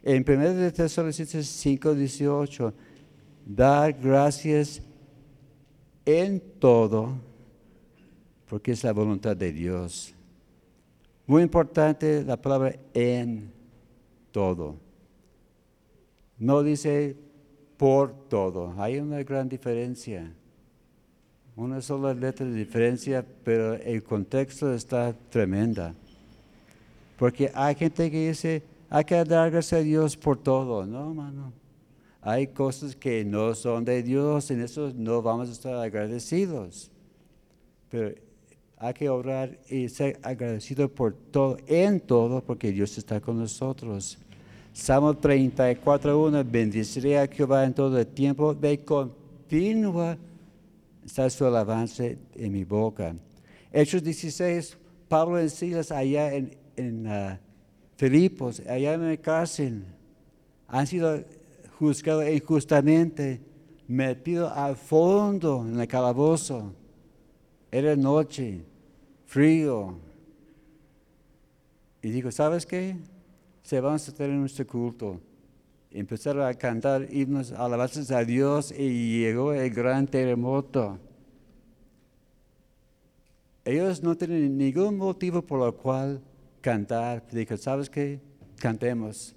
En 0.02 0.24
1 0.26 0.72
Tesalonicenses 0.72 1.46
5, 1.46 1.94
18, 1.94 2.74
dar 3.44 3.92
gracias 3.92 4.80
en 6.06 6.40
todo, 6.60 7.10
porque 8.48 8.72
es 8.72 8.84
la 8.84 8.92
voluntad 8.92 9.36
de 9.36 9.52
Dios. 9.52 10.14
Muy 11.26 11.42
importante 11.42 12.22
la 12.22 12.40
palabra 12.40 12.76
en 12.94 13.52
todo. 14.30 14.76
No 16.38 16.62
dice 16.62 17.16
por 17.76 18.28
todo. 18.28 18.74
Hay 18.78 18.98
una 18.98 19.22
gran 19.24 19.48
diferencia. 19.48 20.32
Una 21.56 21.80
sola 21.80 22.14
letra 22.14 22.46
de 22.46 22.52
diferencia, 22.52 23.24
pero 23.42 23.74
el 23.74 24.02
contexto 24.04 24.72
está 24.72 25.14
tremenda. 25.30 25.94
Porque 27.18 27.50
hay 27.54 27.74
gente 27.74 28.10
que 28.10 28.28
dice, 28.28 28.62
hay 28.90 29.04
que 29.04 29.24
dar 29.24 29.50
gracias 29.50 29.80
a 29.80 29.82
Dios 29.82 30.16
por 30.16 30.36
todo. 30.36 30.86
No, 30.86 31.08
hermano. 31.08 31.52
Hay 32.28 32.48
cosas 32.48 32.96
que 32.96 33.24
no 33.24 33.54
son 33.54 33.84
de 33.84 34.02
Dios, 34.02 34.50
en 34.50 34.60
eso 34.60 34.92
no 34.96 35.22
vamos 35.22 35.48
a 35.48 35.52
estar 35.52 35.74
agradecidos. 35.74 36.90
Pero 37.88 38.16
hay 38.78 38.94
que 38.94 39.08
orar 39.08 39.56
y 39.70 39.88
ser 39.88 40.18
agradecido 40.24 40.88
por 40.92 41.14
todo, 41.14 41.56
en 41.68 42.00
todo, 42.00 42.42
porque 42.42 42.72
Dios 42.72 42.98
está 42.98 43.20
con 43.20 43.38
nosotros. 43.38 44.18
Salmo 44.72 45.14
34.1, 45.14 46.44
bendeciré 46.50 47.16
a 47.16 47.28
Jehová 47.28 47.62
en 47.62 47.72
todo 47.72 47.96
el 47.96 48.08
tiempo, 48.08 48.52
de 48.54 48.84
continua 48.84 50.18
está 51.04 51.30
su 51.30 51.46
alabanza 51.46 52.06
en 52.06 52.52
mi 52.52 52.64
boca. 52.64 53.14
Hechos 53.72 54.02
16, 54.02 54.76
Pablo 55.08 55.38
en 55.38 55.48
Silas 55.48 55.92
allá 55.92 56.34
en, 56.34 56.56
en 56.74 57.06
uh, 57.06 57.38
Filipos, 57.96 58.60
allá 58.68 58.94
en 58.94 59.10
la 59.10 59.16
cárcel, 59.16 59.84
han 60.66 60.88
sido 60.88 61.22
juzgado 61.78 62.28
injustamente, 62.28 63.40
metido 63.86 64.52
al 64.52 64.76
fondo 64.76 65.64
en 65.66 65.78
el 65.78 65.86
calabozo. 65.88 66.72
Era 67.70 67.94
noche, 67.96 68.64
frío. 69.26 69.98
Y 72.02 72.10
dijo, 72.10 72.30
¿sabes 72.30 72.64
qué? 72.64 72.96
Se 73.62 73.80
van 73.80 73.96
a 73.96 73.98
tener 73.98 74.36
nuestro 74.36 74.66
culto. 74.66 75.20
Empezaron 75.90 76.46
a 76.46 76.54
cantar 76.54 77.06
himnos, 77.10 77.52
alabanzas 77.52 78.10
a 78.10 78.24
Dios 78.24 78.72
y 78.76 79.20
llegó 79.20 79.52
el 79.52 79.70
gran 79.70 80.06
terremoto. 80.06 80.98
Ellos 83.64 84.02
no 84.02 84.16
tienen 84.16 84.56
ningún 84.56 84.96
motivo 84.96 85.42
por 85.42 85.66
el 85.66 85.74
cual 85.74 86.20
cantar. 86.60 87.26
Dijo, 87.32 87.56
¿sabes 87.56 87.90
qué? 87.90 88.20
Cantemos 88.60 89.36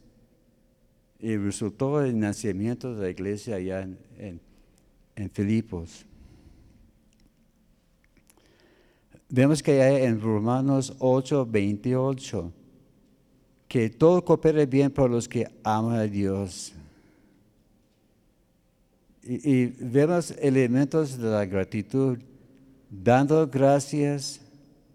y 1.19 1.35
resultó 1.35 2.01
el 2.01 2.17
nacimiento 2.17 2.95
de 2.95 3.01
la 3.01 3.09
iglesia 3.09 3.55
allá 3.55 3.87
en, 4.17 4.39
Filipos. 5.33 6.05
Vemos 9.27 9.61
que 9.61 9.81
hay 9.81 10.03
en 10.03 10.21
Romanos 10.21 10.95
8, 10.99 11.45
28, 11.45 12.53
que 13.67 13.89
todo 13.89 14.23
coopere 14.23 14.65
bien 14.65 14.89
por 14.89 15.09
los 15.09 15.27
que 15.27 15.45
aman 15.61 15.97
a 15.97 16.03
Dios. 16.03 16.71
y, 19.21 19.51
y 19.51 19.65
vemos 19.65 20.31
elementos 20.39 21.17
de 21.17 21.29
la 21.29 21.45
gratitud, 21.45 22.17
dando 22.89 23.45
gracias. 23.45 24.39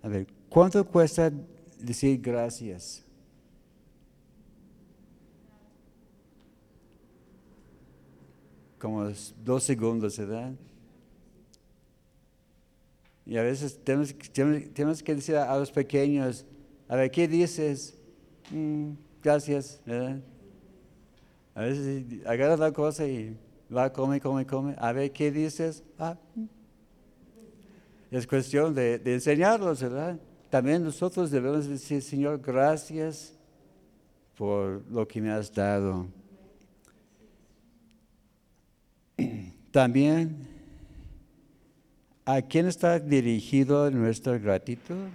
A 0.02 0.08
ver, 0.08 0.26
¿cuánto 0.48 0.86
cuesta 0.86 1.30
decir 1.78 2.18
gracias? 2.18 3.03
Como 8.85 9.11
dos 9.43 9.64
segundos, 9.64 10.18
¿verdad? 10.18 10.53
Y 13.24 13.39
a 13.39 13.43
veces 13.43 13.82
tenemos, 13.82 14.14
tenemos- 14.74 15.03
que 15.03 15.14
decir 15.14 15.37
a 15.37 15.57
los 15.59 15.70
pequeños, 15.70 16.45
a 16.87 16.95
ver, 16.97 17.11
¿qué 17.11 17.26
dices? 17.26 17.97
"Mm, 18.51 18.91
gracias, 19.22 19.80
¿verdad? 19.87 20.20
A 21.55 21.62
veces 21.62 22.05
agarra 22.26 22.59
la 22.59 22.72
cosa 22.72 23.07
y 23.07 23.35
va, 23.74 23.91
come, 23.91 24.20
come, 24.20 24.45
come. 24.47 24.74
A 24.76 24.93
ver, 24.93 25.11
¿qué 25.11 25.32
dices? 25.32 25.82
Ah, 25.99 26.18
mm. 26.35 26.45
Es 28.11 28.26
cuestión 28.26 28.74
de, 28.74 28.99
de 28.99 29.14
enseñarlos, 29.14 29.80
¿verdad? 29.80 30.20
También 30.51 30.85
nosotros 30.85 31.30
debemos 31.30 31.66
decir, 31.66 32.03
Señor, 32.03 32.39
gracias 32.39 33.32
por 34.37 34.82
lo 34.91 35.09
que 35.09 35.22
me 35.22 35.30
has 35.30 35.51
dado. 35.51 36.07
También, 39.70 40.36
¿a 42.24 42.40
quién 42.42 42.66
está 42.66 42.98
dirigido 42.98 43.90
nuestra 43.90 44.38
gratitud? 44.38 45.08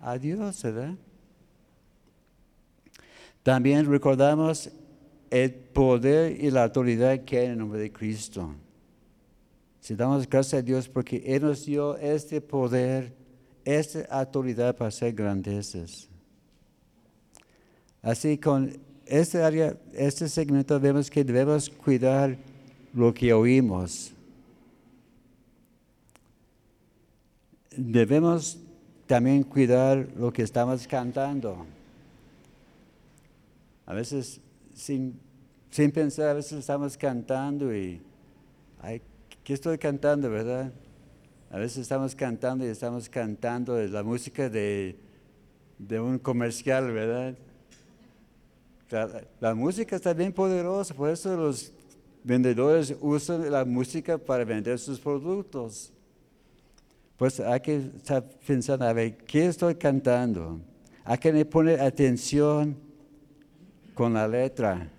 A 0.00 0.18
Dios, 0.18 0.62
¿verdad? 0.62 0.94
También 3.42 3.86
recordamos 3.86 4.70
el 5.30 5.52
poder 5.52 6.42
y 6.42 6.50
la 6.50 6.64
autoridad 6.64 7.24
que 7.24 7.38
hay 7.38 7.46
en 7.46 7.52
el 7.52 7.58
nombre 7.58 7.80
de 7.80 7.92
Cristo. 7.92 8.54
Si 9.80 9.94
damos 9.94 10.28
gracias 10.28 10.60
a 10.60 10.62
Dios 10.62 10.88
porque 10.88 11.22
Él 11.26 11.42
nos 11.42 11.66
dio 11.66 11.96
este 11.98 12.40
poder, 12.40 13.12
esta 13.64 14.00
autoridad 14.10 14.76
para 14.76 14.88
hacer 14.88 15.12
grandezas. 15.12 16.08
Así 18.00 18.38
con 18.38 18.78
este 19.06 19.42
área, 19.42 19.76
este 19.92 20.28
segmento 20.28 20.78
vemos 20.78 21.10
que 21.10 21.24
debemos 21.24 21.68
cuidar 21.68 22.38
lo 22.94 23.12
que 23.12 23.32
oímos. 23.32 24.12
Debemos 27.76 28.58
también 29.06 29.42
cuidar 29.42 30.08
lo 30.16 30.32
que 30.32 30.42
estamos 30.42 30.86
cantando. 30.86 31.66
A 33.84 33.92
veces, 33.92 34.40
sin, 34.74 35.18
sin 35.70 35.90
pensar, 35.90 36.28
a 36.28 36.34
veces 36.34 36.60
estamos 36.60 36.96
cantando 36.96 37.74
y, 37.74 38.00
ay, 38.80 39.02
¿qué 39.42 39.54
estoy 39.54 39.76
cantando, 39.76 40.30
verdad? 40.30 40.72
A 41.50 41.58
veces 41.58 41.78
estamos 41.78 42.14
cantando 42.14 42.64
y 42.64 42.68
estamos 42.68 43.08
cantando 43.08 43.76
la 43.86 44.02
música 44.02 44.48
de, 44.48 44.96
de 45.78 46.00
un 46.00 46.18
comercial, 46.18 46.92
¿verdad? 46.92 47.34
La, 48.90 49.22
la 49.40 49.54
música 49.54 49.96
está 49.96 50.14
bien 50.14 50.32
poderosa, 50.32 50.94
por 50.94 51.10
eso 51.10 51.36
los 51.36 51.72
vendedores 52.24 52.96
usan 53.00 53.50
la 53.50 53.64
música 53.64 54.18
para 54.18 54.44
vender 54.44 54.78
sus 54.78 54.98
productos. 54.98 55.92
Pues 57.16 57.38
hay 57.38 57.60
que 57.60 57.76
estar 57.76 58.24
pensando, 58.44 58.86
a 58.86 58.92
ver, 58.92 59.18
¿qué 59.18 59.46
estoy 59.46 59.76
cantando? 59.76 60.58
Hay 61.04 61.18
que 61.18 61.44
poner 61.44 61.80
atención 61.80 62.76
con 63.94 64.14
la 64.14 64.26
letra. 64.26 64.90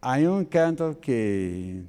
Hay 0.00 0.26
un 0.26 0.44
canto 0.44 0.98
que, 1.00 1.82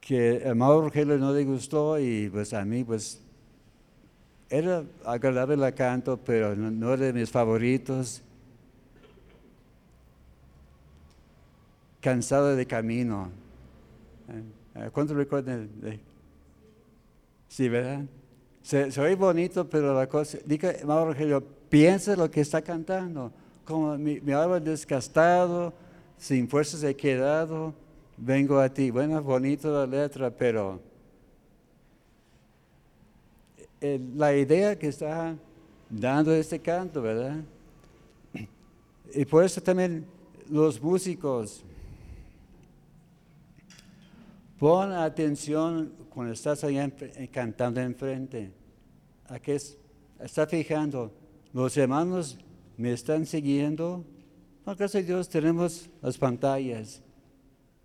que 0.00 0.42
a 0.46 0.54
Mauro 0.54 0.86
Rogelio 0.86 1.18
no 1.18 1.32
le 1.32 1.44
gustó 1.44 1.98
y 1.98 2.28
pues 2.30 2.52
a 2.52 2.64
mí 2.64 2.84
pues 2.84 3.22
era 4.50 4.84
agradable 5.04 5.54
el 5.54 5.74
canto, 5.74 6.18
pero 6.18 6.56
no, 6.56 6.92
era 6.92 7.06
de 7.06 7.12
mis 7.12 7.30
favoritos. 7.30 8.20
Cansado 12.00 12.56
de 12.56 12.66
camino. 12.66 13.30
Eh, 14.74 14.90
¿Cuánto 14.92 15.14
recuerdan? 15.14 15.70
Sí, 17.48 17.68
¿verdad? 17.68 18.04
Se, 18.62 18.90
se 18.90 19.00
oye 19.00 19.14
bonito, 19.14 19.68
pero 19.68 19.94
la 19.94 20.08
cosa, 20.08 20.38
diga, 20.44 20.74
Mauro 20.84 21.12
Rogelio, 21.12 21.42
piensa 21.68 22.16
lo 22.16 22.28
que 22.30 22.40
está 22.40 22.60
cantando. 22.60 23.32
Como 23.64 23.96
mi, 23.96 24.20
mi 24.20 24.32
alma 24.32 24.58
desgastado, 24.58 25.72
sin 26.18 26.48
fuerzas 26.48 26.82
he 26.82 26.96
quedado, 26.96 27.72
vengo 28.16 28.58
a 28.58 28.68
ti. 28.68 28.90
Bueno, 28.90 29.22
bonito 29.22 29.72
la 29.72 29.86
letra, 29.86 30.30
pero 30.30 30.80
eh, 33.80 34.00
la 34.14 34.36
idea 34.36 34.78
que 34.78 34.88
está 34.88 35.36
dando 35.88 36.32
este 36.34 36.58
canto, 36.58 37.00
¿verdad? 37.00 37.36
Y 39.12 39.24
por 39.24 39.44
eso 39.44 39.60
también 39.60 40.06
los 40.48 40.80
músicos, 40.80 41.64
pon 44.58 44.92
atención 44.92 45.92
cuando 46.10 46.32
estás 46.32 46.62
allá 46.62 46.90
eh, 47.00 47.28
cantando 47.32 47.80
enfrente. 47.80 48.52
¿A 49.28 49.38
qué 49.38 49.54
es? 49.54 49.78
Está 50.18 50.46
fijando, 50.46 51.12
los 51.52 51.76
hermanos 51.76 52.38
me 52.76 52.92
están 52.92 53.24
siguiendo. 53.24 54.04
No, 54.66 54.76
gracias 54.76 55.02
a 55.02 55.06
Dios 55.06 55.28
tenemos 55.28 55.88
las 56.02 56.18
pantallas. 56.18 57.02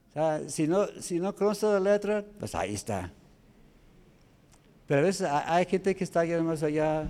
O 0.09 0.13
sea, 0.13 0.49
si 0.49 0.67
no, 0.67 0.87
si 0.99 1.19
no 1.19 1.33
conoce 1.33 1.65
la 1.65 1.79
letra, 1.79 2.25
pues 2.37 2.53
ahí 2.53 2.73
está. 2.73 3.11
Pero 4.87 4.99
a 5.01 5.03
veces 5.03 5.27
ha- 5.27 5.53
hay 5.55 5.65
gente 5.65 5.95
que 5.95 6.03
está 6.03 6.21
allá 6.21 6.41
más 6.43 6.61
allá 6.63 7.09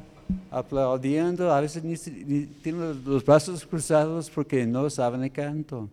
aplaudiendo, 0.50 1.52
a 1.52 1.62
veces 1.62 1.84
ni, 1.84 1.96
ni 2.26 2.46
tienen 2.46 3.04
los- 3.06 3.24
brazos 3.26 3.66
cruzados 3.66 4.30
porque 4.30 4.66
no 4.66 4.90
saben 4.90 5.24
el 5.24 5.32
canto. 5.32 5.90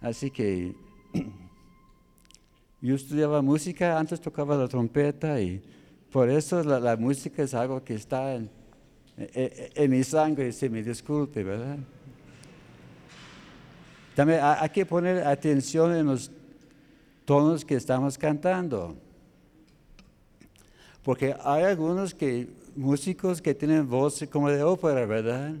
Así 0.00 0.30
que 0.30 0.74
yo 2.80 2.94
estudiaba 2.94 3.42
música, 3.42 3.98
antes 3.98 4.20
tocaba 4.20 4.56
la 4.56 4.68
trompeta 4.68 5.40
y 5.40 5.62
por 6.10 6.28
eso 6.30 6.62
la, 6.64 6.96
música 6.96 7.42
es 7.42 7.52
algo 7.54 7.84
que 7.84 7.94
está 7.94 8.34
en, 8.34 8.50
en- 9.18 9.52
en- 9.74 9.90
mi 9.90 10.02
sangre, 10.02 10.50
se 10.52 10.68
me 10.70 10.82
disculpe, 10.82 11.44
¿verdad? 11.44 11.76
También 14.16 14.40
ha- 14.40 14.62
hay 14.62 14.70
que 14.70 14.84
poner 14.86 15.26
atención 15.26 15.94
en 15.94 16.06
los 16.06 16.30
tonos 17.26 17.64
que 17.64 17.74
estamos 17.76 18.16
cantando. 18.18 18.96
Porque 21.02 21.34
hay 21.42 21.64
algunos 21.64 22.14
que, 22.14 22.48
músicos 22.76 23.40
que 23.40 23.54
tienen 23.54 23.88
voz 23.88 24.24
como 24.30 24.50
de 24.50 24.62
ópera, 24.62 25.06
¿verdad? 25.06 25.54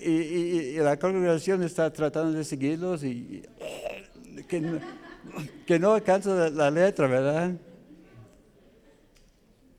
Y, 0.00 0.76
la 0.76 0.96
congregación 0.96 1.62
está 1.64 1.92
tratando 1.92 2.38
de 2.38 2.44
seguirlos 2.44 3.02
y 3.02 3.42
que, 4.46 5.78
no, 5.80 5.92
alcanza 5.94 6.34
la, 6.34 6.50
la 6.50 6.70
letra, 6.70 7.08
¿verdad? 7.08 7.52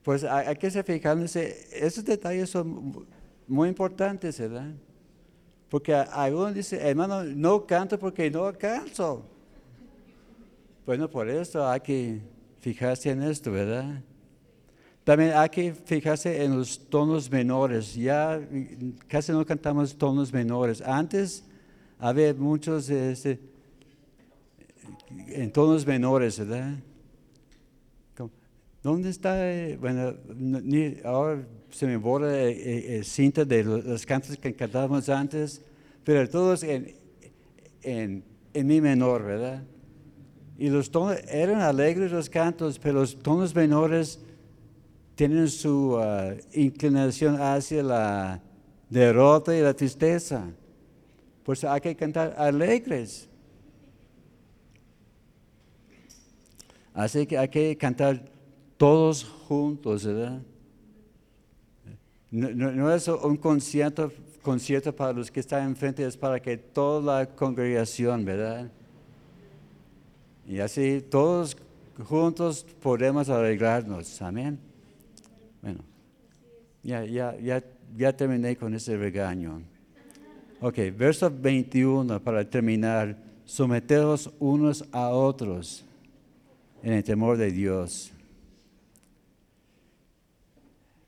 Pues 0.02 0.24
hay, 0.24 0.48
hay 0.48 0.56
que 0.56 0.70
ser 0.70 0.84
fijándose, 0.84 1.68
esos 1.72 2.04
detalles 2.04 2.50
son 2.50 3.06
muy 3.46 3.70
importantes, 3.70 4.38
¿verdad? 4.38 4.74
Porque 5.70 5.94
algunos 5.94 6.54
dicen, 6.54 6.80
hermano, 6.82 7.24
no 7.24 7.66
canto 7.66 7.98
porque 7.98 8.30
no 8.30 8.44
alcanzo. 8.46 9.24
Bueno, 10.88 11.10
por 11.10 11.28
eso 11.28 11.68
hay 11.68 11.80
que 11.80 12.18
fijarse 12.60 13.10
en 13.10 13.22
esto, 13.22 13.52
¿verdad? 13.52 14.02
También 15.04 15.32
hay 15.34 15.50
que 15.50 15.74
fijarse 15.74 16.42
en 16.42 16.56
los 16.56 16.88
tonos 16.88 17.30
menores. 17.30 17.94
Ya 17.94 18.40
casi 19.06 19.30
no 19.32 19.44
cantamos 19.44 19.94
tonos 19.98 20.32
menores. 20.32 20.80
Antes 20.80 21.44
había 21.98 22.32
muchos 22.32 22.88
este, 22.88 23.38
en 25.26 25.52
tonos 25.52 25.86
menores, 25.86 26.38
¿verdad? 26.38 26.76
¿Dónde 28.82 29.10
está? 29.10 29.46
eh? 29.46 29.76
Bueno, 29.78 30.14
ahora 31.04 31.46
se 31.68 31.86
me 31.86 31.98
borra 31.98 32.34
eh, 32.34 32.48
eh, 32.52 32.98
eh, 33.00 33.04
cinta 33.04 33.44
de 33.44 33.62
lo- 33.62 33.82
los 33.82 34.06
cantos 34.06 34.38
que 34.38 34.54
cantábamos 34.54 35.10
antes, 35.10 35.60
pero 36.02 36.26
todos 36.30 36.62
en 36.62 38.24
mi 38.54 38.80
menor, 38.80 39.22
¿verdad? 39.22 39.62
Y 40.58 40.68
los 40.70 40.90
tonos, 40.90 41.16
eran 41.28 41.60
alegres 41.60 42.10
los 42.10 42.28
cantos, 42.28 42.80
pero 42.80 43.00
los 43.00 43.16
tonos 43.16 43.54
menores 43.54 44.18
tienen 45.14 45.48
su 45.48 45.96
ah, 45.96 46.34
inclinación 46.52 47.40
hacia 47.40 47.80
la 47.82 48.42
derrota 48.90 49.56
y 49.56 49.60
la 49.60 49.72
tristeza. 49.72 50.50
Pues 51.44 51.62
hay 51.62 51.80
que 51.80 51.94
cantar 51.94 52.34
alegres. 52.36 53.28
Así 56.92 57.24
que 57.24 57.38
hay 57.38 57.48
que 57.48 57.76
cantar 57.76 58.20
todos 58.76 59.22
juntos, 59.22 60.04
¿verdad? 60.04 60.42
No, 62.32 62.92
es 62.92 63.06
un 63.06 63.36
concierto 63.36 64.10
para 64.96 65.12
los 65.12 65.30
que 65.30 65.38
están 65.38 65.68
enfrente, 65.68 66.04
es 66.04 66.16
para 66.16 66.40
que 66.40 66.56
toda 66.56 67.20
la 67.20 67.26
congregación, 67.26 68.24
¿verdad? 68.24 68.70
Y 70.48 70.60
así 70.60 71.02
todos 71.02 71.58
juntos 72.04 72.64
podemos 72.80 73.28
arreglarnos. 73.28 74.22
Amén. 74.22 74.58
Bueno, 75.60 75.80
ya, 76.82 77.04
ya, 77.04 77.36
ya, 77.38 77.62
ya 77.94 78.16
terminé 78.16 78.56
con 78.56 78.74
ese 78.74 78.96
regaño. 78.96 79.60
Ok, 80.62 80.78
verso 80.96 81.30
21 81.30 82.18
para 82.20 82.48
terminar. 82.48 83.14
Someteos 83.44 84.30
unos 84.38 84.84
a 84.90 85.10
otros 85.10 85.84
en 86.82 86.94
el 86.94 87.04
temor 87.04 87.36
de 87.36 87.52
Dios. 87.52 88.10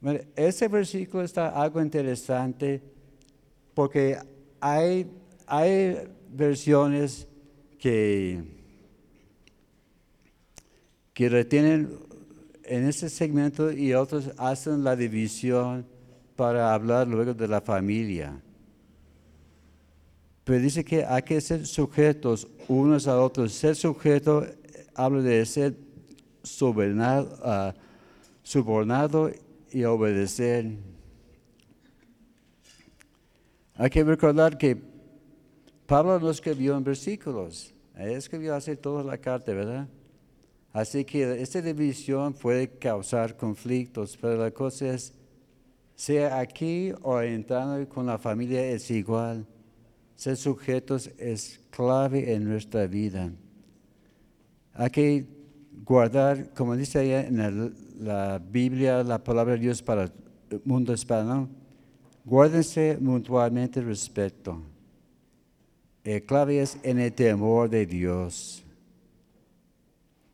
Bueno, 0.00 0.20
ese 0.36 0.68
versículo 0.68 1.22
está 1.22 1.48
algo 1.48 1.80
interesante 1.80 2.82
porque 3.74 4.18
hay, 4.60 5.10
hay 5.46 5.96
versiones 6.30 7.26
que, 7.78 8.59
que 11.20 11.28
retienen 11.28 11.98
en 12.64 12.88
ese 12.88 13.10
segmento 13.10 13.70
y 13.70 13.92
otros 13.92 14.30
hacen 14.38 14.82
la 14.82 14.96
división 14.96 15.84
para 16.34 16.72
hablar 16.72 17.06
luego 17.06 17.34
de 17.34 17.46
la 17.46 17.60
familia. 17.60 18.40
Pero 20.44 20.60
dice 20.60 20.82
que 20.82 21.04
hay 21.04 21.20
que 21.20 21.38
ser 21.42 21.66
sujetos 21.66 22.48
unos 22.68 23.06
a 23.06 23.20
otros. 23.20 23.52
Ser 23.52 23.76
sujeto 23.76 24.46
habla 24.94 25.20
de 25.20 25.44
ser 25.44 25.76
ah, 27.44 27.74
subornado 28.42 29.30
y 29.70 29.84
obedecer. 29.84 30.70
Hay 33.74 33.90
que 33.90 34.02
recordar 34.04 34.56
que 34.56 34.74
Pablo 35.84 36.18
no 36.18 36.30
escribió 36.30 36.78
en 36.78 36.84
versículos, 36.84 37.74
él 37.94 38.12
escribió 38.12 38.54
así 38.54 38.74
toda 38.74 39.04
la 39.04 39.18
carta, 39.18 39.52
¿verdad? 39.52 39.86
Así 40.72 41.04
que 41.04 41.42
esta 41.42 41.60
división 41.60 42.32
puede 42.32 42.68
causar 42.68 43.36
conflictos, 43.36 44.16
pero 44.20 44.36
la 44.36 44.50
cosa 44.52 44.94
es, 44.94 45.12
sea 45.96 46.38
aquí 46.38 46.92
o 47.02 47.20
entrando 47.20 47.88
con 47.88 48.06
la 48.06 48.18
familia 48.18 48.64
es 48.64 48.90
igual. 48.90 49.44
Ser 50.14 50.36
sujetos 50.36 51.10
es 51.18 51.60
clave 51.70 52.32
en 52.32 52.44
nuestra 52.44 52.86
vida. 52.86 53.32
Hay 54.74 54.90
que 54.90 55.26
guardar, 55.84 56.54
como 56.54 56.76
dice 56.76 57.00
allá 57.00 57.26
en 57.26 57.74
la 57.98 58.38
Biblia, 58.38 59.02
la 59.02 59.22
palabra 59.22 59.54
de 59.54 59.60
Dios 59.60 59.82
para 59.82 60.04
el 60.04 60.12
mundo 60.64 60.92
hispano, 60.92 61.48
guárdense 62.24 62.96
mutuamente 63.00 63.80
respeto. 63.80 64.62
El 66.04 66.24
clave 66.24 66.60
es 66.60 66.78
en 66.82 66.98
el 67.00 67.12
temor 67.12 67.68
de 67.68 67.86
Dios. 67.86 68.64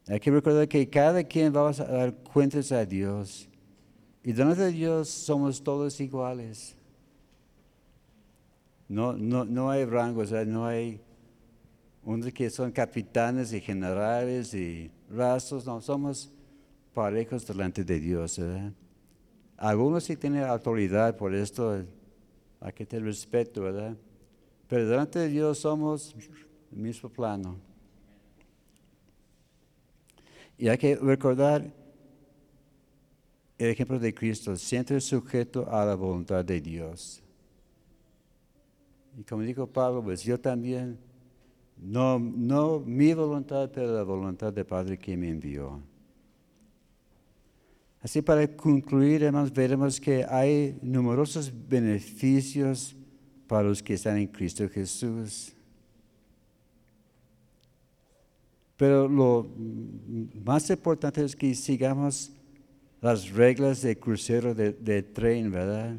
Hay 0.09 0.21
que 0.21 0.31
recordar 0.31 0.69
que 0.69 0.89
cada 0.89 1.25
quien 1.25 1.53
vamos 1.53 1.81
a 1.81 1.85
dar 1.85 2.15
cuentas 2.15 2.71
a 2.71 2.85
Dios. 2.85 3.49
Y 4.23 4.33
delante 4.33 4.63
de 4.63 4.73
Dios 4.73 5.09
somos 5.09 5.63
todos 5.63 6.01
iguales. 6.01 6.77
No, 8.89 9.15
no, 9.15 9.45
no 9.45 9.71
hay 9.71 9.85
rangos, 9.85 10.31
no 10.47 10.67
hay 10.67 11.01
unos 12.05 12.33
que 12.33 12.49
son 12.51 12.71
capitanes 12.71 13.53
y 13.53 13.61
generales 13.61 14.55
y 14.55 14.93
rastros, 15.11 15.67
no, 15.67 15.81
somos 15.81 16.33
parejos 16.95 17.45
delante 17.45 17.83
de 17.83 17.99
Dios. 17.99 18.41
Algunos 19.57 20.05
sí 20.05 20.17
tienen 20.17 20.45
autoridad, 20.45 21.17
por 21.17 21.35
esto 21.35 21.85
hay 22.61 22.73
que 22.73 22.87
tener 22.87 23.07
respeto, 23.07 23.63
¿verdad? 23.63 23.97
Pero 24.69 24.89
delante 24.89 25.19
de 25.19 25.29
Dios 25.29 25.59
somos 25.59 26.15
el 26.71 26.79
mismo 26.79 27.09
plano. 27.09 27.66
Y 30.59 30.69
hay 30.69 30.79
que 30.79 30.97
recordar 30.97 31.71
el 33.59 33.69
ejemplo 33.69 33.99
de 33.99 34.15
Cristo, 34.15 34.57
siempre 34.57 35.01
sujeto 35.01 35.69
a 35.71 35.85
la 35.85 35.95
voluntad 35.95 36.45
de 36.45 36.61
Dios. 36.61 37.23
Y 39.19 39.23
como 39.25 39.43
dijo 39.43 39.67
Pablo, 39.67 40.03
pues 40.03 40.23
yo 40.23 40.39
también, 40.39 40.99
no, 41.77 42.19
no 42.19 42.81
mi 42.81 43.15
voluntad, 43.15 43.71
pero 43.73 43.95
la 43.95 44.03
voluntad 44.03 44.53
del 44.53 44.67
Padre 44.67 44.99
que 44.99 45.17
me 45.17 45.31
envió. 45.31 45.81
Así 48.03 48.23
para 48.23 48.47
concluir, 48.47 49.23
hermanos, 49.23 49.53
veremos 49.53 50.01
que 50.01 50.25
hay 50.25 50.79
numerosos 50.83 51.53
beneficios 51.69 52.95
para 53.47 53.69
los 53.69 53.83
que 53.83 53.95
están 53.95 54.19
en 54.19 54.27
Cristo 54.29 54.69
Jesús. 54.69 55.56
Pero 58.77 59.09
lo 59.09 59.49
más 60.45 60.69
importante 60.69 61.25
es 61.25 61.35
que 61.35 61.55
sigamos 61.55 62.31
las 63.01 63.31
reglas 63.31 63.83
de 63.83 63.99
crucero 63.99 64.55
de 64.55 65.03
tren, 65.03 65.51
¿verdad? 65.51 65.97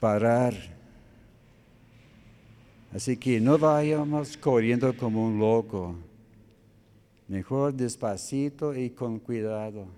Parar. 0.00 0.54
Así 2.92 3.16
que 3.16 3.40
no 3.40 3.58
vayamos 3.58 4.36
corriendo 4.36 4.96
como 4.96 5.26
un 5.26 5.38
loco. 5.38 5.96
Mejor 7.28 7.74
despacito 7.74 8.74
y 8.74 8.90
con 8.90 9.18
cuidado. 9.18 9.88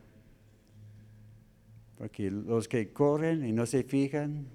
Porque 1.98 2.30
los 2.30 2.66
que 2.66 2.92
corren 2.92 3.44
y 3.44 3.52
no 3.52 3.66
se 3.66 3.82
fijan, 3.84 4.46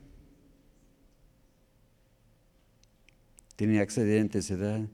tienen 3.55 3.79
accidentes, 3.79 4.49
¿verdad? 4.49 4.87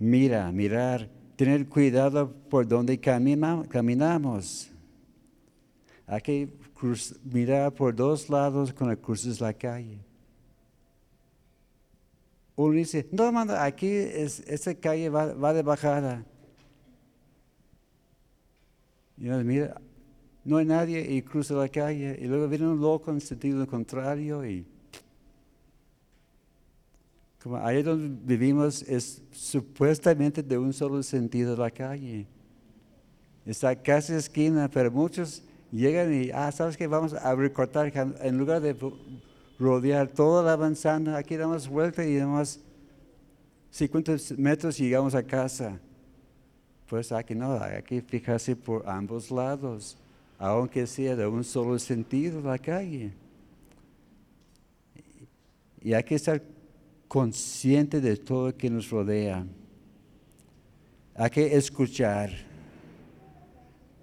Mira, 0.00 0.50
mirar, 0.50 1.10
tener 1.36 1.68
cuidado 1.68 2.32
por 2.48 2.66
donde 2.66 2.98
camina- 2.98 3.62
caminamos. 3.68 4.70
Hay 6.06 6.20
que 6.22 6.48
cruz- 6.74 7.20
mirar 7.22 7.72
por 7.74 7.94
dos 7.94 8.30
lados 8.30 8.72
cuando 8.72 8.98
cruzas 8.98 9.40
la 9.40 9.52
calle. 9.52 9.98
Uno 12.56 12.72
dice, 12.74 13.06
no, 13.12 13.26
hermano, 13.26 13.52
aquí 13.54 13.88
es, 13.88 14.40
esta 14.40 14.74
calle 14.74 15.10
va, 15.10 15.34
va 15.34 15.52
de 15.52 15.62
bajada. 15.62 16.24
Y 19.18 19.28
uno 19.28 19.44
mira, 19.44 19.80
no 20.44 20.56
hay 20.56 20.64
nadie 20.64 21.00
y 21.12 21.20
cruza 21.20 21.52
la 21.54 21.68
calle. 21.68 22.18
Y 22.20 22.24
luego 22.24 22.48
viene 22.48 22.66
un 22.68 22.80
loco 22.80 23.10
en 23.10 23.20
sentido 23.20 23.66
contrario 23.66 24.46
y 24.46 24.66
como 27.42 27.56
ahí 27.56 27.82
donde 27.82 28.18
vivimos 28.24 28.82
es 28.82 29.22
supuestamente 29.32 30.42
de 30.42 30.58
un 30.58 30.72
solo 30.72 31.02
sentido 31.02 31.56
la 31.56 31.70
calle. 31.70 32.26
Está 33.46 33.74
casi 33.74 34.12
esquina, 34.12 34.68
pero 34.68 34.90
muchos 34.90 35.42
llegan 35.72 36.12
y, 36.12 36.30
ah, 36.30 36.52
¿sabes 36.52 36.76
qué? 36.76 36.86
Vamos 36.86 37.14
a 37.14 37.34
recortar, 37.34 37.90
en 38.22 38.36
lugar 38.38 38.60
de 38.60 38.74
ro- 38.74 38.96
rodear 39.58 40.08
toda 40.08 40.42
la 40.42 40.56
manzana, 40.56 41.16
aquí 41.16 41.36
damos 41.36 41.66
vuelta 41.68 42.04
y 42.04 42.16
damos 42.16 42.60
50 43.70 44.16
metros 44.36 44.76
llegamos 44.76 45.14
a 45.14 45.22
casa. 45.22 45.80
Pues 46.88 47.12
aquí 47.12 47.34
no, 47.34 47.58
hay 47.62 47.82
que 47.82 48.02
fijarse 48.02 48.54
por 48.56 48.86
ambos 48.88 49.30
lados, 49.30 49.96
aunque 50.38 50.86
sea 50.86 51.16
de 51.16 51.26
un 51.26 51.44
solo 51.44 51.78
sentido 51.78 52.40
la 52.42 52.58
calle. 52.58 53.12
Y 55.82 55.94
hay 55.94 56.02
que 56.04 56.16
estar 56.16 56.42
consciente 57.10 58.00
de 58.00 58.16
todo 58.16 58.56
que 58.56 58.70
nos 58.70 58.88
rodea. 58.88 59.44
Hay 61.16 61.28
que 61.30 61.56
escuchar. 61.56 62.30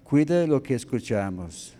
Cuida 0.04 0.46
lo 0.46 0.62
que 0.62 0.74
escuchamos. 0.74 1.74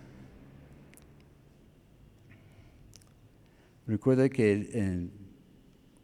Recuerda 3.86 4.30
que 4.30 4.70
en 4.72 5.10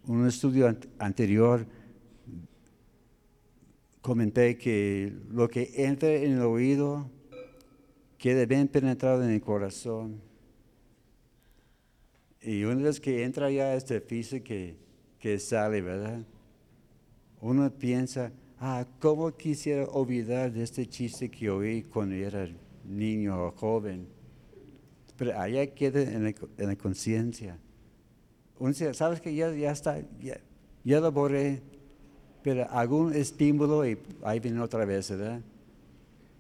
un 0.07 0.27
estudio 0.27 0.69
an- 0.69 0.79
anterior 0.99 1.67
comenté 4.03 4.59
que 4.59 5.11
lo 5.31 5.49
que 5.49 5.73
entra 5.75 6.13
en 6.13 6.33
el 6.33 6.43
oído 6.43 7.11
queda 8.19 8.45
bien 8.45 8.69
penetrado 8.69 9.25
en 9.25 9.31
el 9.31 9.41
corazón. 9.41 10.21
Y 12.43 12.63
una 12.65 12.83
vez 12.83 13.01
que 13.01 13.25
entra 13.25 13.51
ya 13.51 13.75
es 13.75 13.87
difícil 13.89 14.43
que, 14.43 14.84
que 15.25 15.39
sale, 15.39 15.81
¿verdad? 15.81 16.21
Uno 17.41 17.71
piensa, 17.71 18.31
ah, 18.61 18.85
¿cómo 19.01 19.35
quisiera 19.35 19.87
olvidar 19.87 20.55
este 20.55 20.87
chiste 20.87 21.31
que 21.31 21.49
oí 21.49 21.83
cuando 21.85 22.15
era 22.15 22.47
niño 22.85 23.47
o 23.47 23.51
joven? 23.53 24.07
Pero 25.17 25.41
allá 25.41 25.67
queda 25.69 26.03
en 26.03 26.25
la, 26.25 26.35
la 26.59 26.77
conciencia. 26.77 27.59
¿sabes 28.93 29.23
que 29.23 29.35
ya, 29.35 29.51
ya 29.55 29.71
está, 29.71 29.99
ya, 30.21 30.39
ya 30.85 31.01
lo 31.01 31.11
borré? 31.11 31.63
Pero 32.43 32.69
algún 32.69 33.15
estímulo 33.15 33.89
y 33.89 33.97
ahí 34.25 34.41
viene 34.41 34.61
otra 34.61 34.85
vez, 34.85 35.09
¿verdad? 35.09 35.41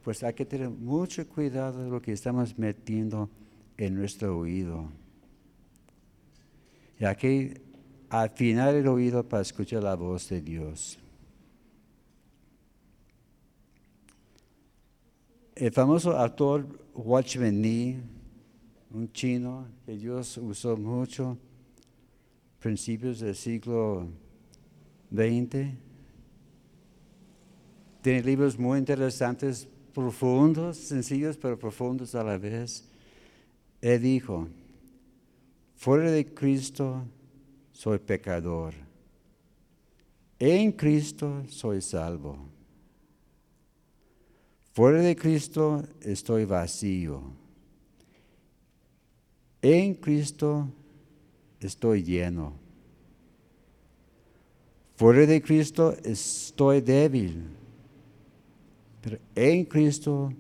pues 0.03 0.23
hay 0.23 0.35
que 0.35 0.45
tener 0.45 0.69
mucho 0.69 1.27
cuidado 1.27 1.85
de 1.85 1.89
lo 1.89 2.03
que 2.03 2.13
estamos 2.13 2.59
metiendo 2.59 3.31
en 3.79 3.95
nuestro 3.95 4.39
oído. 4.39 4.91
Y 7.01 7.07
hay 7.07 7.17
que 7.17 7.64
afinar 8.09 8.75
el 8.75 8.87
oído 8.89 9.23
para 9.29 9.43
escuchar 9.43 9.83
la 9.83 9.95
voz 9.95 10.29
de 10.29 10.41
Dios. 10.41 10.99
El 15.55 15.73
famoso 15.73 16.19
actor 16.19 16.67
Watchman 16.95 17.61
Nee, 17.61 18.01
un 18.91 19.13
chino 19.13 19.69
que 19.87 19.97
Dios 19.97 20.37
usó 20.39 20.77
mucho, 20.77 21.39
principios 22.59 23.21
del 23.21 23.35
siglo 23.37 24.09
XX, 25.13 25.75
tiene 28.03 28.23
libros 28.23 28.59
muy 28.59 28.79
interesantes, 28.79 29.69
profundos, 29.95 30.77
sencillos, 30.77 31.37
pero 31.37 31.59
profundos 31.59 32.15
a 32.15 32.23
la 32.25 32.37
vez. 32.37 32.85
Él 33.81 34.03
dijo, 34.03 34.49
fuera 35.77 36.11
de 36.11 36.27
Cristo 36.35 37.05
soy 37.75 37.99
pecador, 37.99 38.73
en 40.39 40.73
Cristo 40.73 41.45
soy 41.49 41.83
salvo. 41.83 42.39
Fuera 44.73 45.01
de 45.01 45.15
Cristo 45.15 45.85
estoy 46.01 46.45
vacío. 46.45 47.23
En 49.61 49.95
Cristo 49.95 50.69
estoy 51.61 52.03
lleno. 52.03 52.55
Fuera 54.97 55.27
de 55.27 55.43
Cristo 55.43 55.97
estoy 56.05 56.81
débil. 56.81 57.45
Pero 59.01 59.19
en 59.35 59.65
Cristo 59.65 60.33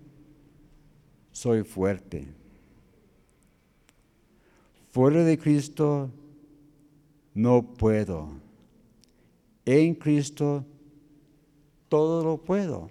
soy 1.32 1.62
fuerte. 1.64 2.26
Fuera 4.90 5.24
de 5.24 5.38
Cristo 5.38 6.10
no 7.34 7.74
puedo. 7.74 8.30
En 9.64 9.94
Cristo 9.94 10.64
todo 11.88 12.24
lo 12.24 12.38
puedo. 12.38 12.90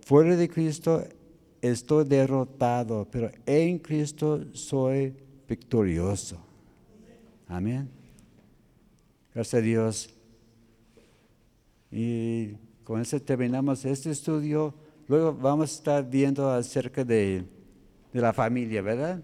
Fuera 0.00 0.36
de 0.36 0.48
Cristo 0.48 1.04
estoy 1.60 2.04
derrotado, 2.04 3.06
pero 3.10 3.30
en 3.46 3.78
Cristo 3.78 4.44
soy 4.52 5.14
victorioso. 5.48 6.38
Amén. 7.46 7.88
Gracias 9.34 9.54
a 9.54 9.64
Dios. 9.64 10.14
Y 11.90 12.54
con 12.84 13.00
eso 13.00 13.20
terminamos 13.20 13.84
este 13.84 14.10
estudio. 14.10 14.74
Luego 15.06 15.32
vamos 15.32 15.70
a 15.70 15.74
estar 15.74 16.08
viendo 16.08 16.50
acerca 16.50 17.04
de, 17.04 17.44
de 18.12 18.20
la 18.20 18.32
familia, 18.32 18.82
¿verdad? 18.82 19.22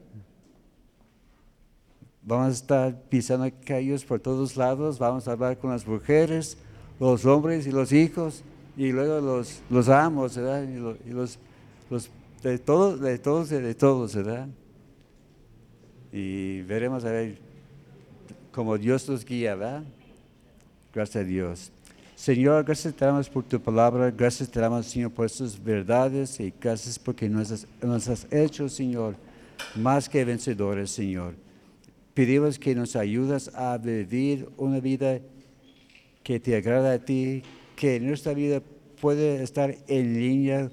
Vamos 2.28 2.48
a 2.48 2.50
estar 2.50 2.94
pisando 3.08 3.50
callos 3.64 4.04
por 4.04 4.20
todos 4.20 4.54
lados. 4.54 4.98
Vamos 4.98 5.26
a 5.26 5.32
hablar 5.32 5.56
con 5.56 5.70
las 5.70 5.86
mujeres, 5.86 6.58
los 7.00 7.24
hombres 7.24 7.66
y 7.66 7.72
los 7.72 7.90
hijos 7.90 8.42
y 8.76 8.92
luego 8.92 9.18
los, 9.18 9.62
los 9.70 9.88
amos, 9.88 10.36
¿verdad? 10.36 10.62
Y, 10.68 10.76
los, 11.10 11.38
los, 11.88 12.10
de 12.42 12.58
todos, 12.58 13.00
de 13.00 13.18
todos, 13.18 13.48
de 13.48 13.74
todos, 13.74 14.14
¿verdad? 14.14 14.46
Y 16.12 16.60
veremos 16.62 17.02
a 17.06 17.12
ver 17.12 17.38
cómo 18.52 18.76
Dios 18.76 19.08
nos 19.08 19.24
guía, 19.24 19.54
¿verdad? 19.54 19.84
Gracias 20.92 21.24
a 21.24 21.26
Dios. 21.26 21.72
Señor, 22.14 22.62
gracias 22.62 22.92
te 22.92 23.06
damos 23.06 23.30
por 23.30 23.44
tu 23.44 23.58
palabra, 23.58 24.10
gracias 24.10 24.50
te 24.50 24.60
damos, 24.60 24.84
Señor, 24.84 25.12
por 25.12 25.24
estas 25.24 25.64
verdades 25.64 26.38
y 26.40 26.52
gracias 26.60 26.98
porque 26.98 27.26
nos 27.26 27.50
has, 27.50 27.66
nos 27.80 28.06
has 28.06 28.30
hecho, 28.30 28.68
Señor, 28.68 29.14
más 29.74 30.10
que 30.10 30.26
vencedores, 30.26 30.90
Señor. 30.90 31.47
Pedimos 32.18 32.58
que 32.58 32.74
nos 32.74 32.96
ayudas 32.96 33.48
a 33.54 33.78
vivir 33.78 34.48
una 34.56 34.80
vida 34.80 35.20
que 36.24 36.40
te 36.40 36.56
agrada 36.56 36.94
a 36.94 36.98
ti, 36.98 37.44
que 37.76 38.00
nuestra 38.00 38.34
vida 38.34 38.60
puede 39.00 39.40
estar 39.40 39.72
en 39.86 40.14
línea 40.14 40.68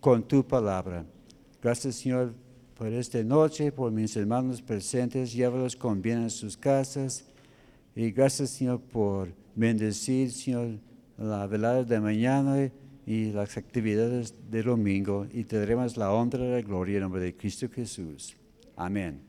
con 0.00 0.26
tu 0.26 0.42
palabra. 0.42 1.04
Gracias, 1.62 1.96
Señor, 1.96 2.32
por 2.78 2.86
esta 2.86 3.22
noche, 3.22 3.72
por 3.72 3.92
mis 3.92 4.16
hermanos 4.16 4.62
presentes. 4.62 5.34
Llévalos 5.34 5.76
con 5.76 6.00
bien 6.00 6.20
a 6.20 6.30
sus 6.30 6.56
casas. 6.56 7.26
Y 7.94 8.10
gracias, 8.10 8.48
Señor, 8.48 8.80
por 8.80 9.28
bendecir, 9.54 10.32
Señor, 10.32 10.78
la 11.18 11.46
velada 11.46 11.84
de 11.84 12.00
mañana 12.00 12.70
y 13.04 13.32
las 13.32 13.58
actividades 13.58 14.32
de 14.50 14.62
domingo. 14.62 15.26
Y 15.30 15.44
te 15.44 15.58
daremos 15.58 15.98
la 15.98 16.10
honra 16.10 16.42
y 16.42 16.50
la 16.52 16.62
gloria 16.62 16.96
en 16.96 17.02
nombre 17.02 17.20
de 17.20 17.36
Cristo 17.36 17.68
Jesús. 17.68 18.34
Amén. 18.76 19.26